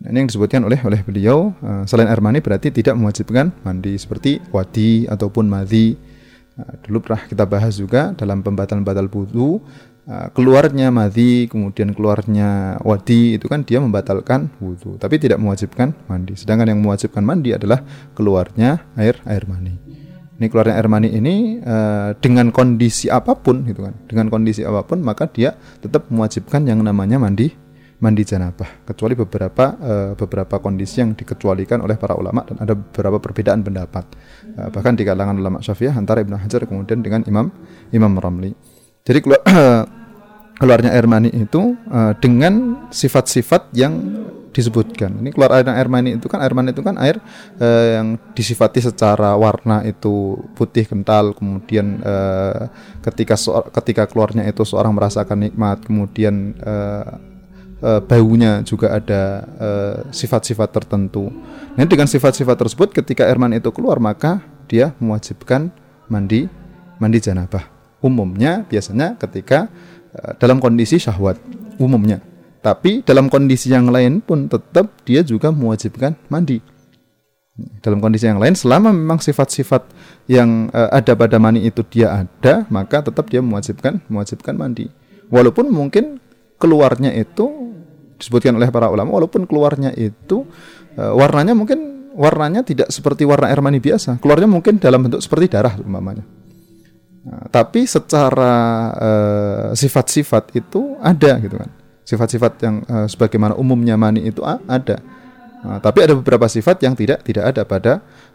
Nah, 0.00 0.08
ini 0.12 0.24
yang 0.24 0.28
disebutkan 0.28 0.64
oleh 0.64 0.80
oleh 0.84 1.00
beliau 1.04 1.52
uh, 1.64 1.84
selain 1.84 2.08
air 2.08 2.20
mani 2.24 2.40
berarti 2.40 2.72
tidak 2.72 2.96
mewajibkan 2.96 3.52
mandi 3.64 3.96
seperti 3.96 4.40
wadi 4.52 5.08
ataupun 5.08 5.48
madhi 5.48 5.96
Nah, 5.96 6.13
dulu 6.54 7.02
pernah 7.02 7.22
kita 7.26 7.44
bahas 7.50 7.74
juga 7.74 8.14
dalam 8.14 8.38
pembatalan 8.38 8.86
batal 8.86 9.10
wudhu 9.10 9.58
uh, 10.06 10.28
keluarnya 10.30 10.94
madhi 10.94 11.50
kemudian 11.50 11.90
keluarnya 11.90 12.78
wadi 12.86 13.34
itu 13.34 13.50
kan 13.50 13.66
dia 13.66 13.82
membatalkan 13.82 14.54
wudhu 14.62 14.94
tapi 15.00 15.18
tidak 15.18 15.42
mewajibkan 15.42 15.90
mandi. 16.06 16.38
Sedangkan 16.38 16.70
yang 16.70 16.80
mewajibkan 16.80 17.26
mandi 17.26 17.56
adalah 17.56 17.82
keluarnya 18.14 18.86
air 18.94 19.18
air 19.26 19.44
mani. 19.50 19.74
Ini 20.34 20.46
keluarnya 20.50 20.74
air 20.78 20.90
mani 20.90 21.08
ini 21.14 21.62
uh, 21.62 22.14
dengan 22.18 22.50
kondisi 22.50 23.06
apa 23.10 23.38
pun 23.38 23.66
gitu 23.66 23.86
kan. 23.86 23.94
Dengan 24.06 24.30
kondisi 24.30 24.62
apa 24.62 24.86
pun 24.86 25.02
maka 25.02 25.26
dia 25.30 25.54
tetap 25.82 26.06
mewajibkan 26.10 26.66
yang 26.66 26.82
namanya 26.82 27.18
mandi 27.18 27.63
mandi 28.04 28.20
janabah 28.20 28.84
kecuali 28.84 29.16
beberapa 29.16 29.64
uh, 29.80 30.12
beberapa 30.12 30.60
kondisi 30.60 31.00
yang 31.00 31.16
dikecualikan 31.16 31.80
oleh 31.80 31.96
para 31.96 32.12
ulama 32.12 32.44
dan 32.44 32.60
ada 32.60 32.76
beberapa 32.76 33.16
perbedaan 33.16 33.64
pendapat 33.64 34.04
uh, 34.60 34.68
bahkan 34.68 34.92
di 34.92 35.08
kalangan 35.08 35.40
ulama 35.40 35.64
Syafi'iyah 35.64 35.96
antara 35.96 36.20
Ibnu 36.20 36.36
Hajar 36.36 36.68
kemudian 36.68 37.00
dengan 37.00 37.24
Imam 37.24 37.48
Imam 37.88 38.12
Ramli. 38.20 38.52
Jadi 39.04 39.18
keluar, 39.24 39.40
keluarnya 40.60 40.92
air 40.92 41.08
mani 41.08 41.32
itu 41.32 41.72
uh, 41.88 42.12
dengan 42.20 42.84
sifat-sifat 42.92 43.72
yang 43.72 43.96
disebutkan. 44.54 45.18
Ini 45.18 45.34
keluar 45.34 45.50
air 45.58 45.66
air 45.66 45.90
mani 45.90 46.14
itu 46.14 46.30
kan 46.30 46.38
air 46.38 46.54
mani 46.54 46.70
itu 46.70 46.80
kan 46.80 46.94
air 47.02 47.18
uh, 47.58 47.86
yang 47.98 48.20
disifati 48.38 48.78
secara 48.78 49.34
warna 49.34 49.82
itu 49.82 50.38
putih 50.54 50.86
kental, 50.86 51.34
kemudian 51.34 51.98
uh, 52.06 52.70
ketika 53.02 53.34
ketika 53.82 54.06
keluarnya 54.06 54.46
itu 54.46 54.62
seorang 54.62 54.94
merasakan 54.94 55.42
nikmat, 55.50 55.82
kemudian 55.82 56.54
uh, 56.62 57.33
uh, 57.80 58.00
baunya 58.04 58.62
juga 58.62 58.94
ada 58.94 59.22
eh, 59.58 59.96
sifat-sifat 60.14 60.68
uh, 60.70 60.74
tertentu. 60.74 61.32
Nah, 61.74 61.84
dengan 61.88 62.06
sifat-sifat 62.06 62.56
tersebut 62.60 62.88
ketika 62.94 63.26
air 63.26 63.40
mani 63.40 63.58
itu 63.58 63.70
keluar 63.74 63.98
maka 63.98 64.44
dia 64.70 64.94
mewajibkan 65.02 65.72
mandi 66.06 66.46
mandi 67.02 67.18
janabah. 67.18 67.66
Umumnya 68.04 68.62
biasanya 68.68 69.16
ketika 69.18 69.66
uh, 70.14 70.32
dalam 70.38 70.60
kondisi 70.60 71.00
syahwat 71.00 71.40
umumnya. 71.80 72.20
Tapi 72.64 73.04
dalam 73.04 73.28
kondisi 73.28 73.68
yang 73.68 73.92
lain 73.92 74.24
pun 74.24 74.48
tetap 74.48 74.88
dia 75.04 75.20
juga 75.20 75.52
mewajibkan 75.52 76.16
mandi. 76.32 76.64
Dalam 77.54 78.02
kondisi 78.02 78.26
yang 78.26 78.42
lain 78.42 78.58
selama 78.58 78.90
memang 78.90 79.22
sifat-sifat 79.22 79.86
yang 80.26 80.72
uh, 80.74 80.90
ada 80.90 81.14
pada 81.14 81.36
mani 81.38 81.62
itu 81.68 81.84
dia 81.86 82.24
ada, 82.24 82.64
maka 82.72 83.04
tetap 83.04 83.28
dia 83.30 83.44
mewajibkan 83.44 84.00
mewajibkan 84.08 84.56
mandi. 84.56 84.88
Walaupun 85.28 85.68
mungkin 85.68 86.23
keluarnya 86.56 87.10
itu 87.14 87.74
disebutkan 88.18 88.56
oleh 88.56 88.70
para 88.70 88.88
ulama 88.88 89.10
walaupun 89.20 89.44
keluarnya 89.44 89.92
itu 89.98 90.46
uh, 90.96 91.12
warnanya 91.12 91.52
mungkin 91.52 92.10
warnanya 92.14 92.62
tidak 92.62 92.88
seperti 92.94 93.26
warna 93.26 93.50
air 93.50 93.58
mani 93.58 93.82
biasa. 93.82 94.22
Keluarnya 94.22 94.46
mungkin 94.46 94.78
dalam 94.78 95.02
bentuk 95.02 95.20
seperti 95.20 95.50
darah 95.50 95.74
umpamanya. 95.76 96.22
Nah, 97.24 97.48
tapi 97.50 97.88
secara 97.88 98.54
uh, 98.94 99.68
sifat-sifat 99.74 100.54
itu 100.54 100.94
ada 101.02 101.40
gitu 101.42 101.56
kan. 101.58 101.70
Sifat-sifat 102.04 102.52
yang 102.62 102.76
uh, 102.86 103.08
sebagaimana 103.08 103.56
umumnya 103.56 103.96
mani 103.96 104.28
itu 104.28 104.44
ada 104.44 105.00
nah, 105.64 105.80
tapi 105.80 106.04
ada 106.04 106.14
beberapa 106.14 106.44
sifat 106.46 106.84
yang 106.84 106.92
tidak 106.92 107.24
tidak 107.24 107.50
ada 107.50 107.64
pada 107.64 107.92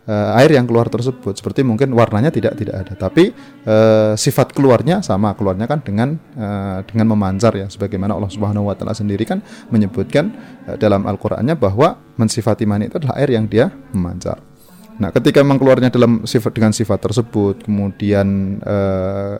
uh, 0.10 0.38
air 0.42 0.58
yang 0.58 0.65
keluar 0.65 0.89
tersebut 0.89 1.38
seperti 1.38 1.62
mungkin 1.62 1.94
warnanya 1.94 2.34
tidak 2.34 2.58
tidak 2.58 2.82
ada 2.82 2.94
tapi 2.98 3.32
uh, 3.70 4.18
sifat 4.18 4.52
keluarnya 4.58 5.06
sama 5.06 5.38
keluarnya 5.38 5.70
kan 5.70 5.80
dengan 5.86 6.18
uh, 6.36 6.82
dengan 6.84 7.13
memancar 7.13 7.54
ya 7.54 7.70
sebagaimana 7.70 8.18
Allah 8.18 8.34
Subhanahu 8.34 8.68
wa 8.68 8.76
taala 8.76 8.98
sendiri 8.98 9.24
kan 9.24 9.39
menyebutkan 9.70 10.34
uh, 10.65 10.76
dalam 10.76 11.06
Al-Qur'annya 11.06 11.54
bahwa 11.54 12.02
mensifati 12.18 12.65
mani 12.65 12.89
itu 12.89 12.98
adalah 12.98 13.15
air 13.22 13.32
yang 13.32 13.46
dia 13.46 13.72
memancar. 13.94 14.42
Nah, 15.00 15.15
ketika 15.15 15.39
memang 15.39 15.56
keluarnya 15.56 15.88
dalam 15.88 16.28
sifat 16.28 16.52
dengan 16.52 16.76
sifat 16.76 17.00
tersebut 17.00 17.63
kemudian 17.63 18.60
uh, 18.60 19.39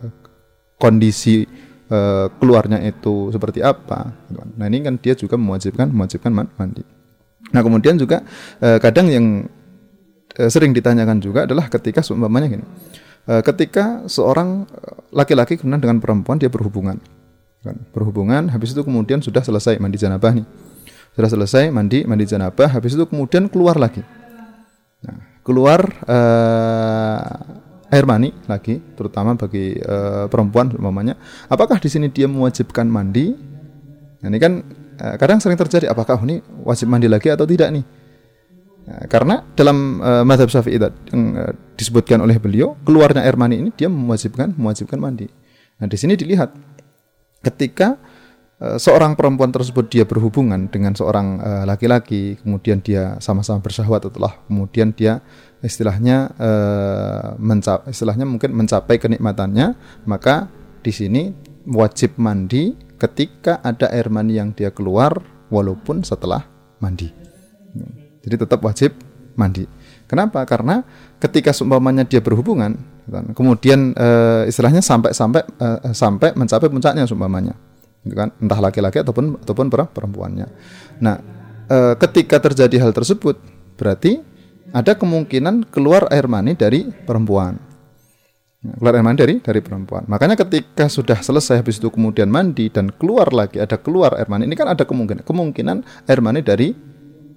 kondisi 0.80 1.44
uh, 1.92 2.32
keluarnya 2.40 2.80
itu 2.88 3.28
seperti 3.36 3.60
apa. 3.60 4.16
Gitu 4.32 4.40
kan. 4.40 4.50
Nah, 4.56 4.66
ini 4.72 4.80
kan 4.80 4.96
dia 4.96 5.14
juga 5.20 5.36
mewajibkan 5.36 5.92
mewajibkan 5.92 6.32
mandi. 6.32 6.99
Nah, 7.50 7.62
kemudian 7.66 7.98
juga 7.98 8.22
uh, 8.62 8.78
kadang 8.78 9.10
yang 9.10 9.26
e, 10.38 10.44
sering 10.48 10.70
ditanyakan 10.70 11.18
juga 11.18 11.50
adalah 11.50 11.66
ketika 11.68 12.06
seumpamanya 12.06 12.48
gini. 12.48 12.66
uh, 13.30 13.42
ketika 13.42 14.06
seorang 14.06 14.70
laki-laki 15.10 15.58
kemudian 15.58 15.82
dengan 15.82 15.98
perempuan 15.98 16.38
dia 16.38 16.48
berhubungan 16.48 17.02
kan? 17.66 17.76
Berhubungan 17.92 18.48
habis 18.54 18.72
itu 18.72 18.82
kemudian 18.86 19.20
sudah 19.20 19.44
selesai 19.44 19.78
mandi 19.82 20.00
janabah 20.00 20.32
nih. 20.32 20.48
Sudah 21.18 21.30
selesai 21.30 21.64
mandi 21.74 22.08
mandi 22.08 22.26
janabah 22.30 22.80
habis 22.80 22.96
itu 22.96 23.04
kemudian 23.10 23.52
keluar 23.52 23.76
lagi. 23.76 24.00
Nah, 25.04 25.42
keluar 25.44 25.84
uh, 26.08 27.90
air 27.90 28.06
mani 28.06 28.30
lagi 28.46 28.78
terutama 28.94 29.34
bagi 29.34 29.74
uh, 29.82 30.30
perempuan 30.30 30.70
umpamanya 30.78 31.18
apakah 31.50 31.82
di 31.82 31.90
sini 31.90 32.08
dia 32.14 32.30
mewajibkan 32.30 32.86
mandi? 32.88 33.34
Nah, 34.20 34.28
ini 34.28 34.40
kan 34.40 34.54
kadang 35.20 35.40
sering 35.40 35.56
terjadi 35.56 35.92
apakah 35.92 36.20
ini 36.28 36.44
wajib 36.68 36.92
mandi 36.92 37.08
lagi 37.08 37.32
atau 37.32 37.48
tidak 37.48 37.72
nih 37.72 37.86
Nah, 38.90 39.06
karena 39.06 39.46
dalam 39.54 40.02
uh, 40.02 40.26
madhab 40.26 40.50
syafi'i 40.50 40.82
uh, 40.82 40.90
disebutkan 41.78 42.26
oleh 42.26 42.42
beliau, 42.42 42.74
keluarnya 42.82 43.22
air 43.22 43.38
mani 43.38 43.62
ini 43.62 43.70
dia 43.70 43.86
mewajibkan 43.86 44.58
mewajibkan 44.58 44.98
mandi. 44.98 45.30
Nah, 45.78 45.86
di 45.86 45.94
sini 45.94 46.18
dilihat 46.18 46.50
ketika 47.46 48.02
uh, 48.58 48.82
seorang 48.82 49.14
perempuan 49.14 49.54
tersebut 49.54 49.94
dia 49.94 50.10
berhubungan 50.10 50.74
dengan 50.74 50.98
seorang 50.98 51.38
laki-laki, 51.70 52.34
uh, 52.34 52.42
kemudian 52.42 52.82
dia 52.82 53.22
sama-sama 53.22 53.62
bersyahwat 53.62 54.10
setelah 54.10 54.34
kemudian 54.50 54.90
dia 54.90 55.22
istilahnya 55.62 56.34
uh, 56.42 57.38
mencapai 57.38 57.94
istilahnya 57.94 58.26
mungkin 58.26 58.58
mencapai 58.58 58.98
kenikmatannya, 58.98 59.78
maka 60.10 60.50
di 60.82 60.90
sini 60.90 61.30
wajib 61.70 62.18
mandi 62.18 62.89
ketika 63.00 63.64
ada 63.64 63.88
air 63.90 64.12
mani 64.12 64.36
yang 64.36 64.52
dia 64.52 64.70
keluar 64.70 65.18
walaupun 65.48 66.04
setelah 66.04 66.46
mandi. 66.84 67.10
Jadi 68.20 68.36
tetap 68.36 68.60
wajib 68.62 68.94
mandi. 69.40 69.64
Kenapa? 70.10 70.44
Karena 70.44 70.84
ketika 71.22 71.56
seumpamanya 71.56 72.04
dia 72.04 72.20
berhubungan, 72.20 72.76
kan, 73.08 73.26
kemudian 73.32 73.94
e, 73.94 74.10
istilahnya 74.50 74.82
sampai 74.84 75.14
sampai 75.14 75.46
e, 75.46 75.68
sampai 75.94 76.34
mencapai 76.34 76.68
puncaknya 76.68 77.06
seumpamanya, 77.06 77.54
gitu 78.04 78.18
kan? 78.18 78.34
entah 78.42 78.60
laki-laki 78.60 79.00
ataupun 79.00 79.40
ataupun 79.40 79.70
perempuannya. 79.70 80.50
Nah, 81.00 81.16
e, 81.70 81.78
ketika 82.02 82.42
terjadi 82.42 82.82
hal 82.82 82.92
tersebut, 82.92 83.38
berarti 83.78 84.20
ada 84.74 84.98
kemungkinan 84.98 85.70
keluar 85.70 86.10
air 86.10 86.26
mani 86.26 86.58
dari 86.58 86.90
perempuan. 87.06 87.69
Keluar 88.60 89.00
air 89.00 89.06
mani 89.08 89.16
dari 89.16 89.36
dari 89.40 89.64
perempuan. 89.64 90.04
Makanya 90.12 90.36
ketika 90.36 90.92
sudah 90.92 91.24
selesai 91.24 91.64
habis 91.64 91.80
itu 91.80 91.88
kemudian 91.88 92.28
mandi 92.28 92.68
dan 92.68 92.92
keluar 92.92 93.32
lagi 93.32 93.56
ada 93.56 93.80
keluar 93.80 94.20
air 94.20 94.28
mani, 94.28 94.52
ini 94.52 94.56
kan 94.60 94.68
ada 94.68 94.84
kemungkinan 94.84 95.24
kemungkinan 95.24 95.78
air 96.12 96.20
mani 96.20 96.44
dari 96.44 96.76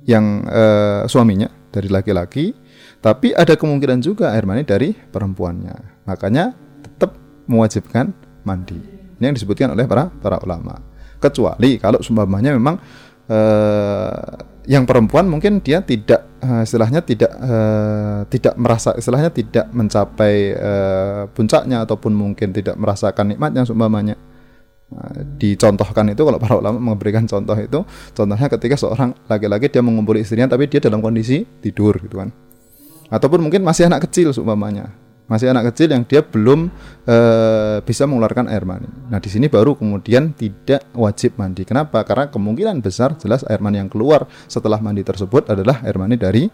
yang 0.02 0.42
uh, 0.50 1.06
suaminya 1.06 1.46
dari 1.70 1.86
laki-laki, 1.86 2.50
tapi 2.98 3.30
ada 3.38 3.54
kemungkinan 3.54 4.02
juga 4.02 4.34
air 4.34 4.42
mani 4.50 4.66
dari 4.66 4.90
perempuannya. 4.90 6.02
Makanya 6.10 6.58
tetap 6.82 7.14
mewajibkan 7.46 8.10
mandi. 8.42 8.82
Ini 9.22 9.30
yang 9.30 9.38
disebutkan 9.38 9.78
oleh 9.78 9.86
para 9.86 10.10
para 10.10 10.42
ulama. 10.42 10.74
Kecuali 11.22 11.78
kalau 11.78 12.02
sumpahnya 12.02 12.50
memang 12.50 12.82
uh, 13.30 14.51
yang 14.66 14.86
perempuan 14.86 15.26
mungkin 15.26 15.58
dia 15.58 15.82
tidak 15.82 16.22
uh, 16.38 16.62
istilahnya 16.62 17.02
tidak 17.02 17.34
uh, 17.34 18.22
tidak 18.30 18.54
merasa 18.54 18.94
istilahnya 18.94 19.34
tidak 19.34 19.66
mencapai 19.74 20.54
uh, 20.54 21.22
puncaknya 21.34 21.82
ataupun 21.82 22.14
mungkin 22.14 22.54
tidak 22.54 22.78
merasakan 22.78 23.34
nikmatnya 23.34 23.66
sumpahnya 23.66 24.14
Nah, 24.92 25.24
dicontohkan 25.40 26.12
itu 26.12 26.20
kalau 26.20 26.36
para 26.36 26.54
ulama 26.60 26.76
memberikan 26.92 27.24
contoh 27.24 27.56
itu 27.56 27.80
contohnya 28.12 28.48
ketika 28.52 28.76
seorang 28.76 29.16
laki-laki 29.24 29.72
dia 29.72 29.80
mengumpuli 29.80 30.20
istrinya 30.20 30.52
tapi 30.52 30.68
dia 30.68 30.84
dalam 30.84 31.00
kondisi 31.00 31.48
tidur 31.64 31.96
gitu 31.96 32.20
kan. 32.20 32.28
Ataupun 33.08 33.40
mungkin 33.44 33.64
masih 33.64 33.88
anak 33.88 34.08
kecil 34.08 34.32
seumpamanya 34.36 34.92
masih 35.30 35.48
anak 35.48 35.72
kecil 35.72 35.88
yang 35.90 36.04
dia 36.04 36.20
belum 36.20 36.68
e, 37.06 37.16
bisa 37.86 38.04
mengeluarkan 38.04 38.50
air 38.52 38.66
mani. 38.68 38.88
Nah 39.08 39.22
di 39.22 39.30
sini 39.32 39.48
baru 39.48 39.78
kemudian 39.78 40.34
tidak 40.36 40.84
wajib 40.92 41.38
mandi. 41.40 41.62
Kenapa? 41.64 42.04
Karena 42.04 42.28
kemungkinan 42.28 42.82
besar 42.84 43.16
jelas 43.16 43.46
air 43.48 43.62
mani 43.62 43.80
yang 43.80 43.88
keluar 43.88 44.28
setelah 44.50 44.82
mandi 44.82 45.00
tersebut 45.06 45.48
adalah 45.48 45.80
air 45.86 45.96
mani 45.96 46.20
dari 46.20 46.50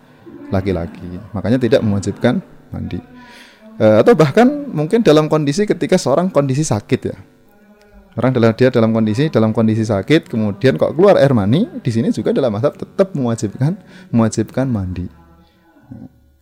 laki-laki. 0.49 1.21
Makanya 1.35 1.59
tidak 1.59 1.81
mewajibkan 1.83 2.39
mandi. 2.71 3.01
E, 3.81 3.87
atau 4.05 4.15
bahkan 4.15 4.47
mungkin 4.71 5.03
dalam 5.03 5.27
kondisi 5.27 5.67
ketika 5.67 5.99
seorang 5.99 6.31
kondisi 6.31 6.63
sakit 6.63 7.01
ya 7.03 7.19
Orang 8.19 8.35
dalam 8.35 8.51
dia 8.51 8.67
dalam 8.75 8.91
kondisi 8.91 9.31
dalam 9.31 9.55
kondisi 9.55 9.87
sakit, 9.87 10.27
kemudian 10.27 10.75
kok 10.75 10.99
keluar 10.99 11.23
air 11.23 11.31
mani, 11.31 11.71
di 11.79 11.91
sini 11.95 12.11
juga 12.11 12.35
dalam 12.35 12.51
mazhab 12.51 12.75
tetap 12.75 13.15
mewajibkan 13.15 13.79
mewajibkan 14.11 14.67
mandi. 14.67 15.07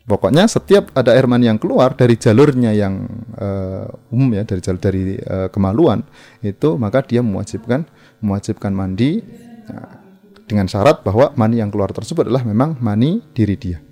Pokoknya 0.07 0.47
setiap 0.47 0.95
ada 0.95 1.19
air 1.19 1.27
mani 1.27 1.51
yang 1.51 1.59
keluar 1.59 1.99
dari 1.99 2.15
jalurnya 2.15 2.71
yang 2.71 3.11
uh, 3.35 3.91
umum 4.15 4.39
ya 4.39 4.47
dari 4.47 4.63
jalur 4.63 4.79
dari 4.79 5.19
uh, 5.19 5.51
kemaluan 5.51 6.07
itu 6.47 6.79
maka 6.79 7.03
dia 7.03 7.27
mewajibkan 7.27 7.83
mewajibkan 8.23 8.71
mandi 8.71 9.19
uh, 9.67 10.07
dengan 10.47 10.71
syarat 10.71 11.03
bahwa 11.03 11.35
mani 11.35 11.59
yang 11.59 11.75
keluar 11.75 11.91
tersebut 11.91 12.31
adalah 12.31 12.47
memang 12.47 12.79
mani 12.79 13.19
diri 13.35 13.59
dia, 13.59 13.83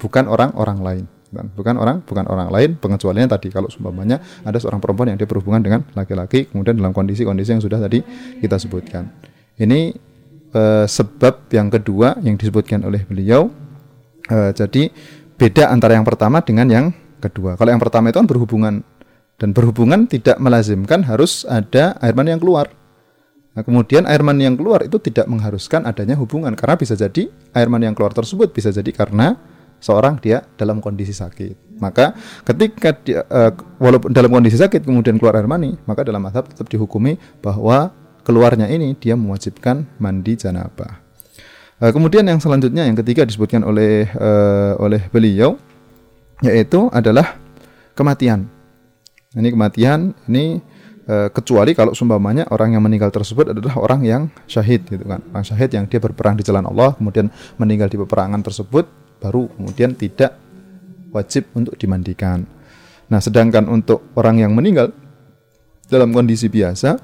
bukan 0.00 0.26
orang-orang 0.26 0.80
lain. 0.80 1.06
Bukan 1.34 1.74
orang 1.74 1.98
bukan 2.06 2.30
orang 2.30 2.46
lain 2.46 2.78
pengecualian 2.78 3.26
tadi. 3.26 3.50
Kalau 3.50 3.66
seumpamanya 3.66 4.22
ada 4.46 4.54
seorang 4.62 4.78
perempuan 4.78 5.10
yang 5.10 5.18
dia 5.18 5.26
berhubungan 5.26 5.66
dengan 5.66 5.82
laki-laki 5.98 6.46
kemudian 6.46 6.78
dalam 6.78 6.94
kondisi-kondisi 6.94 7.58
yang 7.58 7.62
sudah 7.62 7.82
tadi 7.82 8.06
kita 8.38 8.54
sebutkan. 8.54 9.10
Ini 9.58 9.90
eh, 10.54 10.86
sebab 10.86 11.50
yang 11.50 11.74
kedua 11.74 12.22
yang 12.22 12.38
disebutkan 12.38 12.86
oleh 12.86 13.02
beliau 13.02 13.50
eh, 14.30 14.54
jadi 14.54 14.94
beda 15.36 15.70
antara 15.70 15.98
yang 15.98 16.06
pertama 16.06 16.40
dengan 16.40 16.66
yang 16.70 16.86
kedua 17.18 17.58
kalau 17.58 17.70
yang 17.72 17.82
pertama 17.82 18.10
itu 18.10 18.18
kan 18.20 18.28
berhubungan 18.28 18.74
dan 19.34 19.50
berhubungan 19.50 20.06
tidak 20.06 20.38
melazimkan 20.38 21.02
harus 21.02 21.42
ada 21.48 21.98
air 21.98 22.14
mani 22.14 22.34
yang 22.34 22.42
keluar 22.42 22.70
Nah, 23.54 23.62
kemudian 23.62 24.02
air 24.10 24.18
mani 24.26 24.50
yang 24.50 24.58
keluar 24.58 24.82
itu 24.82 24.98
tidak 24.98 25.30
mengharuskan 25.30 25.86
adanya 25.86 26.18
hubungan 26.18 26.50
karena 26.58 26.74
bisa 26.74 26.98
jadi 26.98 27.30
air 27.54 27.70
mani 27.70 27.86
yang 27.86 27.94
keluar 27.94 28.10
tersebut 28.10 28.50
bisa 28.50 28.74
jadi 28.74 28.90
karena 28.90 29.38
seorang 29.78 30.18
dia 30.18 30.42
dalam 30.58 30.82
kondisi 30.82 31.14
sakit. 31.14 31.78
Maka 31.78 32.18
ketika 32.42 32.90
dia, 32.98 33.22
uh, 33.30 33.54
walaupun 33.78 34.10
dalam 34.10 34.34
kondisi 34.34 34.58
sakit 34.58 34.82
kemudian 34.82 35.22
keluar 35.22 35.38
air 35.38 35.46
mani, 35.46 35.78
maka 35.86 36.02
dalam 36.02 36.18
mazhab 36.18 36.50
tetap 36.50 36.66
dihukumi 36.66 37.14
bahwa 37.38 37.94
keluarnya 38.26 38.66
ini 38.66 38.98
dia 38.98 39.14
mewajibkan 39.14 39.86
mandi 40.02 40.34
janabah. 40.34 41.03
Uh, 41.82 41.90
kemudian 41.90 42.22
yang 42.22 42.38
selanjutnya 42.38 42.86
yang 42.86 42.94
ketiga 42.94 43.26
disebutkan 43.26 43.66
oleh 43.66 44.06
uh, 44.14 44.78
oleh 44.78 45.02
beliau 45.10 45.58
yaitu 46.42 46.86
adalah 46.94 47.34
kematian. 47.98 48.46
Ini 49.34 49.50
kematian 49.50 50.14
ini 50.30 50.62
uh, 51.10 51.28
kecuali 51.34 51.74
kalau 51.74 51.90
sumpamanya 51.90 52.46
orang 52.54 52.78
yang 52.78 52.82
meninggal 52.86 53.10
tersebut 53.10 53.50
adalah 53.50 53.74
orang 53.82 54.06
yang 54.06 54.22
syahid 54.46 54.86
gitu 54.86 55.02
kan. 55.02 55.18
Orang 55.34 55.44
syahid 55.46 55.70
yang 55.74 55.90
dia 55.90 55.98
berperang 55.98 56.38
di 56.38 56.46
jalan 56.46 56.62
Allah 56.66 56.94
kemudian 56.94 57.26
meninggal 57.58 57.90
di 57.90 57.98
peperangan 57.98 58.42
tersebut 58.42 58.86
baru 59.18 59.50
kemudian 59.58 59.98
tidak 59.98 60.38
wajib 61.14 61.46
untuk 61.54 61.78
dimandikan. 61.78 62.42
Nah, 63.06 63.22
sedangkan 63.22 63.70
untuk 63.70 64.10
orang 64.18 64.42
yang 64.42 64.52
meninggal 64.52 64.90
dalam 65.86 66.10
kondisi 66.10 66.50
biasa, 66.50 66.98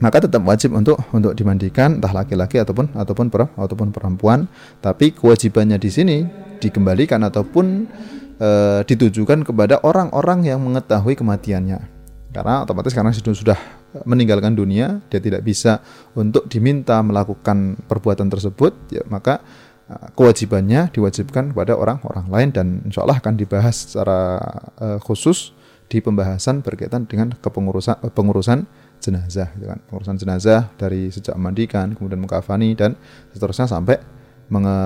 maka 0.00 0.24
tetap 0.24 0.40
wajib 0.48 0.72
untuk 0.72 0.96
untuk 1.12 1.36
dimandikan 1.36 2.00
entah 2.00 2.14
laki-laki 2.14 2.56
ataupun 2.56 2.96
ataupun 2.96 3.26
per, 3.28 3.52
ataupun 3.52 3.92
perempuan, 3.92 4.48
tapi 4.80 5.12
kewajibannya 5.12 5.76
di 5.76 5.90
sini 5.92 6.16
dikembalikan 6.62 7.20
ataupun 7.26 7.66
e, 8.40 8.48
ditujukan 8.88 9.44
kepada 9.44 9.84
orang-orang 9.84 10.48
yang 10.48 10.64
mengetahui 10.64 11.12
kematiannya. 11.18 11.80
Karena 12.32 12.64
otomatis 12.64 12.96
karena 12.96 13.12
sudah 13.12 13.36
sudah 13.36 13.58
meninggalkan 14.08 14.56
dunia, 14.56 15.04
dia 15.12 15.20
tidak 15.20 15.44
bisa 15.44 15.84
untuk 16.16 16.48
diminta 16.48 16.96
melakukan 17.04 17.76
perbuatan 17.84 18.32
tersebut, 18.32 18.72
ya, 18.88 19.04
maka 19.04 19.44
Nah, 19.92 20.08
kewajibannya 20.16 20.88
diwajibkan 20.88 21.52
kepada 21.52 21.76
orang-orang 21.76 22.26
lain 22.32 22.48
dan 22.48 22.66
insya 22.88 23.04
Allah 23.04 23.20
akan 23.20 23.36
dibahas 23.36 23.92
secara 23.92 24.40
uh, 24.80 24.96
khusus 25.04 25.52
di 25.92 26.00
pembahasan 26.00 26.64
berkaitan 26.64 27.04
dengan 27.04 27.36
kepengurusan 27.36 28.00
pengurusan 28.16 28.64
jenazah 29.02 29.50
gitu 29.58 29.66
kan. 29.66 29.78
Pengurusan 29.90 30.16
jenazah 30.16 30.70
dari 30.78 31.10
sejak 31.10 31.34
mandikan 31.34 31.98
kemudian 31.98 32.22
mengkafani 32.22 32.78
dan 32.78 32.94
seterusnya 33.34 33.66
sampai 33.66 33.98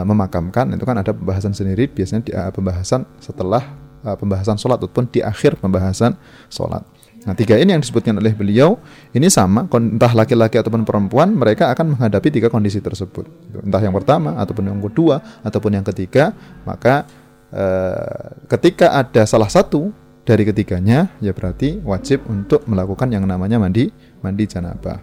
memakamkan 0.07 0.71
itu 0.73 0.85
kan 0.87 0.97
ada 1.03 1.11
pembahasan 1.11 1.51
sendiri 1.51 1.91
biasanya 1.91 2.23
di 2.23 2.33
uh, 2.33 2.55
pembahasan 2.55 3.03
setelah 3.19 3.67
uh, 4.07 4.15
pembahasan 4.15 4.55
sholat 4.55 4.79
ataupun 4.79 5.11
di 5.11 5.21
akhir 5.21 5.59
pembahasan 5.59 6.15
sholat. 6.47 6.87
Nah, 7.27 7.35
tiga 7.35 7.59
ini 7.59 7.75
yang 7.75 7.83
disebutkan 7.83 8.15
oleh 8.23 8.31
beliau 8.31 8.79
ini 9.11 9.27
sama, 9.27 9.67
entah 9.67 10.15
laki-laki 10.15 10.63
ataupun 10.63 10.87
perempuan, 10.87 11.35
mereka 11.35 11.75
akan 11.75 11.99
menghadapi 11.99 12.31
tiga 12.31 12.47
kondisi 12.47 12.79
tersebut. 12.79 13.27
Entah 13.67 13.83
yang 13.83 13.91
pertama 13.91 14.39
ataupun 14.39 14.71
yang 14.71 14.79
kedua 14.79 15.19
ataupun 15.43 15.75
yang 15.75 15.83
ketiga, 15.91 16.31
maka 16.63 17.03
eh, 17.51 18.31
ketika 18.47 18.95
ada 18.95 19.27
salah 19.27 19.51
satu 19.51 19.91
dari 20.27 20.43
ketiganya, 20.43 21.15
ya 21.23 21.31
berarti 21.31 21.79
wajib 21.87 22.27
untuk 22.27 22.67
melakukan 22.67 23.09
yang 23.15 23.23
namanya 23.25 23.63
mandi 23.63 23.95
mandi 24.21 24.45
janabah. 24.45 24.99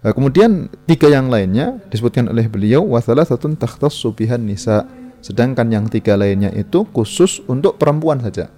Eh, 0.00 0.12
kemudian 0.16 0.72
tiga 0.88 1.12
yang 1.12 1.28
lainnya 1.28 1.76
disebutkan 1.92 2.32
oleh 2.32 2.48
beliau 2.48 2.80
wasalah 2.88 3.28
satu 3.28 3.52
takhtas 3.54 3.92
subihan 3.92 4.40
nisa. 4.40 4.88
Sedangkan 5.20 5.68
yang 5.68 5.84
tiga 5.92 6.16
lainnya 6.16 6.48
itu 6.56 6.88
khusus 6.96 7.44
untuk 7.44 7.76
perempuan 7.76 8.24
saja 8.24 8.48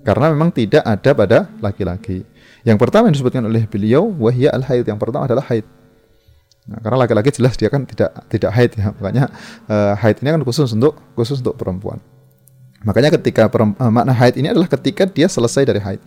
karena 0.00 0.32
memang 0.32 0.50
tidak 0.50 0.82
ada 0.84 1.10
pada 1.12 1.38
laki-laki. 1.60 2.24
Yang 2.64 2.78
pertama 2.80 3.08
yang 3.08 3.14
disebutkan 3.16 3.44
oleh 3.44 3.64
beliau 3.68 4.08
wahya 4.08 4.52
al 4.52 4.64
haid. 4.64 4.84
Yang 4.88 4.98
pertama 5.00 5.28
adalah 5.28 5.44
haid. 5.48 5.64
Nah, 6.68 6.78
karena 6.82 6.96
laki-laki 7.04 7.30
jelas 7.32 7.56
dia 7.56 7.68
kan 7.72 7.84
tidak 7.88 8.10
tidak 8.28 8.50
haid 8.52 8.70
ya. 8.76 8.92
Makanya 8.96 9.24
uh, 9.68 9.94
haid 9.96 10.20
ini 10.20 10.28
kan 10.34 10.42
khusus 10.44 10.72
untuk 10.76 10.96
khusus 11.16 11.40
untuk 11.40 11.56
perempuan. 11.56 12.00
Makanya 12.80 13.12
ketika 13.12 13.48
uh, 13.48 13.92
makna 13.92 14.16
haid 14.16 14.40
ini 14.40 14.48
adalah 14.48 14.68
ketika 14.68 15.04
dia 15.04 15.28
selesai 15.28 15.68
dari 15.68 15.80
haid. 15.80 16.00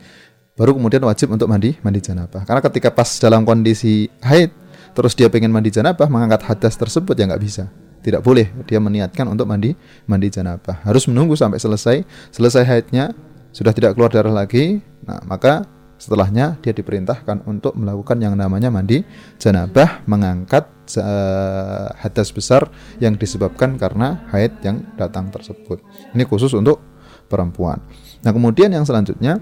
Baru 0.54 0.78
kemudian 0.78 1.02
wajib 1.06 1.34
untuk 1.34 1.50
mandi 1.50 1.78
mandi 1.82 2.02
janabah. 2.02 2.46
Karena 2.46 2.62
ketika 2.62 2.90
pas 2.94 3.10
dalam 3.18 3.46
kondisi 3.46 4.10
haid 4.22 4.54
terus 4.94 5.18
dia 5.18 5.30
pengen 5.30 5.50
mandi 5.50 5.74
janabah 5.74 6.06
mengangkat 6.06 6.46
hadas 6.46 6.78
tersebut 6.78 7.14
ya 7.18 7.30
nggak 7.30 7.42
bisa. 7.42 7.70
Tidak 8.04 8.20
boleh 8.20 8.50
dia 8.66 8.82
meniatkan 8.82 9.26
untuk 9.30 9.46
mandi 9.50 9.74
mandi 10.06 10.30
janabah. 10.30 10.86
Harus 10.86 11.06
menunggu 11.10 11.38
sampai 11.38 11.62
selesai 11.62 12.06
selesai 12.34 12.64
haidnya 12.66 13.14
sudah 13.54 13.74
tidak 13.74 13.94
keluar 13.94 14.10
darah 14.10 14.34
lagi. 14.34 14.82
Nah, 15.06 15.22
maka 15.30 15.66
Setelahnya 16.04 16.60
dia 16.60 16.76
diperintahkan 16.76 17.48
untuk 17.48 17.80
melakukan 17.80 18.20
yang 18.20 18.36
namanya 18.36 18.68
mandi 18.68 19.08
janabah, 19.40 20.04
mengangkat 20.04 20.68
uh, 21.00 21.96
hadas 21.96 22.28
besar 22.36 22.68
yang 23.00 23.16
disebabkan 23.16 23.80
karena 23.80 24.28
haid 24.36 24.52
yang 24.68 24.84
datang 25.00 25.32
tersebut. 25.32 25.80
Ini 26.12 26.28
khusus 26.28 26.52
untuk 26.60 26.84
perempuan. 27.32 27.80
Nah, 28.20 28.36
kemudian 28.36 28.68
yang 28.76 28.84
selanjutnya 28.84 29.40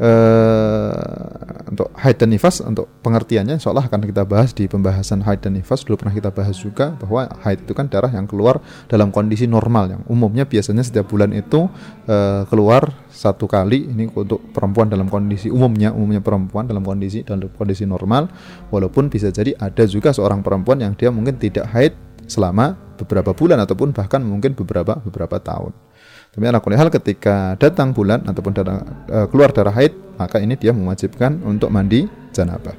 uh, 0.00 1.68
untuk 1.70 1.92
haid 1.94 2.16
dan 2.18 2.28
nifas 2.32 2.64
untuk 2.64 2.90
pengertiannya 3.04 3.60
insya 3.60 3.70
Allah 3.70 3.86
akan 3.86 4.02
kita 4.02 4.26
bahas 4.26 4.50
di 4.56 4.66
pembahasan 4.66 5.22
haid 5.22 5.44
dan 5.44 5.54
nifas. 5.54 5.84
Dulu 5.86 6.00
pernah 6.00 6.14
kita 6.16 6.32
bahas 6.32 6.56
juga 6.58 6.96
bahwa 6.98 7.28
haid 7.46 7.68
itu 7.68 7.72
kan 7.76 7.86
darah 7.86 8.10
yang 8.10 8.26
keluar 8.26 8.58
dalam 8.90 9.12
kondisi 9.14 9.46
normal 9.46 9.92
yang 9.92 10.02
umumnya 10.10 10.48
biasanya 10.48 10.82
setiap 10.82 11.12
bulan 11.12 11.30
itu 11.36 11.68
uh, 12.10 12.42
keluar 12.48 12.90
satu 13.12 13.46
kali. 13.46 13.86
Ini 13.92 14.10
untuk 14.10 14.50
perempuan 14.50 14.88
dalam 14.90 15.06
kondisi 15.06 15.52
umumnya 15.52 15.92
umumnya 15.94 16.24
perempuan 16.24 16.66
dalam 16.66 16.82
kondisi 16.82 17.22
dalam 17.22 17.52
kondisi 17.54 17.84
normal. 17.84 18.26
Walaupun 18.72 19.12
bisa 19.12 19.30
jadi 19.30 19.54
ada 19.60 19.84
juga 19.86 20.10
seorang 20.10 20.40
perempuan 20.40 20.80
yang 20.82 20.96
dia 20.96 21.12
mungkin 21.12 21.36
tidak 21.36 21.70
haid 21.70 21.92
selama 22.30 22.78
beberapa 22.94 23.34
bulan 23.34 23.58
ataupun 23.64 23.90
bahkan 23.90 24.22
mungkin 24.22 24.54
beberapa 24.54 24.98
beberapa 25.02 25.40
tahun. 25.42 25.89
Tapi 26.30 26.44
ala 26.46 26.62
hal 26.62 26.90
ketika 26.94 27.58
datang 27.58 27.90
bulan 27.90 28.22
ataupun 28.22 28.52
datang, 28.54 28.86
uh, 29.10 29.26
keluar 29.26 29.50
darah 29.50 29.74
haid, 29.74 29.90
maka 30.14 30.38
ini 30.38 30.54
dia 30.54 30.70
mewajibkan 30.70 31.42
untuk 31.42 31.74
mandi 31.74 32.06
janabah. 32.30 32.74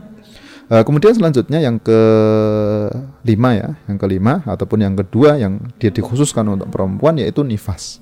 Uh, 0.72 0.88
kemudian 0.88 1.12
selanjutnya 1.12 1.60
yang 1.60 1.76
kelima 1.84 3.50
ya, 3.52 3.70
yang 3.92 4.00
kelima 4.00 4.40
ataupun 4.48 4.80
yang 4.80 4.96
kedua 4.96 5.36
yang 5.36 5.60
dia 5.76 5.92
dikhususkan 5.92 6.48
untuk 6.48 6.72
perempuan 6.72 7.20
yaitu 7.20 7.44
nifas. 7.44 8.00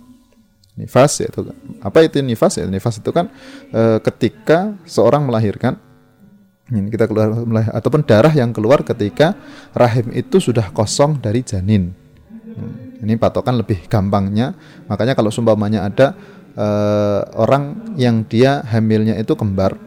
Nifas 0.78 1.18
yaitu 1.26 1.50
apa 1.82 1.98
itu 2.06 2.22
nifas? 2.22 2.62
Ya, 2.62 2.70
nifas 2.70 3.02
itu 3.02 3.10
kan 3.10 3.34
uh, 3.74 3.98
ketika 4.06 4.78
seorang 4.86 5.26
melahirkan 5.26 5.82
ini 6.70 6.94
kita 6.94 7.10
keluar 7.10 7.34
ataupun 7.74 8.06
darah 8.06 8.30
yang 8.30 8.54
keluar 8.54 8.86
ketika 8.86 9.34
rahim 9.74 10.14
itu 10.14 10.38
sudah 10.38 10.70
kosong 10.70 11.18
dari 11.18 11.42
janin. 11.42 11.98
Ini 13.00 13.16
patokan 13.16 13.56
lebih 13.56 13.88
gampangnya. 13.88 14.56
Makanya 14.92 15.16
kalau 15.16 15.32
sumpamanya 15.32 15.88
ada 15.88 16.16
uh, 16.60 17.22
orang 17.40 17.96
yang 17.96 18.28
dia 18.28 18.60
hamilnya 18.68 19.16
itu 19.16 19.36
kembar, 19.40 19.80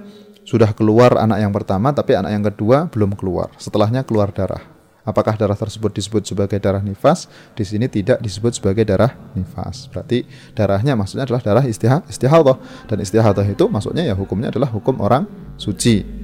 sudah 0.42 0.72
keluar 0.75 1.20
anak 1.20 1.38
yang 1.38 1.53
pertama 1.55 1.94
tapi 1.94 2.18
anak 2.18 2.33
yang 2.33 2.44
kedua 2.48 2.88
belum 2.88 3.14
keluar. 3.14 3.53
Setelahnya 3.61 4.03
keluar 4.03 4.33
darah. 4.33 4.72
Apakah 5.03 5.35
darah 5.35 5.59
tersebut 5.59 5.90
disebut 5.90 6.22
sebagai 6.22 6.62
darah 6.62 6.79
nifas? 6.79 7.27
Di 7.59 7.66
sini 7.66 7.90
tidak 7.90 8.22
disebut 8.22 8.55
sebagai 8.55 8.87
darah 8.87 9.11
nifas. 9.35 9.90
Berarti 9.90 10.22
darahnya 10.55 10.94
maksudnya 10.94 11.27
adalah 11.27 11.42
darah 11.42 11.64
istihad, 11.66 12.07
istihadah 12.07 12.87
dan 12.87 13.03
istihadah 13.03 13.42
itu 13.42 13.66
maksudnya 13.66 14.07
ya 14.07 14.14
hukumnya 14.14 14.55
adalah 14.55 14.70
hukum 14.70 15.03
orang 15.03 15.27
suci. 15.59 16.22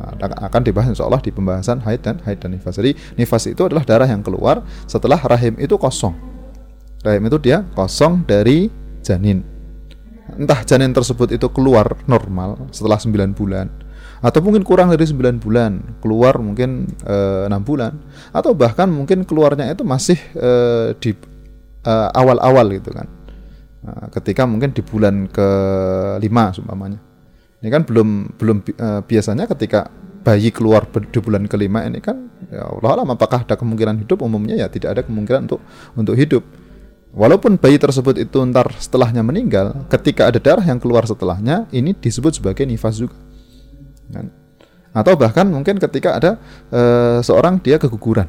Nah, 0.00 0.32
akan 0.48 0.62
dibahas 0.64 0.96
insya 0.96 1.04
Allah 1.04 1.20
di 1.20 1.28
pembahasan 1.28 1.84
haid 1.84 2.00
dan 2.00 2.16
haid 2.24 2.40
dan 2.40 2.56
nifas. 2.56 2.80
Jadi 2.80 2.96
nifas 3.20 3.44
itu 3.52 3.60
adalah 3.68 3.84
darah 3.84 4.08
yang 4.08 4.24
keluar 4.24 4.64
setelah 4.88 5.20
rahim 5.20 5.60
itu 5.60 5.76
kosong. 5.76 6.16
Rahim 7.04 7.28
itu 7.28 7.36
dia 7.36 7.60
kosong 7.76 8.24
dari 8.24 8.72
janin. 9.04 9.44
Entah 10.40 10.64
janin 10.64 10.96
tersebut 10.96 11.36
itu 11.36 11.52
keluar 11.52 12.00
normal 12.08 12.70
setelah 12.72 12.96
9 12.96 13.36
bulan 13.36 13.68
atau 14.20 14.40
mungkin 14.44 14.64
kurang 14.64 14.92
dari 14.92 15.04
9 15.04 15.40
bulan, 15.40 15.80
keluar 16.00 16.36
mungkin 16.40 16.92
eh, 17.04 17.48
enam 17.48 17.64
6 17.64 17.68
bulan 17.68 17.92
atau 18.32 18.52
bahkan 18.56 18.88
mungkin 18.88 19.24
keluarnya 19.24 19.72
itu 19.72 19.80
masih 19.84 20.16
e, 20.36 20.50
di 21.00 21.16
eh, 21.84 22.08
awal-awal 22.12 22.68
gitu 22.76 22.92
kan. 22.92 23.08
Nah, 23.80 24.12
ketika 24.12 24.44
mungkin 24.44 24.76
di 24.76 24.84
bulan 24.84 25.24
ke-5 25.32 26.60
umpamanya 26.60 27.00
ini 27.60 27.68
kan 27.68 27.82
belum 27.84 28.40
belum 28.40 28.64
uh, 28.80 29.00
biasanya 29.04 29.44
ketika 29.44 29.92
bayi 30.20 30.52
keluar 30.52 30.84
di 30.88 31.18
bulan 31.20 31.48
kelima 31.48 31.84
ini 31.84 32.00
kan 32.00 32.28
ya 32.52 32.68
Allah 32.68 33.00
alam 33.00 33.08
apakah 33.12 33.44
ada 33.44 33.56
kemungkinan 33.56 34.04
hidup 34.04 34.20
umumnya 34.20 34.56
ya 34.56 34.68
tidak 34.68 34.96
ada 34.96 35.02
kemungkinan 35.04 35.48
untuk 35.48 35.60
untuk 35.96 36.16
hidup 36.16 36.44
walaupun 37.12 37.56
bayi 37.56 37.80
tersebut 37.80 38.20
itu 38.20 38.36
ntar 38.52 38.68
setelahnya 38.76 39.24
meninggal 39.24 39.88
ketika 39.88 40.28
ada 40.28 40.40
darah 40.40 40.64
yang 40.64 40.76
keluar 40.76 41.04
setelahnya 41.08 41.68
ini 41.72 41.96
disebut 41.96 42.40
sebagai 42.40 42.64
nifas 42.68 43.00
juga 43.00 43.16
kan? 44.12 44.28
atau 44.92 45.14
bahkan 45.16 45.48
mungkin 45.48 45.80
ketika 45.80 46.16
ada 46.16 46.30
uh, 46.72 47.20
seorang 47.24 47.60
dia 47.60 47.80
keguguran 47.80 48.28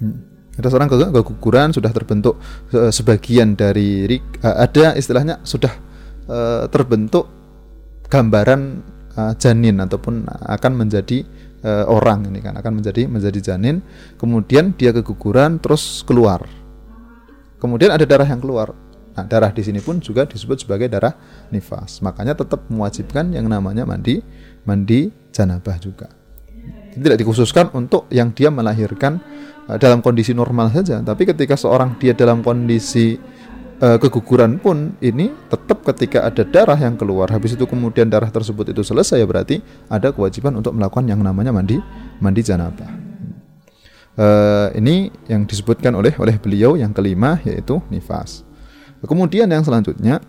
hmm. 0.00 0.16
ada 0.60 0.68
seorang 0.68 0.88
keguguran 0.88 1.72
sudah 1.76 1.92
terbentuk 1.92 2.40
uh, 2.72 2.92
sebagian 2.92 3.52
dari 3.56 4.16
ada 4.44 4.96
istilahnya 4.96 5.40
sudah 5.44 5.88
terbentuk 6.70 7.39
gambaran 8.10 8.60
uh, 9.14 9.32
janin 9.38 9.78
ataupun 9.78 10.26
akan 10.26 10.72
menjadi 10.74 11.22
uh, 11.62 11.86
orang 11.86 12.26
ini 12.28 12.42
kan 12.42 12.58
akan 12.58 12.82
menjadi 12.82 13.06
menjadi 13.06 13.54
janin. 13.54 13.80
Kemudian 14.18 14.74
dia 14.74 14.90
keguguran 14.90 15.62
terus 15.62 16.02
keluar. 16.02 16.44
Kemudian 17.62 17.94
ada 17.94 18.02
darah 18.04 18.26
yang 18.26 18.42
keluar. 18.42 18.74
Nah 19.14 19.24
darah 19.26 19.54
di 19.54 19.62
sini 19.62 19.78
pun 19.78 20.02
juga 20.02 20.26
disebut 20.26 20.66
sebagai 20.66 20.90
darah 20.90 21.14
nifas. 21.54 22.02
Makanya 22.02 22.34
tetap 22.34 22.66
mewajibkan 22.66 23.30
yang 23.30 23.46
namanya 23.46 23.86
mandi 23.86 24.18
mandi 24.66 25.08
janabah 25.30 25.78
juga. 25.78 26.08
Tidak 26.90 27.16
dikhususkan 27.22 27.70
untuk 27.78 28.10
yang 28.10 28.34
dia 28.34 28.50
melahirkan 28.50 29.22
uh, 29.70 29.78
dalam 29.78 30.02
kondisi 30.02 30.34
normal 30.34 30.74
saja. 30.74 30.98
Tapi 30.98 31.22
ketika 31.30 31.54
seorang 31.54 31.94
dia 32.02 32.12
dalam 32.18 32.42
kondisi 32.42 33.14
uh, 33.80 33.98
keguguran 33.98 34.60
pun 34.60 34.94
ini 35.00 35.32
tetap 35.48 35.82
ketika 35.92 36.28
ada 36.28 36.44
darah 36.44 36.78
yang 36.78 36.94
keluar 36.94 37.32
habis 37.32 37.56
itu 37.56 37.64
kemudian 37.64 38.06
darah 38.06 38.28
tersebut 38.28 38.70
itu 38.70 38.84
selesai 38.84 39.18
ya 39.18 39.26
berarti 39.26 39.64
ada 39.88 40.12
kewajiban 40.12 40.54
untuk 40.54 40.76
melakukan 40.76 41.08
yang 41.08 41.20
namanya 41.20 41.50
mandi 41.50 41.80
mandi 42.20 42.40
janabah. 42.44 42.92
Uh, 44.20 44.68
ini 44.76 45.08
yang 45.30 45.48
disebutkan 45.48 45.96
oleh 45.96 46.12
oleh 46.20 46.36
beliau 46.36 46.76
yang 46.76 46.92
kelima 46.92 47.40
yaitu 47.46 47.80
nifas. 47.88 48.44
Kemudian 49.00 49.48
yang 49.48 49.64
selanjutnya 49.64 50.20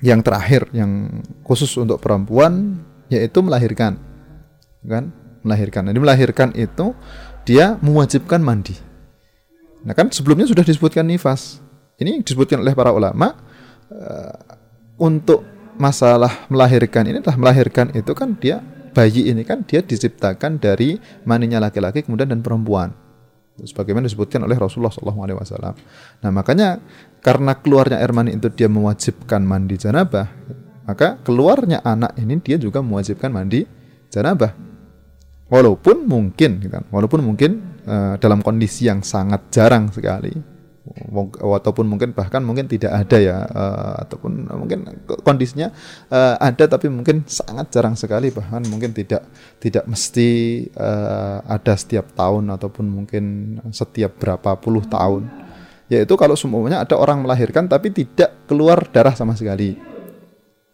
yang 0.00 0.24
terakhir 0.24 0.66
yang 0.72 1.22
khusus 1.44 1.68
untuk 1.76 2.00
perempuan 2.00 2.80
yaitu 3.12 3.44
melahirkan. 3.44 4.00
Kan? 4.82 5.12
Melahirkan. 5.44 5.92
Jadi 5.92 5.98
melahirkan 6.00 6.48
itu 6.56 6.96
dia 7.44 7.76
mewajibkan 7.84 8.40
mandi. 8.40 8.78
Nah 9.82 9.92
kan 9.92 10.08
sebelumnya 10.08 10.48
sudah 10.48 10.64
disebutkan 10.64 11.04
nifas. 11.04 11.58
Ini 12.02 12.20
disebutkan 12.26 12.60
oleh 12.60 12.74
para 12.74 12.90
ulama 12.90 13.30
uh, 13.94 14.34
untuk 14.98 15.46
masalah 15.78 16.50
melahirkan 16.52 17.08
ini 17.08 17.22
adalah 17.22 17.38
melahirkan 17.38 17.94
itu 17.96 18.12
kan 18.12 18.36
dia 18.36 18.60
bayi 18.92 19.32
ini 19.32 19.40
kan 19.46 19.64
dia 19.64 19.80
diciptakan 19.80 20.60
dari 20.60 21.00
maninya 21.24 21.56
laki-laki 21.62 22.04
kemudian 22.04 22.28
dan 22.28 22.44
perempuan 22.44 22.92
sebagaimana 23.60 24.08
disebutkan 24.08 24.42
oleh 24.48 24.56
Rasulullah 24.56 24.92
SAW. 24.92 25.76
Nah 26.24 26.30
makanya 26.32 26.80
karena 27.20 27.52
keluarnya 27.60 28.00
air 28.00 28.12
mani 28.16 28.34
itu 28.34 28.48
dia 28.48 28.66
mewajibkan 28.66 29.44
mandi 29.44 29.76
janabah, 29.76 30.26
maka 30.88 31.20
keluarnya 31.20 31.84
anak 31.84 32.16
ini 32.16 32.40
dia 32.40 32.56
juga 32.56 32.80
mewajibkan 32.80 33.28
mandi 33.28 33.68
janabah. 34.08 34.52
Walaupun 35.52 36.08
mungkin, 36.08 36.64
gitu 36.64 36.72
kan, 36.72 36.88
walaupun 36.88 37.20
mungkin 37.20 37.60
uh, 37.84 38.16
dalam 38.16 38.40
kondisi 38.40 38.88
yang 38.88 39.04
sangat 39.04 39.52
jarang 39.52 39.92
sekali, 39.92 40.32
ataupun 41.40 41.88
mungkin 41.88 42.12
bahkan 42.12 42.44
mungkin 42.44 42.68
tidak 42.68 42.92
ada 42.92 43.16
ya 43.16 43.36
uh, 43.48 43.94
ataupun 44.04 44.48
mungkin 44.52 44.84
kondisinya 45.24 45.72
uh, 46.12 46.36
ada 46.36 46.68
tapi 46.68 46.92
mungkin 46.92 47.24
sangat 47.24 47.72
jarang 47.72 47.96
sekali 47.96 48.28
bahkan 48.28 48.60
mungkin 48.68 48.92
tidak 48.92 49.24
tidak 49.56 49.88
mesti 49.88 50.28
uh, 50.76 51.40
ada 51.48 51.72
setiap 51.76 52.12
tahun 52.12 52.52
ataupun 52.52 52.84
mungkin 52.84 53.24
setiap 53.72 54.20
berapa 54.20 54.56
puluh 54.60 54.84
tahun. 54.84 55.28
Yaitu 55.92 56.16
kalau 56.16 56.32
semuanya 56.32 56.80
ada 56.80 56.96
orang 56.96 57.20
melahirkan 57.20 57.68
tapi 57.68 57.92
tidak 57.92 58.32
keluar 58.48 58.80
darah 58.88 59.12
sama 59.12 59.36
sekali. 59.36 59.76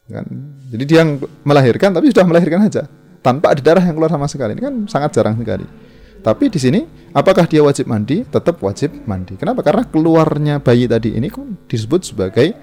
Kan? 0.07 0.27
Jadi 0.71 0.85
dia 0.87 1.03
melahirkan 1.43 1.91
tapi 1.91 2.11
sudah 2.15 2.27
melahirkan 2.27 2.71
saja 2.71 2.87
tanpa 3.19 3.55
ada 3.55 3.63
darah 3.63 3.83
yang 3.83 3.99
keluar 3.99 4.11
sama 4.11 4.31
sekali. 4.31 4.55
Ini 4.55 4.63
kan 4.63 4.75
sangat 4.87 5.11
jarang 5.15 5.35
sekali 5.39 5.67
tapi 6.21 6.51
di 6.51 6.59
sini 6.61 6.81
apakah 7.15 7.47
dia 7.47 7.63
wajib 7.63 7.87
mandi? 7.89 8.27
Tetap 8.27 8.59
wajib 8.61 8.95
mandi. 9.07 9.39
Kenapa? 9.39 9.63
Karena 9.63 9.87
keluarnya 9.87 10.61
bayi 10.61 10.91
tadi 10.91 11.15
ini 11.15 11.31
disebut 11.67 12.01
sebagai 12.05 12.55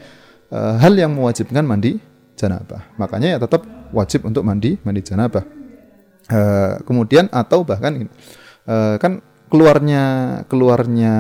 uh, 0.52 0.76
hal 0.80 0.94
yang 0.96 1.16
mewajibkan 1.16 1.64
mandi 1.64 1.98
janabah. 2.36 2.96
Makanya 3.00 3.36
ya 3.36 3.40
tetap 3.40 3.64
wajib 3.96 4.28
untuk 4.28 4.44
mandi 4.44 4.76
mandi 4.84 5.02
janabah. 5.02 5.44
Uh, 6.26 6.82
kemudian 6.84 7.30
atau 7.30 7.62
bahkan 7.62 8.10
uh, 8.66 8.98
kan 8.98 9.22
keluarnya 9.46 10.04
keluarnya 10.50 11.14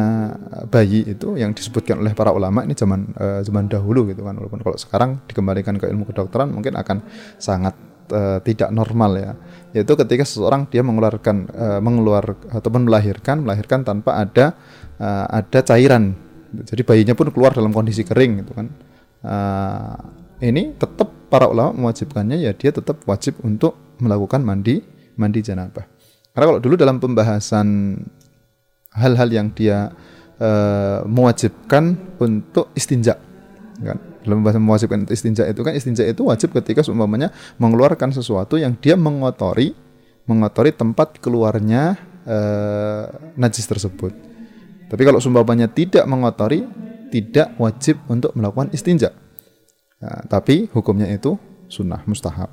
bayi 0.74 1.06
itu 1.06 1.38
yang 1.38 1.54
disebutkan 1.54 2.02
oleh 2.02 2.18
para 2.18 2.34
ulama 2.34 2.66
ini 2.66 2.74
zaman 2.74 3.14
uh, 3.14 3.40
zaman 3.46 3.70
dahulu 3.70 4.10
gitu 4.10 4.26
kan 4.26 4.34
walaupun 4.34 4.66
kalau 4.66 4.78
sekarang 4.82 5.22
dikembalikan 5.30 5.78
ke 5.78 5.86
ilmu 5.86 6.10
kedokteran 6.10 6.50
mungkin 6.50 6.74
akan 6.74 7.06
sangat 7.38 7.78
uh, 8.12 8.40
tidak 8.42 8.70
normal 8.70 9.12
ya. 9.18 9.32
Yaitu 9.76 9.94
ketika 9.96 10.24
seseorang 10.24 10.68
dia 10.72 10.82
mengeluarkan 10.82 11.36
uh, 11.52 11.80
mengeluar 11.84 12.38
ataupun 12.52 12.88
melahirkan 12.88 13.44
melahirkan 13.44 13.84
tanpa 13.84 14.22
ada 14.22 14.56
uh, 15.00 15.26
ada 15.30 15.60
cairan. 15.64 16.16
Jadi 16.56 16.82
bayinya 16.88 17.14
pun 17.18 17.32
keluar 17.32 17.52
dalam 17.52 17.76
kondisi 17.76 18.08
kering 18.08 18.46
gitu 18.46 18.52
kan. 18.56 18.68
Uh, 19.26 19.98
ini 20.44 20.76
tetap 20.76 21.10
para 21.32 21.50
ulama 21.50 21.74
mewajibkannya 21.74 22.38
ya 22.44 22.54
dia 22.54 22.70
tetap 22.70 23.02
wajib 23.10 23.42
untuk 23.42 23.98
melakukan 23.98 24.44
mandi 24.46 24.84
mandi 25.18 25.40
janabah 25.42 25.96
karena 26.36 26.52
kalau 26.52 26.60
dulu 26.60 26.76
dalam 26.76 27.00
pembahasan 27.00 27.96
hal-hal 28.92 29.30
yang 29.32 29.56
dia 29.56 29.88
uh, 30.36 31.00
mewajibkan 31.08 31.96
untuk 32.20 32.76
istinja, 32.76 33.16
kan? 33.80 33.96
Dalam 34.26 34.42
pembahasan 34.42 34.66
mewajibkan 34.66 35.06
istinja 35.08 35.46
itu 35.46 35.62
kan 35.62 35.78
istinja 35.78 36.02
itu 36.02 36.26
wajib 36.26 36.50
ketika 36.58 36.82
seumpamanya 36.82 37.30
mengeluarkan 37.62 38.10
sesuatu 38.10 38.58
yang 38.58 38.74
dia 38.82 38.98
mengotori 38.98 39.86
mengotori 40.26 40.74
tempat 40.74 41.22
keluarnya 41.22 41.96
uh, 42.26 43.06
najis 43.38 43.70
tersebut. 43.70 44.12
Tapi 44.90 45.02
kalau 45.06 45.22
seumpamanya 45.22 45.70
tidak 45.70 46.06
mengotori, 46.10 46.66
tidak 47.10 47.54
wajib 47.62 48.02
untuk 48.10 48.34
melakukan 48.34 48.74
istinja. 48.74 49.14
Nah, 50.02 50.26
tapi 50.30 50.70
hukumnya 50.74 51.10
itu 51.10 51.38
sunnah 51.70 52.02
mustahab. 52.06 52.50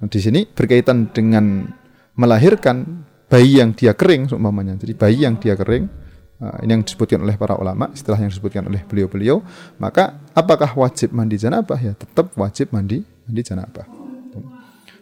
Nah, 0.00 0.08
di 0.08 0.20
sini 0.20 0.44
berkaitan 0.48 1.12
dengan 1.12 1.68
melahirkan 2.16 3.04
bayi 3.28 3.60
yang 3.60 3.72
dia 3.72 3.96
kering 3.96 4.28
seumpamanya. 4.28 4.76
Jadi 4.80 4.92
bayi 4.96 5.18
yang 5.24 5.40
dia 5.40 5.56
kering 5.56 6.03
ini 6.34 6.70
yang 6.74 6.82
disebutkan 6.82 7.22
oleh 7.22 7.38
para 7.38 7.54
ulama, 7.54 7.88
istilah 7.94 8.18
yang 8.18 8.28
disebutkan 8.28 8.66
oleh 8.66 8.82
beliau-beliau, 8.84 9.40
maka 9.78 10.18
apakah 10.34 10.74
wajib 10.74 11.14
mandi 11.14 11.38
janabah 11.38 11.78
ya 11.78 11.92
tetap 11.94 12.34
wajib 12.34 12.74
mandi 12.74 13.06
mandi 13.24 13.42
janabah. 13.42 13.86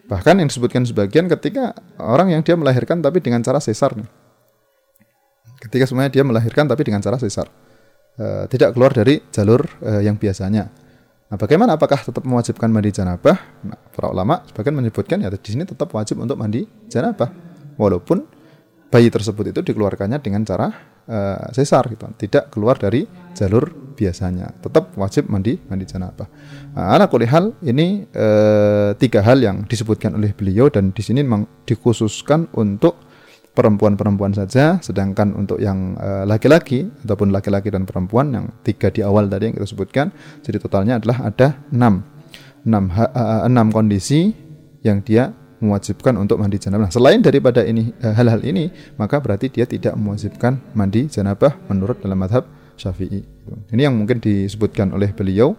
Bahkan 0.03 0.35
yang 0.39 0.47
disebutkan 0.51 0.83
sebagian 0.83 1.25
ketika 1.31 1.73
orang 1.97 2.35
yang 2.35 2.45
dia 2.45 2.53
melahirkan 2.53 2.99
tapi 3.01 3.23
dengan 3.23 3.41
cara 3.41 3.57
sesar. 3.57 3.95
Ketika 5.57 5.87
semuanya 5.87 6.11
dia 6.11 6.21
melahirkan 6.27 6.67
tapi 6.67 6.83
dengan 6.83 6.99
cara 6.99 7.15
sesar. 7.17 7.47
Uh, 8.13 8.45
tidak 8.45 8.77
keluar 8.77 8.93
dari 8.93 9.25
jalur 9.33 9.65
uh, 9.81 9.97
yang 9.97 10.21
biasanya. 10.21 10.69
Nah, 11.33 11.37
bagaimana 11.39 11.73
apakah 11.73 11.97
tetap 11.97 12.21
mewajibkan 12.29 12.69
mandi 12.69 12.93
janabah? 12.93 13.65
Nah, 13.65 13.79
para 13.89 14.13
ulama 14.13 14.45
sebagian 14.45 14.77
menyebutkan 14.77 15.17
ya 15.17 15.33
di 15.33 15.49
sini 15.49 15.65
tetap 15.65 15.89
wajib 15.97 16.21
untuk 16.21 16.37
mandi 16.37 16.61
janabah 16.85 17.33
walaupun 17.73 18.21
bayi 18.93 19.09
tersebut 19.09 19.49
itu 19.49 19.65
dikeluarkannya 19.65 20.21
dengan 20.21 20.45
cara 20.45 20.92
uh, 21.07 21.49
sesar 21.51 21.87
gitu. 21.91 22.05
Tidak 22.15 22.53
keluar 22.53 22.79
dari 22.79 23.05
jalur 23.33 23.95
biasanya. 23.95 24.49
Tetap 24.59 24.95
wajib 24.97 25.29
mandi 25.29 25.57
mandi 25.69 25.85
janabah 25.85 26.27
nah, 26.73 26.97
anak 26.97 27.13
kulihal 27.13 27.53
ini 27.61 28.05
uh, 28.13 28.93
tiga 28.97 29.21
hal 29.21 29.39
yang 29.39 29.65
disebutkan 29.69 30.17
oleh 30.17 30.33
beliau 30.33 30.67
dan 30.69 30.91
di 30.91 31.01
sini 31.05 31.21
memang 31.21 31.45
dikhususkan 31.67 32.51
untuk 32.57 32.99
perempuan-perempuan 33.53 34.33
saja. 34.33 34.81
Sedangkan 34.81 35.37
untuk 35.37 35.61
yang 35.61 35.93
eh, 35.93 36.25
laki-laki 36.25 36.89
uh, 36.89 37.05
ataupun 37.05 37.29
laki-laki 37.29 37.69
dan 37.69 37.85
perempuan 37.85 38.33
yang 38.33 38.45
tiga 38.65 38.89
di 38.89 39.05
awal 39.05 39.29
tadi 39.29 39.53
yang 39.53 39.55
kita 39.61 39.69
sebutkan 39.69 40.09
jadi 40.41 40.57
totalnya 40.57 40.97
adalah 40.97 41.29
ada 41.29 41.61
enam. 41.69 42.01
Enam, 42.63 42.89
enam 43.45 43.67
kondisi 43.75 44.33
yang 44.81 45.03
dia 45.05 45.35
mewajibkan 45.63 46.19
untuk 46.19 46.35
mandi 46.35 46.59
janabah. 46.59 46.91
Nah, 46.91 46.91
selain 46.91 47.23
daripada 47.23 47.63
ini 47.63 47.95
eh, 48.03 48.11
hal-hal 48.11 48.43
ini, 48.43 48.67
maka 48.99 49.23
berarti 49.23 49.47
dia 49.47 49.63
tidak 49.63 49.95
mewajibkan 49.95 50.59
mandi 50.75 51.07
janabah 51.07 51.55
menurut 51.71 52.03
dalam 52.03 52.19
madhab 52.19 52.43
Syafi'i. 52.75 53.23
Ini 53.71 53.87
yang 53.87 53.95
mungkin 53.95 54.19
disebutkan 54.19 54.91
oleh 54.91 55.15
beliau 55.15 55.55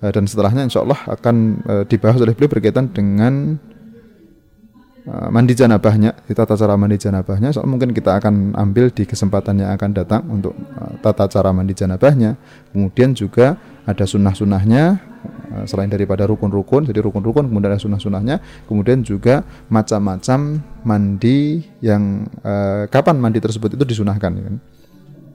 eh, 0.00 0.14
dan 0.14 0.30
setelahnya 0.30 0.62
insya 0.62 0.86
Allah 0.86 1.00
akan 1.10 1.36
eh, 1.66 1.84
dibahas 1.90 2.22
oleh 2.22 2.38
beliau 2.38 2.50
berkaitan 2.54 2.94
dengan 2.94 3.58
mandi 5.08 5.56
janabahnya, 5.56 6.12
tata 6.36 6.52
cara 6.52 6.76
mandi 6.76 7.00
janabahnya. 7.00 7.54
Soal 7.54 7.64
mungkin 7.64 7.96
kita 7.96 8.20
akan 8.20 8.52
ambil 8.52 8.92
di 8.92 9.08
kesempatan 9.08 9.64
yang 9.64 9.72
akan 9.72 9.90
datang 9.96 10.22
untuk 10.28 10.52
tata 11.00 11.24
cara 11.32 11.48
mandi 11.54 11.72
janabahnya. 11.72 12.36
Kemudian 12.76 13.16
juga 13.16 13.56
ada 13.88 14.04
sunnah-sunnahnya, 14.04 15.08
Eh, 15.48 15.64
selain 15.64 15.88
daripada 15.88 16.28
rukun-rukun 16.28 16.84
jadi 16.84 17.00
rukun-rukun 17.00 17.48
kemudian 17.48 17.72
ada 17.72 17.80
sunnah-sunnahnya 17.80 18.36
kemudian 18.68 19.00
juga 19.00 19.48
macam-macam 19.72 20.60
mandi 20.84 21.64
yang 21.80 22.28
uh, 22.44 22.84
kapan 22.92 23.16
mandi 23.16 23.40
tersebut 23.40 23.72
itu 23.72 23.84
disunahkan 23.88 24.28
kan? 24.28 24.54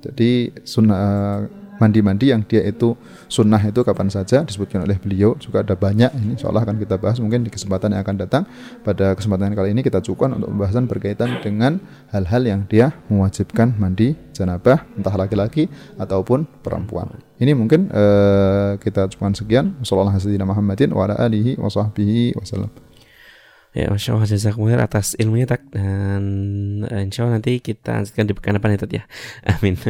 jadi 0.05 0.53
sunnah 0.61 1.49
mandi-mandi 1.82 2.30
yang 2.34 2.45
dia 2.45 2.61
itu 2.65 2.97
sunnah 3.30 3.59
itu 3.61 3.82
kapan 3.82 4.09
saja 4.09 4.45
disebutkan 4.45 4.86
oleh 4.86 4.97
beliau. 4.99 5.38
Juga 5.38 5.65
ada 5.65 5.74
banyak 5.74 6.11
ini 6.19 6.34
seolah 6.38 6.65
akan 6.65 6.78
kita 6.82 6.95
bahas. 7.01 7.17
Mungkin 7.17 7.45
di 7.47 7.51
kesempatan 7.53 7.93
yang 7.95 8.01
akan 8.05 8.15
datang 8.19 8.43
pada 8.82 9.13
kesempatan 9.17 9.53
kali 9.53 9.74
ini 9.74 9.82
kita 9.82 10.01
cukupkan 10.03 10.38
untuk 10.38 10.53
pembahasan 10.53 10.86
berkaitan 10.86 11.41
dengan 11.41 11.82
hal-hal 12.13 12.43
yang 12.45 12.61
dia 12.69 12.93
mewajibkan 13.09 13.74
mandi 13.78 14.13
janabah 14.34 14.86
entah 14.97 15.15
laki-laki 15.15 15.69
ataupun 15.97 16.45
perempuan. 16.61 17.13
Ini 17.38 17.53
mungkin 17.57 17.89
uh, 17.91 18.80
kita 18.80 19.09
cukupkan 19.13 19.36
sekian. 19.36 19.65
Wassalamualaikum 19.82 20.47
Muhammadin 20.47 20.89
wa 20.93 21.05
ala 21.09 21.15
alihi 21.19 21.59
wa 21.59 21.69
wasallam. 21.69 22.71
Ya, 23.74 23.89
Masya 23.89 24.13
Allah 24.13 24.30
jazakumullah 24.30 24.86
atas 24.86 25.17
ilmunya 25.17 25.49
tak 25.49 25.65
dan 25.74 26.21
uh, 26.86 27.01
insya 27.01 27.26
Allah 27.26 27.41
nanti 27.41 27.57
kita 27.57 28.05
lanjutkan 28.05 28.30
di 28.30 28.34
pekan 28.38 28.53
depan 28.61 28.78
ya 28.78 29.01
ya. 29.01 29.03
Amin. 29.49 29.74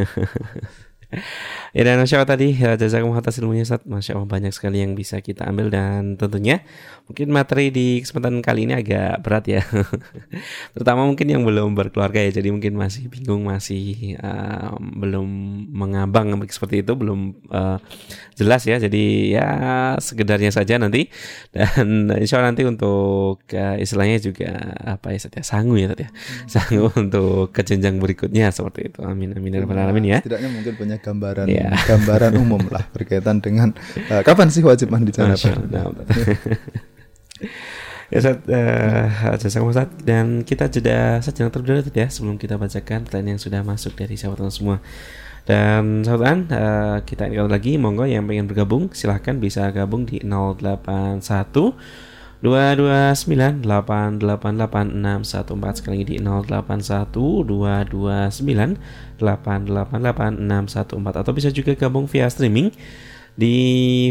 ya 1.74 1.82
dan 1.82 1.98
Masya 1.98 2.22
Allah 2.22 2.30
tadi 2.38 2.54
ya, 2.54 2.78
jazakumullah 2.78 3.20
atas 3.20 3.42
ilmunya 3.42 3.66
Ustaz. 3.66 3.82
Masya 3.82 4.14
Allah 4.14 4.30
banyak 4.30 4.54
sekali 4.54 4.80
yang 4.80 4.94
bisa 4.94 5.18
kita 5.18 5.44
ambil. 5.44 5.68
Dan 5.68 6.14
tentunya 6.14 6.62
mungkin 7.10 7.34
materi 7.34 7.74
di 7.74 7.98
kesempatan 8.00 8.40
kali 8.40 8.70
ini 8.70 8.78
agak 8.78 9.20
berat 9.20 9.44
ya. 9.50 9.62
Terutama 10.74 11.04
mungkin 11.04 11.26
yang 11.26 11.42
belum 11.42 11.74
berkeluarga 11.74 12.22
ya. 12.22 12.30
Jadi 12.30 12.54
mungkin 12.54 12.78
masih 12.78 13.10
bingung 13.10 13.50
masih 13.50 14.14
uh, 14.22 14.78
belum 14.78 15.26
mengambang 15.74 16.38
seperti 16.48 16.86
itu 16.86 16.94
belum 16.94 17.36
uh, 17.50 17.82
jelas 18.38 18.62
ya. 18.64 18.78
Jadi 18.78 19.34
ya 19.34 19.48
sekedarnya 19.98 20.54
saja 20.54 20.78
nanti. 20.78 21.10
Dan 21.54 22.08
insya 22.16 22.38
Allah 22.38 22.54
nanti 22.54 22.62
untuk 22.62 23.42
uh, 23.50 23.76
istilahnya 23.76 24.22
juga 24.22 24.78
apa 24.86 25.10
ya 25.10 25.18
Ustaz 25.18 25.36
ya 25.36 25.44
sanggup 25.44 25.76
ya 25.82 25.90
Ustaz 25.90 26.00
ya. 26.00 26.08
Hmm. 26.08 26.46
sanggup 26.46 26.92
untuk 26.94 27.50
ke 27.50 27.66
jenjang 27.66 27.98
berikutnya 27.98 28.54
seperti 28.54 28.94
itu. 28.94 29.02
Amin 29.02 29.34
amin 29.34 29.58
ya 29.58 29.66
alamin 29.66 30.04
ya. 30.06 30.18
setidaknya 30.22 30.50
mungkin 30.54 30.72
punya 30.78 30.96
gambaran 31.02 31.46
yeah. 31.72 31.84
gambaran 31.88 32.36
umum 32.36 32.60
lah 32.68 32.84
berkaitan 32.92 33.40
dengan 33.40 33.72
uh, 34.12 34.20
kapan 34.20 34.52
sih 34.52 34.60
wajib 34.60 34.92
mandi 34.92 35.14
janabah. 35.14 35.36
ya 38.12 38.18
Ustaz, 38.20 38.36
uh, 38.44 39.36
jasa 39.40 39.58
Ustaz 39.64 39.88
dan 40.04 40.44
kita 40.44 40.68
jeda 40.68 41.24
saja 41.24 41.48
terlebih 41.48 41.80
dahulu 41.80 41.96
ya 41.96 42.08
sebelum 42.12 42.36
kita 42.36 42.60
bacakan 42.60 43.08
pertanyaan 43.08 43.36
yang 43.36 43.40
sudah 43.40 43.60
masuk 43.64 43.96
dari 43.96 44.14
sahabat 44.20 44.52
semua. 44.52 44.84
Dan 45.44 46.04
sahabat 46.04 46.48
uh, 46.52 46.98
kita 47.04 47.28
ingat 47.28 47.52
lagi 47.52 47.76
monggo 47.76 48.08
yang 48.08 48.24
pengen 48.24 48.48
bergabung 48.48 48.88
silahkan 48.96 49.36
bisa 49.36 49.68
gabung 49.72 50.08
di 50.08 50.24
081 50.24 51.20
dua 52.44 52.76
dua 52.76 53.16
sembilan 53.16 53.64
delapan 53.64 54.20
delapan 54.20 54.52
delapan 54.60 54.86
enam 54.92 55.24
satu 55.24 55.56
empat. 55.56 55.80
Sekali 55.80 56.04
lagi 56.04 56.06
di 56.12 56.16
nol 56.20 56.44
delapan 56.44 56.76
satu 56.76 57.40
dua 57.40 57.88
dua 57.88 58.28
sembilan 58.28 58.76
delapan 59.16 59.64
delapan 59.64 59.98
delapan 60.04 60.30
enam 60.36 60.68
satu 60.68 61.00
empat. 61.00 61.24
Atau 61.24 61.32
bisa 61.32 61.48
juga 61.48 61.72
gabung 61.72 62.04
via 62.04 62.28
streaming 62.28 62.68
di 63.34 63.56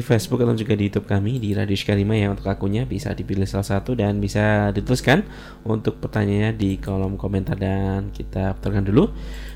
Facebook 0.04 0.44
atau 0.44 0.52
juga 0.52 0.76
di 0.76 0.90
YouTube 0.92 1.08
kami 1.08 1.40
di 1.40 1.56
Radio 1.56 1.78
Skalima 1.80 2.12
ya 2.12 2.34
untuk 2.34 2.50
akunnya 2.50 2.84
bisa 2.90 3.14
dipilih 3.14 3.48
salah 3.48 3.64
satu 3.64 3.96
dan 3.96 4.20
bisa 4.20 4.74
dituliskan 4.76 5.24
untuk 5.64 6.02
pertanyaannya 6.02 6.58
di 6.58 6.82
kolom 6.82 7.22
komentar. 7.22 7.54
Dan 7.54 8.10
kita 8.10 8.58
putarkan 8.58 8.82
dulu 8.82 9.14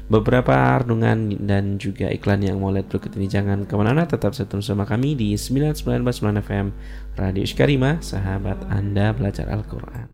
beberapa 0.08 0.80
renungan 0.80 1.36
dan 1.44 1.76
juga 1.76 2.08
iklan 2.08 2.40
yang 2.40 2.64
mau 2.64 2.72
lihat 2.72 2.88
berikut 2.88 3.12
ini 3.20 3.28
jangan 3.28 3.68
ke 3.68 3.76
mana-mana 3.76 4.08
tetap 4.08 4.32
setia 4.32 4.56
bersama 4.56 4.88
kami 4.88 5.20
di 5.20 5.36
99.9 5.36 5.84
FM 6.48 6.72
Radio 7.20 7.44
Iskarima 7.44 8.00
sahabat 8.00 8.72
Anda 8.72 9.12
belajar 9.12 9.52
Al-Quran 9.52 10.08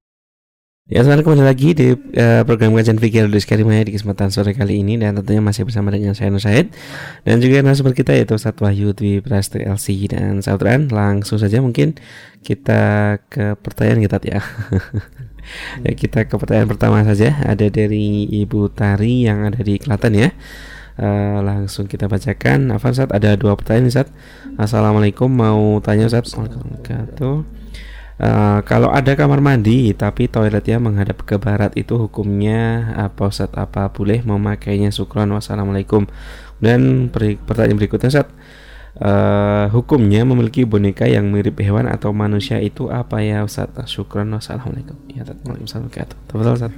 Ya, 0.83 0.99
selamat 0.99 1.23
kembali 1.23 1.47
lagi 1.47 1.71
di 1.71 1.95
uh, 1.95 2.43
program 2.43 2.75
kajian 2.75 2.99
fikir 2.99 3.31
di 3.31 3.39
Skarimaya 3.39 3.87
di 3.87 3.95
kesempatan 3.95 4.35
sore 4.35 4.51
kali 4.51 4.83
ini 4.83 4.99
dan 4.99 5.15
tentunya 5.15 5.39
masih 5.39 5.63
bersama 5.63 5.95
dengan 5.95 6.11
saya 6.11 6.27
Nur 6.27 6.43
Syed 6.43 6.75
dan 7.23 7.39
juga 7.39 7.63
narasumber 7.63 7.95
kita 7.95 8.11
yaitu 8.11 8.35
Ustaz 8.35 8.59
Wahyu 8.59 8.91
Dwi 8.91 9.23
Prasto 9.23 9.63
LC 9.63 10.11
dan 10.11 10.43
Saudran 10.43 10.91
langsung 10.91 11.39
saja 11.39 11.63
mungkin 11.63 11.95
kita 12.43 13.15
ke 13.31 13.55
pertanyaan 13.63 14.03
kita 14.03 14.17
ya. 14.27 14.43
ya 15.83 15.91
kita 15.93 16.25
ke 16.25 16.35
pertanyaan 16.35 16.69
pertama 16.69 17.01
saja 17.03 17.35
ada 17.43 17.67
dari 17.67 18.25
Ibu 18.29 18.71
Tari 18.71 19.27
yang 19.27 19.47
ada 19.47 19.59
di 19.61 19.77
Klaten 19.77 20.13
ya. 20.15 20.29
Uh, 20.93 21.41
langsung 21.41 21.89
kita 21.89 22.05
bacakan. 22.05 22.69
Apa 22.69 22.93
Ustaz? 22.93 23.09
Ada 23.09 23.33
dua 23.33 23.57
pertanyaan 23.57 23.89
Ustaz. 23.89 24.13
Assalamualaikum 24.61 25.25
mau 25.25 25.81
tanya 25.81 26.05
Ustaz. 26.05 26.33
Waalaikumsalam 26.37 27.63
Uh, 28.13 28.61
kalau 28.69 28.93
ada 28.93 29.17
kamar 29.17 29.41
mandi 29.41 29.89
tapi 29.97 30.29
toiletnya 30.29 30.77
menghadap 30.77 31.25
ke 31.25 31.41
barat 31.41 31.73
itu 31.73 31.97
hukumnya 31.97 32.93
apa 32.93 33.25
Ustaz? 33.25 33.49
Apa 33.57 33.89
boleh 33.89 34.21
memakainya? 34.21 34.93
Syukron 34.93 35.33
wassalamualaikum. 35.33 36.05
Dan 36.61 37.09
pertanyaan 37.09 37.75
berikutnya 37.75 38.13
Ustaz, 38.13 38.29
uh, 38.99 39.65
hukumnya 39.73 40.21
memiliki 40.27 40.67
boneka 40.67 41.09
yang 41.09 41.33
mirip 41.33 41.57
hewan 41.63 41.89
atau 41.89 42.13
manusia 42.13 42.61
itu 42.61 42.91
apa 42.93 43.23
ya 43.23 43.41
Ustaz? 43.41 43.71
Syukron 43.89 44.29
wassalamualaikum. 44.35 44.97
Ya, 45.09 45.25
Waalaikumsalam 45.25 45.89
warahmatullahi 45.89 46.77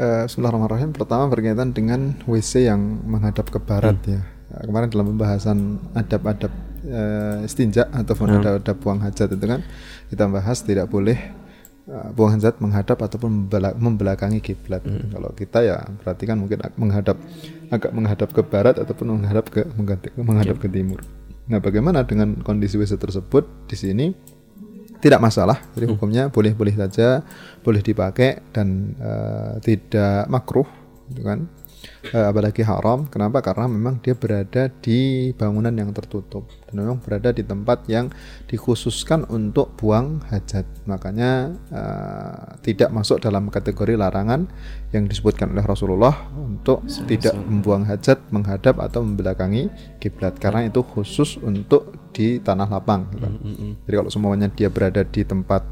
uh, 0.00 0.24
Bismillahirrahmanirrahim. 0.26 0.90
Pertama 0.96 1.24
berkaitan 1.30 1.70
dengan 1.70 2.18
WC 2.26 2.66
yang 2.66 2.80
menghadap 3.06 3.46
ke 3.52 3.58
barat 3.62 3.98
hmm. 4.02 4.10
ya. 4.10 4.22
Kemarin 4.54 4.86
dalam 4.86 5.06
pembahasan 5.14 5.58
adab-adab 5.98 6.52
uh, 6.86 7.42
istinja 7.42 7.90
ataupun 7.90 8.26
hmm. 8.30 8.38
adab-adab 8.42 8.76
buang 8.78 9.00
hajat 9.02 9.34
itu 9.34 9.46
kan 9.50 9.60
kita 10.10 10.30
bahas 10.30 10.62
tidak 10.62 10.86
boleh 10.90 11.18
buang 12.16 12.32
hajat 12.32 12.64
menghadap 12.64 12.96
ataupun 12.96 13.44
membelakangi 13.76 14.40
kiblat. 14.40 14.80
Hmm. 14.88 15.12
Kalau 15.12 15.36
kita 15.36 15.60
ya 15.60 15.84
berarti 16.00 16.24
kan 16.24 16.40
mungkin 16.40 16.64
menghadap 16.80 17.20
agak 17.68 17.92
menghadap 17.92 18.28
ke 18.32 18.40
barat 18.40 18.80
ataupun 18.80 19.20
menghadap 19.20 19.52
ke 19.52 19.68
menghadap 20.16 20.56
ke 20.56 20.68
timur. 20.72 21.04
Nah, 21.44 21.60
bagaimana 21.60 22.08
dengan 22.08 22.40
kondisi 22.40 22.80
WC 22.80 22.96
tersebut 22.96 23.68
di 23.68 23.76
sini? 23.76 24.06
Tidak 25.04 25.20
masalah, 25.20 25.60
jadi 25.76 25.84
hmm. 25.84 25.92
hukumnya 25.92 26.22
boleh-boleh 26.32 26.72
saja, 26.72 27.20
boleh 27.60 27.84
dipakai 27.84 28.40
dan 28.56 28.96
uh, 28.96 29.60
tidak 29.60 30.24
makruh, 30.32 30.64
gitu 31.12 31.20
kan? 31.20 31.44
Uh, 32.12 32.26
apalagi 32.30 32.62
haram. 32.64 33.06
Kenapa? 33.08 33.40
Karena 33.40 33.70
memang 33.70 34.00
dia 34.00 34.16
berada 34.16 34.68
di 34.68 35.30
bangunan 35.34 35.72
yang 35.72 35.90
tertutup 35.94 36.48
dan 36.68 36.82
memang 36.82 36.98
berada 37.00 37.30
di 37.30 37.46
tempat 37.46 37.86
yang 37.86 38.10
dikhususkan 38.48 39.28
untuk 39.30 39.76
buang 39.78 40.22
hajat. 40.28 40.66
Makanya 40.84 41.54
uh, 41.70 42.58
tidak 42.64 42.90
masuk 42.90 43.22
dalam 43.22 43.48
kategori 43.48 43.94
larangan 43.94 44.48
yang 44.94 45.10
disebutkan 45.10 45.50
oleh 45.54 45.64
Rasulullah 45.66 46.14
untuk 46.38 46.86
Sama-sama. 46.86 47.08
tidak 47.10 47.34
membuang 47.34 47.84
hajat 47.86 48.18
menghadap 48.30 48.78
atau 48.78 49.00
membelakangi 49.02 49.68
kiblat 49.98 50.38
karena 50.38 50.70
itu 50.70 50.80
khusus 50.82 51.36
untuk 51.42 51.94
di 52.14 52.38
tanah 52.38 52.70
lapang. 52.70 53.10
Gitu. 53.10 53.26
Mm 53.26 53.38
-hmm. 53.42 53.72
Jadi 53.84 53.94
kalau 53.98 54.10
semuanya 54.10 54.48
dia 54.48 54.70
berada 54.70 55.02
di 55.02 55.26
tempat 55.26 55.66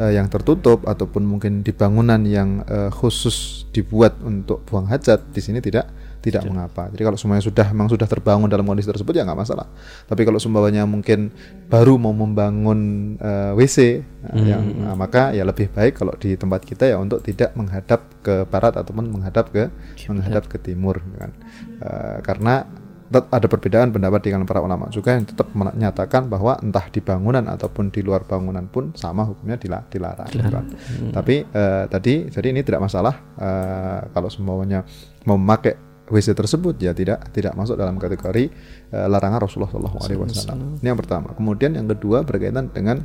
uh, 0.00 0.12
yang 0.12 0.28
tertutup 0.28 0.84
ataupun 0.84 1.24
mungkin 1.24 1.60
di 1.64 1.72
bangunan 1.72 2.20
yang 2.24 2.64
uh, 2.68 2.92
khusus 2.92 3.68
dibuat 3.72 4.16
untuk 4.24 4.64
buang 4.68 4.88
hajat 4.88 5.20
di 5.32 5.40
sini 5.40 5.60
tidak 5.60 5.88
tidak 6.26 6.42
ya. 6.42 6.50
mengapa. 6.50 6.90
Jadi 6.90 7.02
kalau 7.06 7.14
semuanya 7.14 7.44
sudah 7.46 7.66
memang 7.70 7.86
sudah 7.86 8.08
terbangun 8.10 8.50
dalam 8.50 8.66
kondisi 8.66 8.90
tersebut 8.90 9.14
ya 9.14 9.22
nggak 9.22 9.46
masalah. 9.46 9.70
Tapi 10.10 10.26
kalau 10.26 10.42
sumbawanya 10.42 10.82
mungkin 10.82 11.30
baru 11.70 11.94
mau 12.02 12.10
membangun 12.10 13.14
uh, 13.22 13.54
WC 13.54 14.02
hmm. 14.34 14.42
yang 14.42 14.64
uh, 14.90 14.96
maka 14.98 15.30
ya 15.30 15.46
lebih 15.46 15.70
baik 15.70 16.02
kalau 16.02 16.18
di 16.18 16.34
tempat 16.34 16.66
kita 16.66 16.90
ya 16.90 16.98
untuk 16.98 17.22
tidak 17.22 17.54
menghadap 17.54 18.10
ke 18.26 18.42
barat 18.50 18.74
ataupun 18.74 19.06
menghadap 19.06 19.54
ke 19.54 19.70
menghadap 20.10 20.50
ke 20.50 20.58
timur 20.58 20.98
kan. 21.14 21.30
Uh, 21.78 22.18
karena 22.26 22.66
ada 23.06 23.46
perbedaan 23.46 23.94
pendapat 23.94 24.18
di 24.26 24.28
kalangan 24.34 24.48
para 24.50 24.60
ulama 24.62 24.90
juga 24.90 25.14
yang 25.14 25.22
tetap 25.22 25.46
menyatakan 25.54 26.26
bahwa 26.26 26.58
entah 26.58 26.90
di 26.90 26.98
bangunan 26.98 27.46
ataupun 27.46 27.94
di 27.94 28.02
luar 28.02 28.26
bangunan 28.26 28.66
pun 28.66 28.90
sama 28.98 29.22
hukumnya 29.22 29.54
dilarang. 29.54 29.86
dilarang. 29.90 30.28
dilarang. 30.30 30.66
Hmm. 30.66 31.12
Tapi 31.14 31.34
uh, 31.46 31.84
tadi 31.86 32.26
jadi 32.26 32.46
ini 32.50 32.66
tidak 32.66 32.82
masalah 32.82 33.14
uh, 33.38 34.00
kalau 34.10 34.26
semuanya 34.26 34.82
memakai 35.22 35.78
WC 36.06 36.38
tersebut 36.38 36.78
ya 36.78 36.94
tidak 36.94 37.30
tidak 37.34 37.54
masuk 37.58 37.74
dalam 37.74 37.98
kategori 37.98 38.50
uh, 38.94 39.06
larangan 39.10 39.46
Rasulullah 39.46 39.70
SAW. 39.70 40.78
Ini 40.82 40.86
yang 40.86 40.98
pertama. 40.98 41.34
Kemudian 41.34 41.74
yang 41.74 41.86
kedua 41.90 42.22
berkaitan 42.22 42.70
dengan 42.70 43.02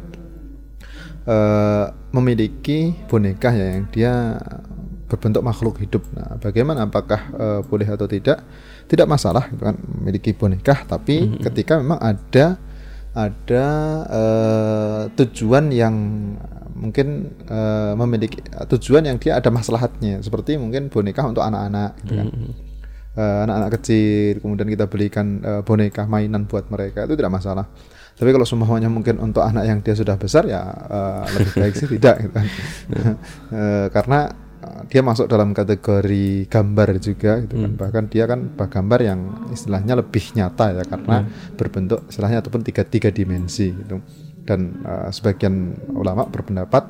uh, 1.26 1.94
memiliki 2.14 2.94
boneka 3.10 3.54
ya 3.54 3.78
yang 3.78 3.86
dia 3.90 4.14
berbentuk 5.12 5.44
makhluk 5.44 5.76
hidup. 5.84 6.08
Nah, 6.16 6.40
bagaimana 6.40 6.88
apakah 6.88 7.22
uh, 7.36 7.60
boleh 7.68 7.84
atau 7.84 8.08
tidak? 8.08 8.40
Tidak 8.92 9.08
masalah 9.08 9.48
gitu 9.48 9.64
kan 9.64 9.80
memiliki 9.80 10.36
boneka, 10.36 10.84
tapi 10.84 11.24
mm-hmm. 11.24 11.44
ketika 11.48 11.80
memang 11.80 12.00
ada 12.04 12.60
ada 13.16 13.66
uh, 14.08 15.04
tujuan 15.16 15.72
yang 15.72 15.96
mungkin 16.76 17.32
uh, 17.48 17.96
memiliki 17.96 18.44
tujuan 18.44 19.08
yang 19.08 19.16
dia 19.16 19.40
ada 19.40 19.48
maslahatnya, 19.48 20.20
seperti 20.20 20.60
mungkin 20.60 20.92
boneka 20.92 21.24
untuk 21.24 21.40
anak-anak 21.40 21.96
gitu 22.04 22.20
kan. 22.20 22.28
Mm-hmm. 22.28 22.54
Uh, 23.12 23.44
anak-anak 23.48 23.72
kecil, 23.80 24.40
kemudian 24.44 24.68
kita 24.72 24.86
belikan 24.88 25.40
uh, 25.44 25.62
boneka 25.64 26.08
mainan 26.08 26.48
buat 26.48 26.68
mereka 26.68 27.08
itu 27.08 27.16
tidak 27.16 27.32
masalah. 27.32 27.72
Tapi 28.16 28.28
kalau 28.36 28.44
semuanya 28.44 28.92
mungkin 28.92 29.24
untuk 29.24 29.40
anak 29.40 29.72
yang 29.72 29.80
dia 29.80 29.96
sudah 29.96 30.20
besar 30.20 30.44
ya 30.46 30.68
uh, 30.68 31.24
lebih 31.32 31.54
baik 31.64 31.74
sih 31.80 31.88
tidak 31.96 32.28
gitu 32.28 32.34
kan. 32.36 32.48
uh, 33.56 33.88
karena 33.96 34.51
dia 34.88 35.02
masuk 35.04 35.28
dalam 35.28 35.56
kategori 35.56 36.48
gambar 36.48 36.90
juga 37.00 37.42
gitu 37.44 37.56
kan. 37.60 37.72
Hmm. 37.74 37.80
Bahkan 37.80 38.04
dia 38.12 38.24
kan 38.26 38.40
gambar 38.56 39.00
yang 39.02 39.20
istilahnya 39.52 40.00
lebih 40.00 40.24
nyata 40.38 40.82
ya 40.82 40.84
karena 40.88 41.26
hmm. 41.26 41.58
berbentuk 41.60 42.00
istilahnya 42.08 42.40
ataupun 42.44 42.62
tiga 42.64 42.84
tiga 42.88 43.10
dimensi 43.10 43.72
gitu. 43.72 44.02
Dan 44.42 44.82
uh, 44.84 45.10
sebagian 45.14 45.78
ulama 45.94 46.26
berpendapat 46.26 46.84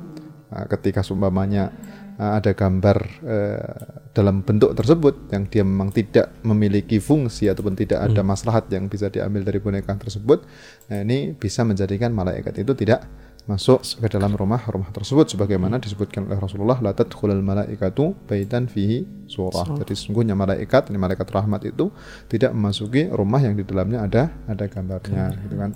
uh, 0.56 0.66
ketika 0.72 1.04
sumpamanya 1.04 1.68
uh, 2.16 2.40
ada 2.40 2.56
gambar 2.56 2.98
uh, 3.28 3.74
dalam 4.16 4.44
bentuk 4.44 4.72
tersebut 4.76 5.32
yang 5.32 5.48
dia 5.52 5.64
memang 5.64 5.92
tidak 5.92 6.32
memiliki 6.44 7.00
fungsi 7.00 7.52
ataupun 7.52 7.76
tidak 7.76 8.08
ada 8.08 8.24
hmm. 8.24 8.28
maslahat 8.28 8.72
yang 8.72 8.88
bisa 8.88 9.12
diambil 9.12 9.44
dari 9.44 9.60
boneka 9.64 9.96
tersebut, 9.96 10.44
nah 10.92 11.00
ini 11.04 11.32
bisa 11.36 11.64
menjadikan 11.64 12.12
malaikat 12.12 12.56
itu 12.60 12.76
tidak 12.76 13.08
masuk 13.52 13.84
ke 13.84 14.08
dalam 14.08 14.32
rumah 14.32 14.64
rumah 14.72 14.88
tersebut 14.96 15.28
sebagaimana 15.36 15.76
disebutkan 15.76 16.32
oleh 16.32 16.40
Rasulullah 16.40 16.80
la 16.80 16.96
tadkhulul 16.96 17.44
malaikatu 17.44 18.16
baitan 18.24 18.72
fihi 18.72 19.04
surah. 19.28 19.76
Jadi 19.84 19.94
sungguhnya 19.96 20.36
malaikat, 20.36 20.88
ini 20.88 20.98
malaikat 21.00 21.28
rahmat 21.28 21.68
itu 21.68 21.92
tidak 22.32 22.56
memasuki 22.56 23.12
rumah 23.12 23.44
yang 23.44 23.60
di 23.60 23.68
dalamnya 23.68 24.08
ada 24.08 24.32
ada 24.48 24.66
gambarnya 24.72 25.36
gitu 25.44 25.56
kan. 25.60 25.72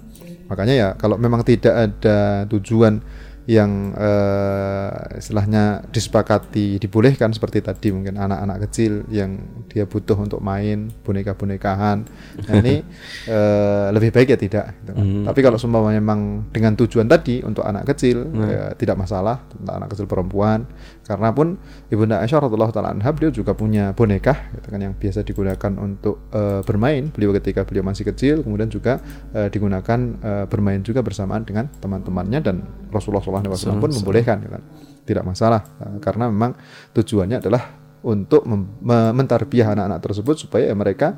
Makanya 0.47 0.73
ya 0.73 0.89
kalau 0.95 1.19
memang 1.19 1.43
tidak 1.43 1.75
ada 1.75 2.47
tujuan 2.47 3.03
yang 3.45 3.93
uh, 3.93 5.21
istilahnya 5.21 5.85
disepakati 5.93 6.81
dibolehkan 6.81 7.29
seperti 7.29 7.61
tadi 7.61 7.93
mungkin 7.93 8.17
anak-anak 8.17 8.65
kecil 8.69 9.05
yang 9.13 9.37
dia 9.69 9.85
butuh 9.85 10.17
untuk 10.17 10.41
main 10.41 10.89
boneka-bonekahan 11.05 12.01
nah 12.49 12.53
ini 12.57 12.81
uh, 13.29 13.91
lebih 13.95 14.09
baik 14.09 14.33
ya 14.33 14.37
tidak 14.41 14.65
gitu 14.81 14.91
kan. 14.97 15.05
mm. 15.05 15.25
tapi 15.29 15.39
kalau 15.45 15.61
semua 15.61 15.85
memang 15.93 16.49
dengan 16.49 16.73
tujuan 16.73 17.05
tadi 17.05 17.45
untuk 17.45 17.61
anak 17.61 17.85
kecil 17.93 18.25
mm. 18.25 18.49
ya, 18.49 18.63
tidak 18.73 18.97
masalah 18.97 19.45
untuk 19.61 19.73
anak 19.77 19.93
kecil 19.93 20.09
perempuan 20.09 20.65
karena 21.05 21.29
pun 21.29 21.61
ibunda 21.93 22.25
Aisyah 22.25 22.49
radhiallahu 22.49 22.73
taala 22.73 22.97
anha 22.97 23.13
beliau 23.13 23.29
juga 23.29 23.53
punya 23.53 23.93
boneka 23.93 24.57
gitu 24.57 24.73
kan 24.73 24.81
yang 24.81 24.97
biasa 24.97 25.21
digunakan 25.21 25.71
untuk 25.77 26.33
uh, 26.33 26.65
bermain 26.65 27.13
beliau 27.13 27.29
ketika 27.37 27.61
beliau 27.61 27.85
masih 27.85 28.09
kecil 28.09 28.41
kemudian 28.41 28.73
juga 28.73 28.97
uh, 29.37 29.53
digunakan 29.53 29.99
uh, 30.25 30.45
bermain 30.49 30.81
juga 30.81 31.05
bersamaan 31.05 31.45
dengan 31.45 31.69
teman-temannya 31.77 32.41
dan 32.41 32.65
Rasulullah 32.89 33.21
SAW 33.43 33.83
pun 33.83 33.91
membolehkan 33.91 34.37
kan 34.45 34.63
tidak 35.03 35.23
masalah. 35.25 35.61
Uh, 35.81 35.97
karena 35.99 36.31
memang 36.31 36.55
tujuannya 36.95 37.41
adalah 37.43 37.63
untuk 38.05 38.45
mentarbiah 38.85 39.73
anak-anak 39.73 39.99
tersebut 40.05 40.45
supaya 40.45 40.69
mereka 40.77 41.17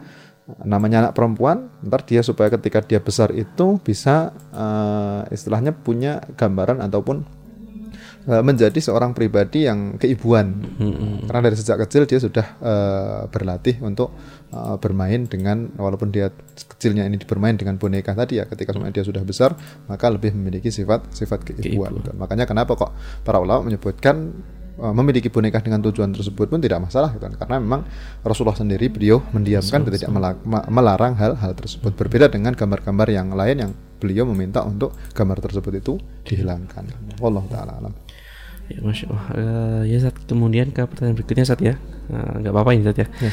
namanya 0.63 1.03
anak 1.03 1.19
perempuan 1.19 1.67
ntar 1.83 2.07
dia 2.07 2.23
supaya 2.23 2.47
ketika 2.47 2.79
dia 2.79 3.03
besar 3.03 3.35
itu 3.35 3.75
bisa 3.83 4.31
uh, 4.55 5.27
istilahnya 5.27 5.75
punya 5.75 6.23
gambaran 6.39 6.79
ataupun 6.79 7.27
Eh, 7.27 7.36
menjadi 8.27 8.75
seorang 8.83 9.15
pribadi 9.15 9.63
yang 9.63 9.95
keibuan 9.95 10.51
hmm. 10.51 11.31
karena 11.31 11.41
dari 11.47 11.55
sejak 11.55 11.87
kecil 11.87 12.03
dia 12.03 12.19
sudah 12.19 12.47
uh, 12.59 13.21
berlatih 13.31 13.79
untuk 13.79 14.11
uh, 14.51 14.75
bermain 14.75 15.31
dengan 15.31 15.71
walaupun 15.79 16.11
dia 16.11 16.27
kecilnya 16.75 17.07
ini 17.07 17.23
bermain 17.23 17.55
dengan 17.55 17.79
boneka 17.79 18.11
tadi 18.11 18.43
ya 18.43 18.45
ketika 18.45 18.75
semuanya 18.75 18.99
dia 18.99 19.07
sudah 19.07 19.23
besar 19.23 19.55
maka 19.87 20.11
lebih 20.11 20.35
memiliki 20.35 20.67
sifat 20.67 21.07
sifat 21.15 21.47
keibuan 21.47 22.03
Keibu. 22.03 22.19
makanya 22.19 22.43
kenapa 22.43 22.75
kok 22.75 22.91
para 23.23 23.39
ulama 23.39 23.71
menyebutkan 23.71 24.35
memiliki 24.77 25.33
boneka 25.33 25.57
dengan 25.57 25.81
tujuan 25.81 26.13
tersebut 26.13 26.53
pun 26.53 26.61
tidak 26.61 26.85
masalah 26.85 27.09
gitu 27.17 27.25
kan 27.25 27.33
karena 27.33 27.57
memang 27.57 27.81
Rasulullah 28.21 28.53
sendiri 28.53 28.93
beliau 28.93 29.25
mendiamkan 29.33 29.81
dan 29.81 29.91
tidak 29.97 30.11
melarang 30.69 31.17
hal-hal 31.17 31.51
tersebut 31.57 31.97
berbeda 31.97 32.29
dengan 32.29 32.53
gambar-gambar 32.53 33.09
yang 33.09 33.33
lain 33.33 33.57
yang 33.57 33.71
beliau 33.97 34.29
meminta 34.29 34.61
untuk 34.61 34.93
gambar 35.17 35.41
tersebut 35.41 35.73
itu 35.81 35.93
dihilangkan. 36.21 37.17
Allah 37.17 37.45
taala 37.49 37.73
alam. 37.81 37.93
Ya, 38.67 38.83
Masya 38.83 39.05
Allah. 39.07 39.25
Uh, 39.31 39.81
ya 39.87 39.97
saat 40.03 40.15
kemudian 40.27 40.75
ke 40.75 40.83
pertanyaan 40.83 41.15
berikutnya 41.15 41.47
saat 41.47 41.63
ya. 41.63 41.79
Uh, 42.11 42.43
nggak 42.43 42.51
apa-apa 42.51 42.75
ini 42.75 42.83
saat 42.83 42.99
ya. 42.99 43.07
Ya, 43.23 43.31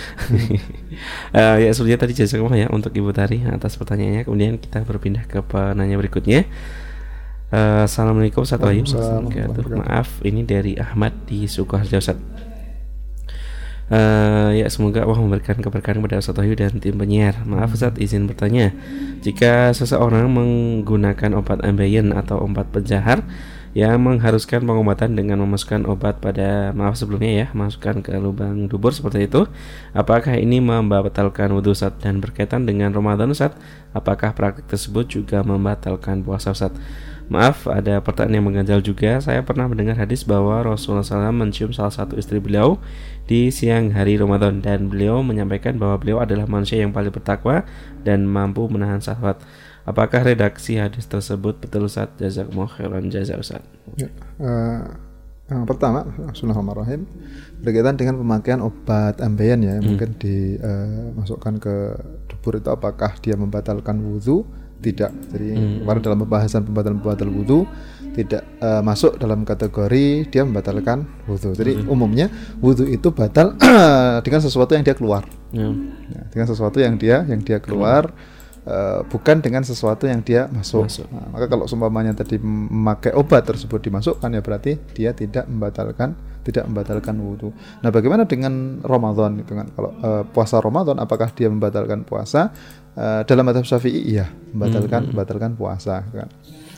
uh, 1.34 1.56
ya 1.66 1.70
sebelumnya 1.74 1.98
tadi 2.06 2.14
jasa 2.14 2.38
ya 2.38 2.70
untuk 2.70 2.94
Ibu 2.94 3.10
Tari 3.10 3.42
atas 3.42 3.74
pertanyaannya. 3.74 4.22
Kemudian 4.22 4.62
kita 4.62 4.86
berpindah 4.86 5.26
ke 5.26 5.42
penanya 5.42 5.98
berikutnya. 5.98 6.46
Uh, 7.50 7.82
Assalamualaikum 7.82 8.46
Ustaz 8.46 8.62
Wahyu. 8.62 8.86
Maaf, 9.74 10.22
ini 10.22 10.46
dari 10.46 10.78
Ahmad 10.78 11.14
di 11.26 11.50
Sukoharjo 11.50 11.98
Ustaz. 11.98 12.18
Uh, 13.84 14.56
ya 14.56 14.64
semoga 14.72 15.04
Allah 15.04 15.20
memberikan 15.20 15.60
keberkahan 15.60 16.00
kepada 16.00 16.22
Ustaz 16.22 16.38
Wahyu 16.38 16.54
dan 16.54 16.78
tim 16.78 16.94
penyiar. 16.94 17.42
Maaf 17.42 17.74
Ustaz 17.74 17.98
izin 17.98 18.30
bertanya. 18.30 18.70
Jika 19.26 19.74
seseorang 19.74 20.30
menggunakan 20.30 21.34
obat 21.34 21.58
ambeien 21.66 22.14
atau 22.14 22.38
obat 22.38 22.70
penjahar 22.70 23.26
yang 23.74 23.98
mengharuskan 23.98 24.62
pengobatan 24.62 25.18
dengan 25.18 25.42
memasukkan 25.42 25.82
obat 25.90 26.22
pada 26.22 26.70
maaf 26.70 26.94
sebelumnya 26.94 27.44
ya 27.44 27.46
masukkan 27.50 27.98
ke 28.06 28.14
lubang 28.14 28.70
dubur 28.70 28.94
seperti 28.94 29.26
itu 29.26 29.50
apakah 29.90 30.38
ini 30.38 30.62
membatalkan 30.62 31.50
wudhu 31.50 31.74
Ustaz 31.74 31.98
dan 31.98 32.22
berkaitan 32.22 32.70
dengan 32.70 32.94
Ramadan 32.94 33.34
Ustaz 33.34 33.58
apakah 33.90 34.30
praktik 34.30 34.70
tersebut 34.70 35.10
juga 35.10 35.42
membatalkan 35.42 36.22
puasa 36.22 36.54
Ustaz 36.54 36.70
Maaf, 37.24 37.64
ada 37.64 38.04
pertanyaan 38.04 38.36
yang 38.36 38.46
mengganjal 38.52 38.80
juga. 38.84 39.16
Saya 39.16 39.40
pernah 39.40 39.64
mendengar 39.64 39.96
hadis 39.96 40.28
bahwa 40.28 40.60
Rasulullah 40.60 41.00
SAW 41.00 41.32
mencium 41.32 41.72
salah 41.72 41.88
satu 41.88 42.20
istri 42.20 42.36
beliau 42.36 42.76
di 43.24 43.48
siang 43.48 43.96
hari 43.96 44.20
Ramadan 44.20 44.60
dan 44.60 44.92
beliau 44.92 45.24
menyampaikan 45.24 45.80
bahwa 45.80 45.96
beliau 45.96 46.20
adalah 46.20 46.44
manusia 46.44 46.84
yang 46.84 46.92
paling 46.92 47.08
bertakwa 47.08 47.64
dan 48.04 48.28
mampu 48.28 48.68
menahan 48.68 49.00
syahwat. 49.00 49.40
Apakah 49.84 50.24
redaksi 50.24 50.80
hadis 50.80 51.04
tersebut 51.04 51.60
betul 51.60 51.92
Ustaz? 51.92 52.08
Jazakumullah 52.16 52.72
khairan 52.72 53.12
jazak 53.12 53.36
Ustaz. 53.36 53.60
Ya, 54.00 54.08
uh, 54.40 54.80
yang 55.44 55.68
pertama, 55.68 56.08
Bismillahirrahmanirrahim 56.32 57.04
berkaitan 57.60 58.00
dengan 58.00 58.16
pemakaian 58.16 58.64
obat 58.64 59.20
ambeien 59.20 59.60
ya, 59.60 59.76
hmm. 59.76 59.84
mungkin 59.84 60.16
dimasukkan 60.16 61.54
uh, 61.56 61.60
ke 61.60 61.74
dubur 62.32 62.56
itu 62.56 62.72
apakah 62.72 63.12
dia 63.20 63.36
membatalkan 63.36 64.00
wudhu? 64.00 64.48
Tidak. 64.80 65.12
Jadi 65.36 65.48
hmm. 65.52 65.76
kemarin 65.84 66.00
dalam 66.00 66.18
pembahasan 66.24 66.64
pembatalan 66.64 67.00
pembatal 67.04 67.28
wudhu 67.28 67.68
tidak 68.16 68.40
uh, 68.64 68.80
masuk 68.80 69.20
dalam 69.20 69.44
kategori 69.44 70.32
dia 70.32 70.48
membatalkan 70.48 71.04
wudhu. 71.28 71.52
Jadi 71.52 71.84
hmm. 71.84 71.92
umumnya 71.92 72.32
wudhu 72.64 72.88
itu 72.88 73.12
batal 73.12 73.52
dengan 74.24 74.40
sesuatu 74.40 74.72
yang 74.72 74.80
dia 74.80 74.96
keluar. 74.96 75.28
Hmm. 75.52 75.92
Ya, 76.08 76.24
dengan 76.32 76.48
sesuatu 76.48 76.80
yang 76.80 76.96
dia 76.96 77.20
yang 77.28 77.44
dia 77.44 77.60
keluar. 77.60 78.08
Hmm 78.08 78.33
Uh, 78.64 79.04
bukan 79.12 79.44
dengan 79.44 79.60
sesuatu 79.60 80.08
yang 80.08 80.24
dia 80.24 80.48
masuk. 80.48 80.88
masuk. 80.88 81.04
Nah, 81.12 81.36
maka 81.36 81.52
kalau 81.52 81.68
seumpamanya 81.68 82.16
tadi 82.16 82.40
memakai 82.40 83.12
obat 83.12 83.44
tersebut 83.44 83.76
dimasukkan 83.76 84.32
ya 84.32 84.40
berarti 84.40 84.80
dia 84.96 85.12
tidak 85.12 85.44
membatalkan 85.44 86.16
tidak 86.44 86.64
membatalkan 86.68 87.16
wudhu. 87.20 87.52
Nah, 87.84 87.92
bagaimana 87.92 88.24
dengan 88.24 88.80
Ramadan 88.80 89.40
itu 89.40 89.52
kan? 89.52 89.68
Kalau 89.68 89.90
uh, 90.00 90.24
puasa 90.28 90.64
Ramadan 90.64 90.96
apakah 90.96 91.32
dia 91.36 91.52
membatalkan 91.52 92.08
puasa? 92.08 92.56
Uh, 92.94 93.26
dalam 93.26 93.42
madhab 93.42 93.66
Syafi'i 93.66 94.00
iya, 94.00 94.30
membatalkan 94.54 95.00
hmm. 95.02 95.10
membatalkan 95.12 95.52
puasa 95.58 96.00
kan. 96.08 96.32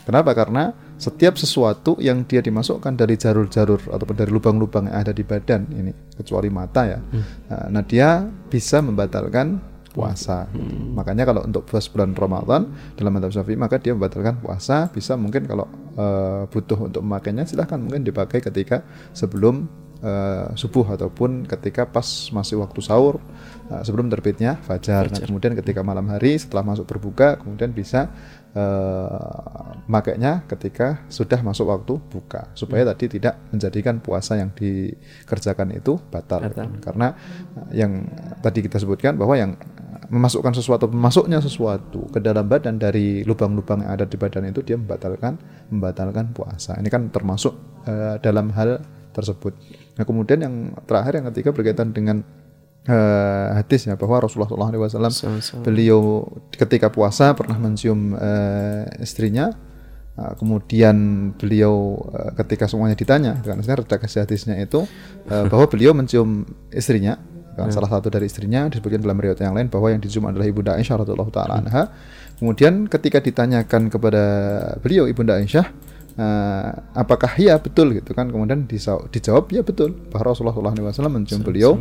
Kenapa? 0.07 0.35
Karena 0.35 0.71
setiap 0.97 1.39
sesuatu 1.39 1.99
yang 2.03 2.27
dia 2.27 2.43
dimasukkan 2.43 2.95
dari 2.99 3.15
jarur-jarur 3.15 3.91
ataupun 3.91 4.17
dari 4.17 4.31
lubang-lubang 4.35 4.91
yang 4.91 4.97
ada 5.03 5.13
di 5.15 5.27
badan 5.27 5.67
ini 5.71 5.93
kecuali 6.19 6.51
mata 6.51 6.83
ya. 6.87 6.99
Hmm. 6.99 7.23
Nah, 7.75 7.83
dia 7.87 8.23
bisa 8.49 8.81
membatalkan 8.81 9.76
puasa. 9.97 10.45
Hmm. 10.53 10.93
Makanya 10.93 11.25
kalau 11.25 11.41
untuk 11.49 11.65
puasa 11.65 11.89
bulan 11.89 12.13
Ramadan 12.13 12.69
dalam 13.01 13.17
mata 13.17 13.33
Syafi'i 13.33 13.57
maka 13.57 13.81
dia 13.81 13.97
membatalkan 13.97 14.37
puasa. 14.45 14.93
Bisa 14.93 15.17
mungkin 15.17 15.49
kalau 15.49 15.65
uh, 15.97 16.45
butuh 16.53 16.93
untuk 16.93 17.01
memakainya 17.01 17.49
silahkan 17.49 17.81
mungkin 17.81 18.05
dipakai 18.05 18.45
ketika 18.45 18.85
sebelum 19.17 19.86
uh, 20.07 20.55
subuh 20.55 20.87
ataupun 20.95 21.51
ketika 21.51 21.91
pas 21.91 22.07
masih 22.31 22.63
waktu 22.63 22.79
sahur 22.79 23.19
uh, 23.69 23.83
sebelum 23.83 24.07
terbitnya 24.07 24.63
fajar. 24.63 25.11
Nah, 25.11 25.27
kemudian 25.27 25.59
ketika 25.59 25.83
malam 25.83 26.07
hari 26.07 26.39
setelah 26.39 26.63
masuk 26.63 26.87
berbuka 26.87 27.43
kemudian 27.43 27.75
bisa 27.75 28.15
uh, 28.55 29.83
makainya 29.91 30.47
ketika 30.47 31.03
sudah 31.11 31.43
masuk 31.43 31.67
waktu 31.67 31.99
buka 31.99 32.55
supaya 32.55 32.87
hmm. 32.87 32.91
tadi 32.95 33.05
tidak 33.19 33.35
menjadikan 33.51 33.99
puasa 33.99 34.39
yang 34.39 34.55
dikerjakan 34.55 35.75
itu 35.75 35.99
batal, 36.09 36.47
batal. 36.47 36.71
karena 36.79 37.09
yang 37.75 38.07
tadi 38.41 38.63
kita 38.63 38.79
sebutkan 38.79 39.19
bahwa 39.19 39.35
yang 39.35 39.59
memasukkan 40.07 40.55
sesuatu 40.55 40.87
memasuknya 40.87 41.43
sesuatu 41.43 42.07
ke 42.15 42.23
dalam 42.23 42.47
badan 42.47 42.79
dari 42.79 43.27
lubang-lubang 43.27 43.83
yang 43.83 43.91
ada 43.99 44.07
di 44.07 44.15
badan 44.15 44.47
itu 44.47 44.63
dia 44.63 44.79
membatalkan 44.79 45.35
membatalkan 45.75 46.31
puasa 46.31 46.79
ini 46.79 46.87
kan 46.87 47.11
termasuk 47.11 47.59
uh, 47.91 48.15
dalam 48.23 48.55
hal 48.55 48.79
tersebut 49.11 49.57
nah 49.97 50.05
kemudian 50.05 50.39
yang 50.45 50.55
terakhir 50.85 51.19
yang 51.19 51.27
ketiga 51.33 51.51
berkaitan 51.57 51.91
dengan 51.91 52.21
uh, 52.89 53.49
hadis 53.57 53.89
ya 53.89 53.97
bahwa 53.97 54.29
Rasulullah 54.29 54.53
SAW 54.53 55.65
beliau 55.65 56.29
ketika 56.53 56.93
puasa 56.93 57.33
pernah 57.33 57.57
mencium 57.57 58.15
uh, 58.17 58.85
istrinya 59.01 59.53
Uh, 60.17 60.33
kemudian 60.41 60.97
beliau 61.37 62.01
uh, 62.09 62.33
ketika 62.41 62.65
semuanya 62.65 62.97
ditanya, 62.97 63.37
karena 63.45 63.61
sebenarnya 63.61 63.85
redaksi 63.85 64.17
hadisnya 64.17 64.57
itu 64.57 64.89
uh, 65.29 65.45
bahwa 65.45 65.69
beliau 65.69 65.93
mencium 65.93 66.49
istrinya 66.73 67.21
Kan? 67.57 67.73
Salah 67.73 67.89
satu 67.89 68.13
dari 68.13 68.29
istrinya 68.29 68.69
disebutkan 68.69 69.01
dalam 69.01 69.17
riwayat 69.17 69.41
yang 69.41 69.57
lain 69.57 69.73
bahwa 69.73 69.89
yang 69.89 70.01
dicium 70.05 70.29
adalah 70.29 70.45
ibunda 70.45 70.77
Aisyah 70.77 71.01
radhiyallahu 71.01 71.33
taala 71.33 71.65
anha. 71.65 71.89
Kemudian 72.37 72.85
ketika 72.85 73.25
ditanyakan 73.25 73.89
kepada 73.89 74.25
beliau 74.85 75.09
ibunda 75.09 75.41
Aisyah, 75.41 75.65
uh, 76.17 76.69
apakah 76.97 77.31
iya 77.39 77.57
betul 77.61 77.93
gitu 77.97 78.13
kan? 78.13 78.29
Kemudian 78.29 78.65
dijawab 78.67 79.53
ya 79.53 79.63
betul 79.63 79.95
bahwa 80.11 80.33
Rasulullah 80.33 80.57
SAW 80.57 81.13
mencium 81.13 81.41
beliau. 81.45 81.79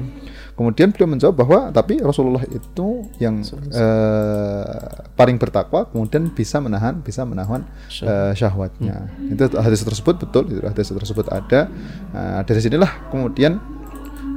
Kemudian 0.55 0.95
beliau 0.95 1.09
menjawab 1.11 1.35
bahwa 1.35 1.59
tapi 1.75 1.99
Rasulullah 1.99 2.43
itu 2.47 3.03
yang 3.19 3.43
uh, 3.43 5.03
paling 5.19 5.35
bertakwa, 5.35 5.83
kemudian 5.91 6.31
bisa 6.31 6.63
menahan 6.63 7.03
bisa 7.03 7.27
menahan 7.27 7.67
uh, 8.07 8.31
syahwatnya. 8.31 9.11
Hmm. 9.11 9.35
Itu 9.35 9.51
hadis 9.59 9.83
tersebut 9.83 10.15
betul, 10.23 10.47
itu 10.47 10.63
hadis 10.63 10.87
tersebut 10.87 11.27
ada. 11.27 11.67
Uh, 12.15 12.39
dari 12.47 12.63
sinilah 12.63 13.11
kemudian 13.11 13.59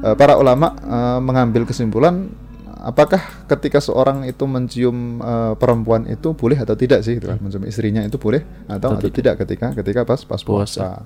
uh, 0.02 0.18
para 0.18 0.34
ulama 0.34 0.74
uh, 0.82 1.20
mengambil 1.22 1.62
kesimpulan 1.62 2.30
apakah 2.78 3.46
ketika 3.50 3.82
seorang 3.82 4.22
itu 4.24 4.46
mencium 4.46 5.18
uh, 5.18 5.54
perempuan 5.58 6.06
itu 6.06 6.32
boleh 6.32 6.58
atau 6.58 6.78
tidak 6.78 7.02
sih 7.02 7.18
gitu 7.18 7.26
kan 7.26 7.38
mencium 7.42 7.66
istrinya 7.66 8.02
itu 8.06 8.16
boleh 8.16 8.42
atau 8.70 8.94
atau, 8.94 9.02
atau 9.02 9.10
tidak 9.10 9.42
ketika 9.44 9.74
ketika 9.74 10.00
pas 10.06 10.20
pas 10.22 10.40
puasa. 10.42 11.02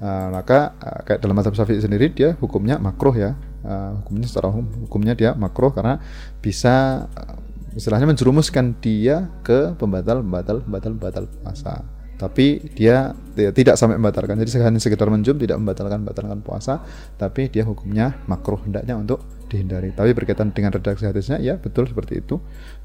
Uh, 0.00 0.32
maka 0.32 0.72
uh, 0.80 1.00
kayak 1.04 1.20
dalam 1.20 1.36
mazhab 1.36 1.52
Syafi'i 1.52 1.76
sendiri 1.76 2.08
dia 2.08 2.32
hukumnya 2.40 2.80
makruh 2.80 3.12
ya. 3.12 3.36
Uh, 3.60 4.00
hukumnya 4.00 4.24
secara 4.24 4.48
hukum 4.48 4.66
hukumnya 4.88 5.12
dia 5.12 5.30
makruh 5.36 5.68
karena 5.76 6.00
bisa 6.40 7.04
uh, 7.12 7.36
istilahnya 7.76 8.08
menjerumuskan 8.08 8.80
dia 8.80 9.28
ke 9.44 9.76
pembatal 9.76 10.24
pembatal 10.24 10.64
pembatal 10.64 10.92
pembatal 10.96 11.24
puasa 11.28 11.84
tapi 12.20 12.60
dia, 12.76 13.16
dia 13.32 13.48
tidak 13.48 13.80
sampai 13.80 13.96
membatalkan. 13.96 14.36
Jadi 14.44 14.60
hanya 14.60 14.76
sekedar 14.76 15.08
mencium 15.08 15.40
tidak 15.40 15.56
membatalkan 15.56 16.04
membatalkan 16.04 16.44
puasa, 16.44 16.84
tapi 17.16 17.48
dia 17.48 17.64
hukumnya 17.64 18.12
makruh 18.28 18.60
hendaknya 18.60 19.00
untuk 19.00 19.24
dihindari. 19.50 19.90
Tapi 19.90 20.14
berkaitan 20.14 20.54
dengan 20.54 20.70
redaksi 20.70 21.04
hadisnya, 21.04 21.42
ya 21.42 21.58
betul 21.58 21.90
seperti 21.90 22.22
itu. 22.22 22.38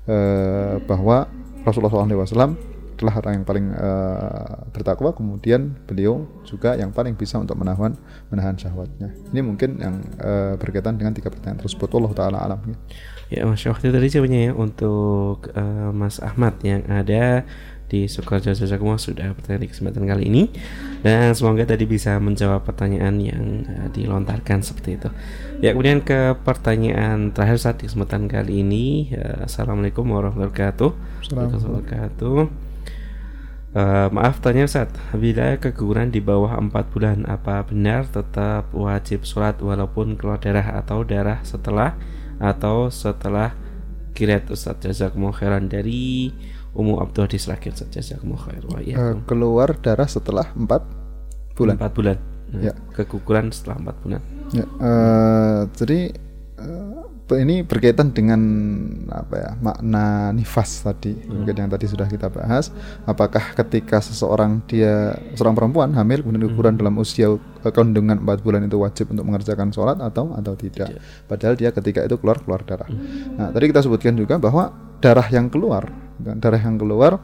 Eh, 0.10 0.82
bahwa 0.90 1.30
Rasulullah 1.62 1.94
SAW 1.94 2.58
adalah 2.96 3.20
orang 3.20 3.34
yang 3.44 3.46
paling 3.46 3.66
uh, 3.76 4.72
bertakwa. 4.72 5.12
Kemudian 5.12 5.76
beliau 5.84 6.24
juga 6.48 6.80
yang 6.80 6.96
paling 6.96 7.20
bisa 7.20 7.36
untuk 7.36 7.60
menahan 7.60 7.92
menahan 8.32 8.56
syahwatnya. 8.56 9.12
Ini 9.36 9.44
mungkin 9.44 9.84
yang 9.84 10.00
uh, 10.24 10.56
berkaitan 10.56 10.96
dengan 10.96 11.12
tiga 11.12 11.28
pertanyaan 11.28 11.60
tersebut. 11.60 11.92
Allah 11.92 12.14
taala 12.16 12.38
alam 12.40 12.60
ya. 12.64 12.78
Ya 13.26 13.42
masya 13.44 13.76
Allah 13.76 13.92
tadi 14.00 14.08
jawabannya 14.08 14.42
ya 14.48 14.52
untuk 14.56 15.52
uh, 15.52 15.92
Mas 15.92 16.24
Ahmad 16.24 16.56
yang 16.64 16.88
ada 16.88 17.44
di 17.86 18.10
Sukoharjo 18.10 18.54
Jazakumullah 18.54 19.02
sudah 19.02 19.30
bertanya 19.38 19.66
di 19.66 19.70
kesempatan 19.70 20.10
kali 20.10 20.24
ini 20.26 20.44
dan 21.06 21.38
semoga 21.38 21.70
tadi 21.70 21.86
bisa 21.86 22.18
menjawab 22.18 22.66
pertanyaan 22.66 23.16
yang 23.22 23.46
uh, 23.70 23.88
dilontarkan 23.94 24.66
seperti 24.66 24.98
itu. 24.98 25.10
Ya 25.62 25.78
kemudian 25.78 26.02
ke 26.02 26.34
pertanyaan 26.42 27.30
terakhir 27.30 27.62
saat 27.62 27.78
di 27.82 27.86
kesempatan 27.86 28.26
kali 28.26 28.66
ini. 28.66 29.14
Uh, 29.14 29.46
Assalamualaikum 29.46 30.06
warahmatullahi 30.10 30.50
wabarakatuh. 30.50 30.90
Assalamualaikum 31.22 31.58
warahmatullahi 31.62 31.84
wabarakatuh. 31.86 32.40
Uh, 33.76 34.08
maaf 34.08 34.40
tanya 34.40 34.72
saat 34.72 34.88
bila 35.12 35.60
keguguran 35.60 36.08
di 36.08 36.24
bawah 36.24 36.56
4 36.56 36.72
bulan 36.96 37.28
apa 37.28 37.60
benar 37.68 38.08
tetap 38.08 38.72
wajib 38.72 39.28
sholat 39.28 39.60
walaupun 39.60 40.16
keluar 40.16 40.40
darah 40.40 40.80
atau 40.80 41.04
darah 41.04 41.44
setelah 41.44 41.92
atau 42.40 42.88
setelah 42.88 43.52
kirat 44.16 44.48
Ustaz 44.48 44.80
jazakumullah 44.80 45.36
khairan 45.36 45.68
dari 45.68 46.32
Umu 46.76 47.00
Abdul 47.00 47.32
di 47.32 47.40
Selakir 47.40 47.72
saja 47.72 48.04
khair. 48.20 48.64
Wa 48.68 48.84
uh, 48.84 49.16
keluar 49.24 49.80
darah 49.80 50.08
setelah 50.08 50.52
empat 50.54 50.84
bulan. 51.56 51.80
Empat 51.80 51.94
bulan. 51.96 52.18
Nah, 52.52 52.62
ya. 52.70 52.74
Keguguran 52.92 53.50
setelah 53.50 53.80
empat 53.80 53.96
bulan. 54.04 54.22
Ya 54.52 54.66
uh, 54.68 55.62
jadi 55.74 56.14
uh, 56.60 57.08
ini 57.34 57.66
berkaitan 57.66 58.14
dengan 58.14 58.38
apa 59.10 59.34
ya 59.34 59.52
makna 59.58 60.30
nifas 60.30 60.86
tadi 60.86 61.18
hmm. 61.18 61.50
yang 61.50 61.74
tadi 61.74 61.90
sudah 61.90 62.06
kita 62.06 62.30
bahas 62.30 62.70
apakah 63.10 63.58
ketika 63.58 63.98
seseorang 63.98 64.62
dia 64.70 65.18
seorang 65.34 65.58
perempuan 65.58 65.90
hamil 65.98 66.22
kemudian 66.22 66.46
ukuran 66.54 66.78
hmm. 66.78 66.82
dalam 66.86 66.96
usia 67.02 67.34
kandungan 67.66 68.22
empat 68.22 68.46
bulan 68.46 68.70
itu 68.70 68.78
wajib 68.78 69.10
untuk 69.10 69.26
mengerjakan 69.26 69.74
sholat 69.74 69.98
atau 69.98 70.38
atau 70.38 70.54
tidak 70.54 71.02
padahal 71.26 71.58
dia 71.58 71.74
ketika 71.74 72.06
itu 72.06 72.14
keluar 72.22 72.38
keluar 72.46 72.62
darah 72.62 72.86
hmm. 72.86 73.42
nah 73.42 73.50
tadi 73.50 73.74
kita 73.74 73.82
sebutkan 73.82 74.14
juga 74.14 74.38
bahwa 74.38 74.70
darah 75.02 75.26
yang 75.34 75.50
keluar 75.50 75.90
darah 76.22 76.62
yang 76.62 76.78
keluar 76.78 77.18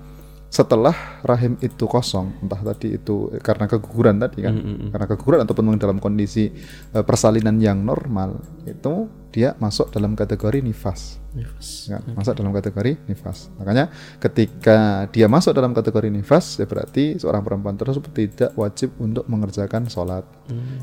setelah 0.52 1.24
rahim 1.24 1.56
itu 1.64 1.88
kosong, 1.88 2.36
entah 2.44 2.60
tadi 2.60 3.00
itu 3.00 3.32
karena 3.40 3.72
keguguran 3.72 4.20
tadi 4.20 4.44
kan, 4.44 4.52
Mm-mm. 4.52 4.92
karena 4.92 5.08
keguguran 5.08 5.40
ataupun 5.48 5.80
dalam 5.80 5.96
kondisi 6.04 6.52
eh, 6.92 7.04
persalinan 7.08 7.56
yang 7.56 7.80
normal, 7.80 8.36
itu 8.68 9.08
dia 9.32 9.56
masuk 9.64 9.96
dalam 9.96 10.12
kategori 10.12 10.60
nifas. 10.60 11.24
Nifas. 11.32 11.88
Ya, 11.88 12.04
masuk 12.04 12.36
dalam 12.36 12.52
kategori 12.52 13.00
nifas. 13.08 13.48
Makanya 13.56 13.96
ketika 14.20 15.08
dia 15.16 15.32
masuk 15.32 15.56
dalam 15.56 15.72
kategori 15.72 16.12
nifas, 16.12 16.60
ya 16.60 16.68
berarti 16.68 17.16
seorang 17.16 17.48
perempuan 17.48 17.80
tersebut 17.80 18.12
tidak 18.12 18.52
wajib 18.60 18.92
untuk 19.00 19.24
mengerjakan 19.32 19.88
sholat. 19.88 20.28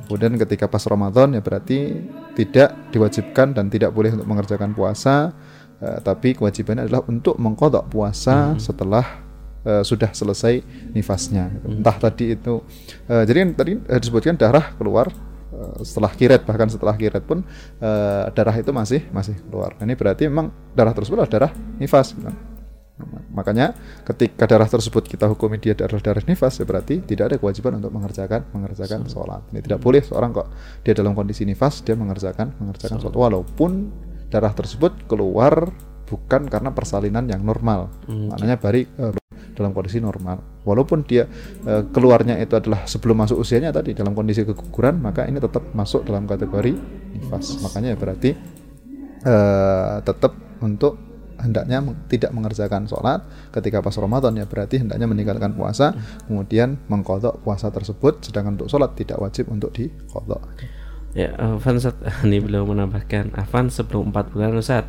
Kemudian 0.08 0.32
ketika 0.48 0.64
pas 0.64 0.80
Ramadan, 0.88 1.36
ya 1.36 1.44
berarti 1.44 2.08
tidak 2.32 2.72
diwajibkan 2.88 3.52
dan 3.52 3.68
tidak 3.68 3.92
boleh 3.92 4.16
untuk 4.16 4.32
mengerjakan 4.32 4.72
puasa, 4.72 5.36
eh, 5.84 6.00
tapi 6.00 6.32
kewajibannya 6.32 6.88
adalah 6.88 7.04
untuk 7.04 7.36
mengkodok 7.36 7.84
puasa 7.92 8.56
setelah 8.56 9.27
eh, 9.68 9.84
sudah 9.84 10.10
selesai 10.16 10.64
nifasnya. 10.96 11.52
Entah 11.68 11.96
tadi 12.00 12.32
itu, 12.32 12.64
eh, 13.12 13.28
jadi 13.28 13.52
tadi 13.52 13.76
eh, 13.76 14.00
disebutkan 14.00 14.40
darah 14.40 14.72
keluar 14.80 15.12
setelah 15.82 16.12
kiret 16.14 16.46
bahkan 16.46 16.70
setelah 16.70 16.94
kiret 16.94 17.24
pun 17.26 17.42
eh, 17.82 18.24
darah 18.32 18.54
itu 18.56 18.70
masih 18.70 19.04
masih 19.10 19.36
keluar. 19.48 19.74
Nah, 19.76 19.84
ini 19.84 19.98
berarti 19.98 20.30
memang 20.30 20.54
darah 20.72 20.94
tersebut 20.94 21.18
adalah 21.18 21.32
darah 21.48 21.52
nifas. 21.82 22.14
kan? 22.14 22.34
Makanya 23.30 23.78
ketika 24.02 24.50
darah 24.50 24.66
tersebut 24.66 25.06
kita 25.06 25.30
hukumi 25.30 25.62
dia 25.62 25.74
adalah 25.78 26.02
darah 26.02 26.24
nifas, 26.26 26.58
ya 26.58 26.66
berarti 26.66 26.98
tidak 27.06 27.34
ada 27.34 27.36
kewajiban 27.38 27.78
untuk 27.78 27.94
mengerjakan 27.94 28.42
mengerjakan 28.50 29.06
sholat. 29.06 29.42
Ini 29.54 29.60
tidak 29.62 29.78
boleh 29.78 30.02
seorang 30.02 30.34
kok 30.34 30.48
dia 30.82 30.92
dalam 30.98 31.14
kondisi 31.14 31.46
nifas 31.46 31.78
dia 31.86 31.94
mengerjakan 31.94 32.58
mengerjakan 32.58 32.98
sholat 32.98 33.14
walaupun 33.14 33.94
darah 34.28 34.50
tersebut 34.50 35.06
keluar 35.06 35.70
bukan 36.10 36.50
karena 36.50 36.74
persalinan 36.74 37.30
yang 37.30 37.46
normal. 37.46 37.92
Maknanya 38.10 38.58
bari 38.58 38.82
eh, 38.88 39.12
dalam 39.54 39.74
kondisi 39.74 39.98
normal. 39.98 40.62
Walaupun 40.64 41.04
dia 41.06 41.26
eh, 41.64 41.82
keluarnya 41.90 42.38
itu 42.38 42.54
adalah 42.54 42.84
sebelum 42.84 43.18
masuk 43.24 43.40
usianya 43.40 43.72
tadi 43.74 43.94
dalam 43.94 44.12
kondisi 44.12 44.44
keguguran, 44.44 45.00
maka 45.00 45.24
ini 45.26 45.38
tetap 45.40 45.74
masuk 45.74 46.04
dalam 46.04 46.28
kategori 46.28 46.72
nifas. 47.16 47.60
Makanya 47.62 47.94
ya 47.94 47.98
berarti 47.98 48.30
eh, 49.24 49.96
tetap 50.02 50.32
untuk 50.58 51.08
hendaknya 51.38 51.78
tidak 52.10 52.34
mengerjakan 52.34 52.90
sholat 52.90 53.22
ketika 53.54 53.78
pas 53.78 53.94
Ramadan 53.94 54.34
ya 54.34 54.42
berarti 54.50 54.82
hendaknya 54.82 55.06
meninggalkan 55.06 55.54
puasa 55.54 55.94
kemudian 56.26 56.82
mengkodok 56.90 57.46
puasa 57.46 57.70
tersebut 57.70 58.26
sedangkan 58.26 58.58
untuk 58.58 58.66
sholat 58.66 58.98
tidak 58.98 59.22
wajib 59.22 59.46
untuk 59.46 59.70
dikodok 59.70 60.42
Ya, 61.16 61.32
Afan 61.40 61.80
Ustaz, 61.80 61.96
ini 62.28 62.38
belum 62.38 62.68
menambahkan 62.68 63.32
Afan 63.32 63.72
sebelum 63.72 64.12
4 64.12 64.28
bulan 64.28 64.52
Ustaz. 64.60 64.84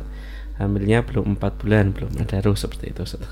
Hamilnya 0.60 1.00
belum 1.00 1.40
4 1.40 1.56
bulan, 1.56 1.96
belum 1.96 2.12
ada 2.20 2.44
ruh 2.44 2.52
seperti 2.52 2.92
itu 2.92 3.08
Ustaz. 3.08 3.24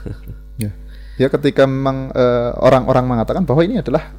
ya 0.62 0.72
ya 1.18 1.28
ketika 1.28 1.66
memang 1.66 2.14
eh, 2.14 2.50
orang-orang 2.62 3.04
mengatakan 3.04 3.42
bahwa 3.42 3.66
ini 3.66 3.82
adalah 3.82 4.14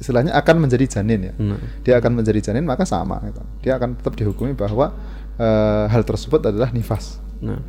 istilahnya 0.00 0.32
akan 0.32 0.56
menjadi 0.64 0.98
janin 0.98 1.30
ya. 1.30 1.34
Nah, 1.36 1.60
dia 1.84 1.94
akan 2.00 2.24
menjadi 2.24 2.50
janin 2.50 2.64
maka 2.64 2.88
sama 2.88 3.20
gitu. 3.28 3.44
dia 3.60 3.76
akan 3.76 4.00
tetap 4.00 4.16
dihukumi 4.16 4.56
bahwa 4.56 4.96
eh, 5.36 5.84
hal 5.92 6.02
tersebut 6.02 6.40
adalah 6.48 6.72
nifas. 6.72 7.20
Nah, 7.44 7.60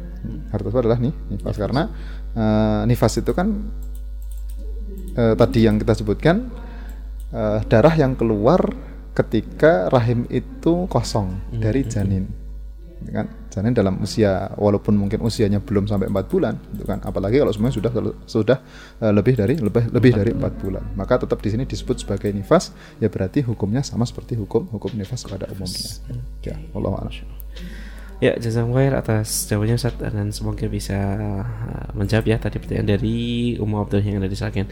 hal 0.56 0.58
tersebut 0.64 0.88
adalah 0.88 1.00
nih 1.04 1.12
nifas. 1.36 1.56
Karena 1.60 1.92
eh, 2.32 2.82
nifas 2.88 3.14
itu 3.20 3.36
kan 3.36 3.48
eh, 5.20 5.36
tadi 5.36 5.60
yang 5.68 5.76
kita 5.76 5.92
sebutkan 5.92 6.48
eh, 7.36 7.60
darah 7.68 7.96
yang 8.00 8.16
keluar 8.16 8.64
ketika 9.12 9.92
rahim 9.92 10.24
itu 10.32 10.88
kosong 10.88 11.36
dari 11.52 11.84
janin. 11.84 12.32
Kan 13.12 13.41
janin 13.52 13.76
dalam 13.76 14.00
usia 14.00 14.50
walaupun 14.56 14.96
mungkin 14.96 15.20
usianya 15.22 15.60
belum 15.60 15.86
sampai 15.86 16.08
empat 16.08 16.26
bulan 16.32 16.56
gitu 16.72 16.88
kan 16.88 17.04
apalagi 17.04 17.44
kalau 17.44 17.52
semuanya 17.52 17.76
sudah 17.76 17.92
sudah 18.26 18.58
eh, 19.04 19.12
lebih 19.12 19.36
dari 19.36 19.60
lebih 19.60 19.92
lebih 19.92 20.12
dari 20.16 20.32
empat 20.32 20.54
bulan 20.64 20.84
maka 20.96 21.22
tetap 21.22 21.44
di 21.44 21.52
sini 21.52 21.68
disebut 21.68 22.08
sebagai 22.08 22.32
nifas 22.32 22.72
ya 23.04 23.12
berarti 23.12 23.44
hukumnya 23.44 23.84
sama 23.84 24.08
seperti 24.08 24.40
hukum 24.40 24.72
hukum 24.72 24.96
nifas 24.96 25.28
pada 25.28 25.52
umumnya 25.52 25.92
ya 26.42 26.56
Allah. 26.72 27.12
Ya, 28.22 28.38
jazakumullah 28.38 29.02
atas 29.02 29.50
jawabannya 29.50 29.82
Ustaz 29.82 29.98
dan 29.98 30.30
semoga 30.30 30.70
bisa 30.70 30.94
uh, 30.94 31.90
menjawab 31.98 32.30
ya 32.30 32.38
tadi 32.38 32.62
pertanyaan 32.62 32.94
dari 32.94 33.58
Ummu 33.58 33.82
Abdul 33.82 34.06
yang 34.06 34.22
ada 34.22 34.30
di 34.30 34.38
Sragen. 34.38 34.70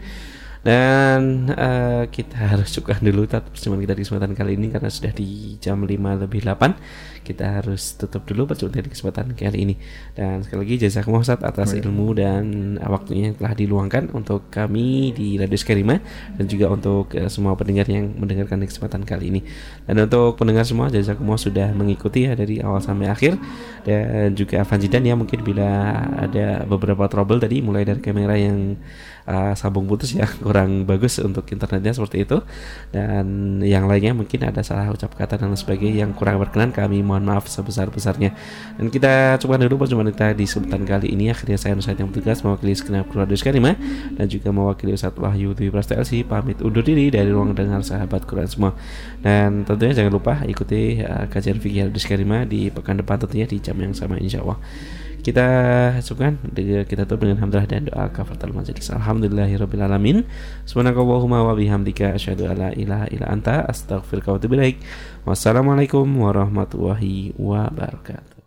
Dan 0.60 1.48
uh, 1.56 2.04
kita 2.12 2.36
harus 2.52 2.68
cukupkan 2.76 3.00
dulu 3.00 3.24
perjumpaan 3.24 3.80
kita 3.80 3.94
di 3.96 4.02
kesempatan 4.04 4.32
kali 4.36 4.52
ini 4.60 4.68
karena 4.68 4.92
sudah 4.92 5.12
di 5.16 5.56
jam 5.56 5.80
5 5.80 5.88
lebih 5.96 6.44
8 6.44 7.24
kita 7.24 7.60
harus 7.60 7.96
tutup 7.96 8.24
dulu 8.28 8.52
perjumpaan 8.52 8.84
di 8.84 8.92
kesempatan 8.92 9.32
kali 9.32 9.58
ini. 9.64 9.74
Dan 10.12 10.44
sekali 10.44 10.68
lagi 10.68 10.74
jazakumullah 10.84 11.24
Ustaz 11.24 11.40
atas 11.40 11.72
ilmu 11.76 12.12
dan 12.16 12.76
waktunya 12.80 13.32
yang 13.32 13.36
telah 13.40 13.52
diluangkan 13.56 14.12
untuk 14.12 14.52
kami 14.52 15.16
di 15.16 15.40
Radio 15.40 15.56
Skarima 15.56 15.96
dan 16.36 16.44
juga 16.44 16.68
untuk 16.72 17.12
uh, 17.16 17.28
semua 17.32 17.56
pendengar 17.56 17.88
yang 17.88 18.12
mendengarkan 18.16 18.60
di 18.60 18.68
kesempatan 18.68 19.04
kali 19.08 19.32
ini. 19.32 19.40
Dan 19.88 20.04
untuk 20.04 20.36
pendengar 20.36 20.68
semua 20.68 20.92
jazakumullah 20.92 21.40
sudah 21.40 21.68
mengikuti 21.72 22.28
ya 22.28 22.36
dari 22.36 22.60
awal 22.60 22.84
sampai 22.84 23.08
akhir 23.08 23.40
dan 23.84 24.36
juga 24.36 24.60
Fanjidan 24.64 25.08
ya 25.08 25.16
mungkin 25.16 25.40
bila 25.40 25.96
ada 26.20 26.68
beberapa 26.68 27.08
trouble 27.08 27.40
tadi 27.40 27.64
mulai 27.64 27.88
dari 27.88 28.00
kamera 28.02 28.36
yang 28.36 28.76
uh, 29.30 29.54
sambung 29.54 29.86
putus 29.86 30.10
ya. 30.18 30.26
Kurang 30.44 30.82
bagus 30.84 31.22
untuk 31.22 31.46
internetnya 31.54 31.94
seperti 31.94 32.26
itu. 32.26 32.42
Dan 32.90 33.58
yang 33.62 33.86
lainnya 33.86 34.10
mungkin 34.10 34.42
ada 34.42 34.66
salah 34.66 34.90
ucap 34.90 35.14
kata 35.14 35.38
dan 35.38 35.54
sebagainya 35.54 36.02
yang 36.02 36.12
kurang 36.12 36.42
berkenan 36.42 36.74
kami 36.74 37.06
mohon 37.06 37.22
maaf 37.22 37.46
sebesar 37.46 37.92
besarnya 37.92 38.34
dan 38.80 38.88
kita 38.88 39.36
coba 39.38 39.60
dulu 39.60 39.84
perjumpaan 39.84 40.10
kita 40.10 40.34
di 40.34 40.44
kesempatan 40.48 40.82
kali 40.82 41.14
ini. 41.14 41.30
Akhirnya 41.30 41.60
saya 41.60 41.78
Nusayat 41.78 42.02
yang 42.02 42.10
bertugas 42.10 42.42
mewakili 42.42 42.74
segenap 42.74 43.06
Radio 43.14 43.38
Skarima 43.38 43.78
dan 44.18 44.26
juga 44.26 44.50
mewakili 44.50 44.96
Ustadz 44.96 45.20
Wahyu 45.20 45.54
Dwi 45.54 45.70
Prasetyo 45.70 46.02
LC 46.02 46.12
pamit 46.26 46.58
undur 46.64 46.82
diri 46.82 47.12
dari 47.12 47.30
ruang 47.30 47.54
dengar 47.54 47.84
sahabat 47.86 48.26
Quran 48.26 48.48
semua. 48.50 48.72
Dan 49.22 49.62
tentunya 49.62 50.02
jangan 50.02 50.12
lupa 50.16 50.34
ikuti 50.48 51.04
uh, 51.04 51.30
kajian 51.30 51.60
fikih 51.62 51.92
Radio 51.92 52.00
Skarima 52.00 52.42
di 52.48 52.72
pekan 52.72 52.98
depan 52.98 53.20
tentunya 53.20 53.46
di 53.46 53.60
jam 53.62 53.76
yang 53.78 53.94
sama 53.94 54.16
insya 54.18 54.42
Allah 54.42 54.58
kita 55.20 55.46
cukupkan 56.02 56.40
kita 56.88 57.04
tutup 57.04 57.28
dengan 57.28 57.44
hamdalah 57.44 57.68
dan 57.68 57.86
doa 57.86 58.08
kafaratul 58.08 58.56
majelis 58.56 58.88
alhamdulillahirabbil 58.90 59.84
alamin. 59.84 60.24
Subhanakallahumma 60.64 61.44
wa 61.44 61.54
bihamdika 61.54 62.16
asyhadu 62.16 62.48
alla 62.48 62.72
ilaha 62.74 63.06
illa 63.12 63.28
anta 63.28 63.64
astaghfiruka 63.68 64.34
wa 64.34 64.36
atubu 64.40 64.56
ilaik. 64.56 64.80
Wassalamualaikum 65.28 66.08
warahmatullahi 66.08 67.36
wabarakatuh 67.36 68.39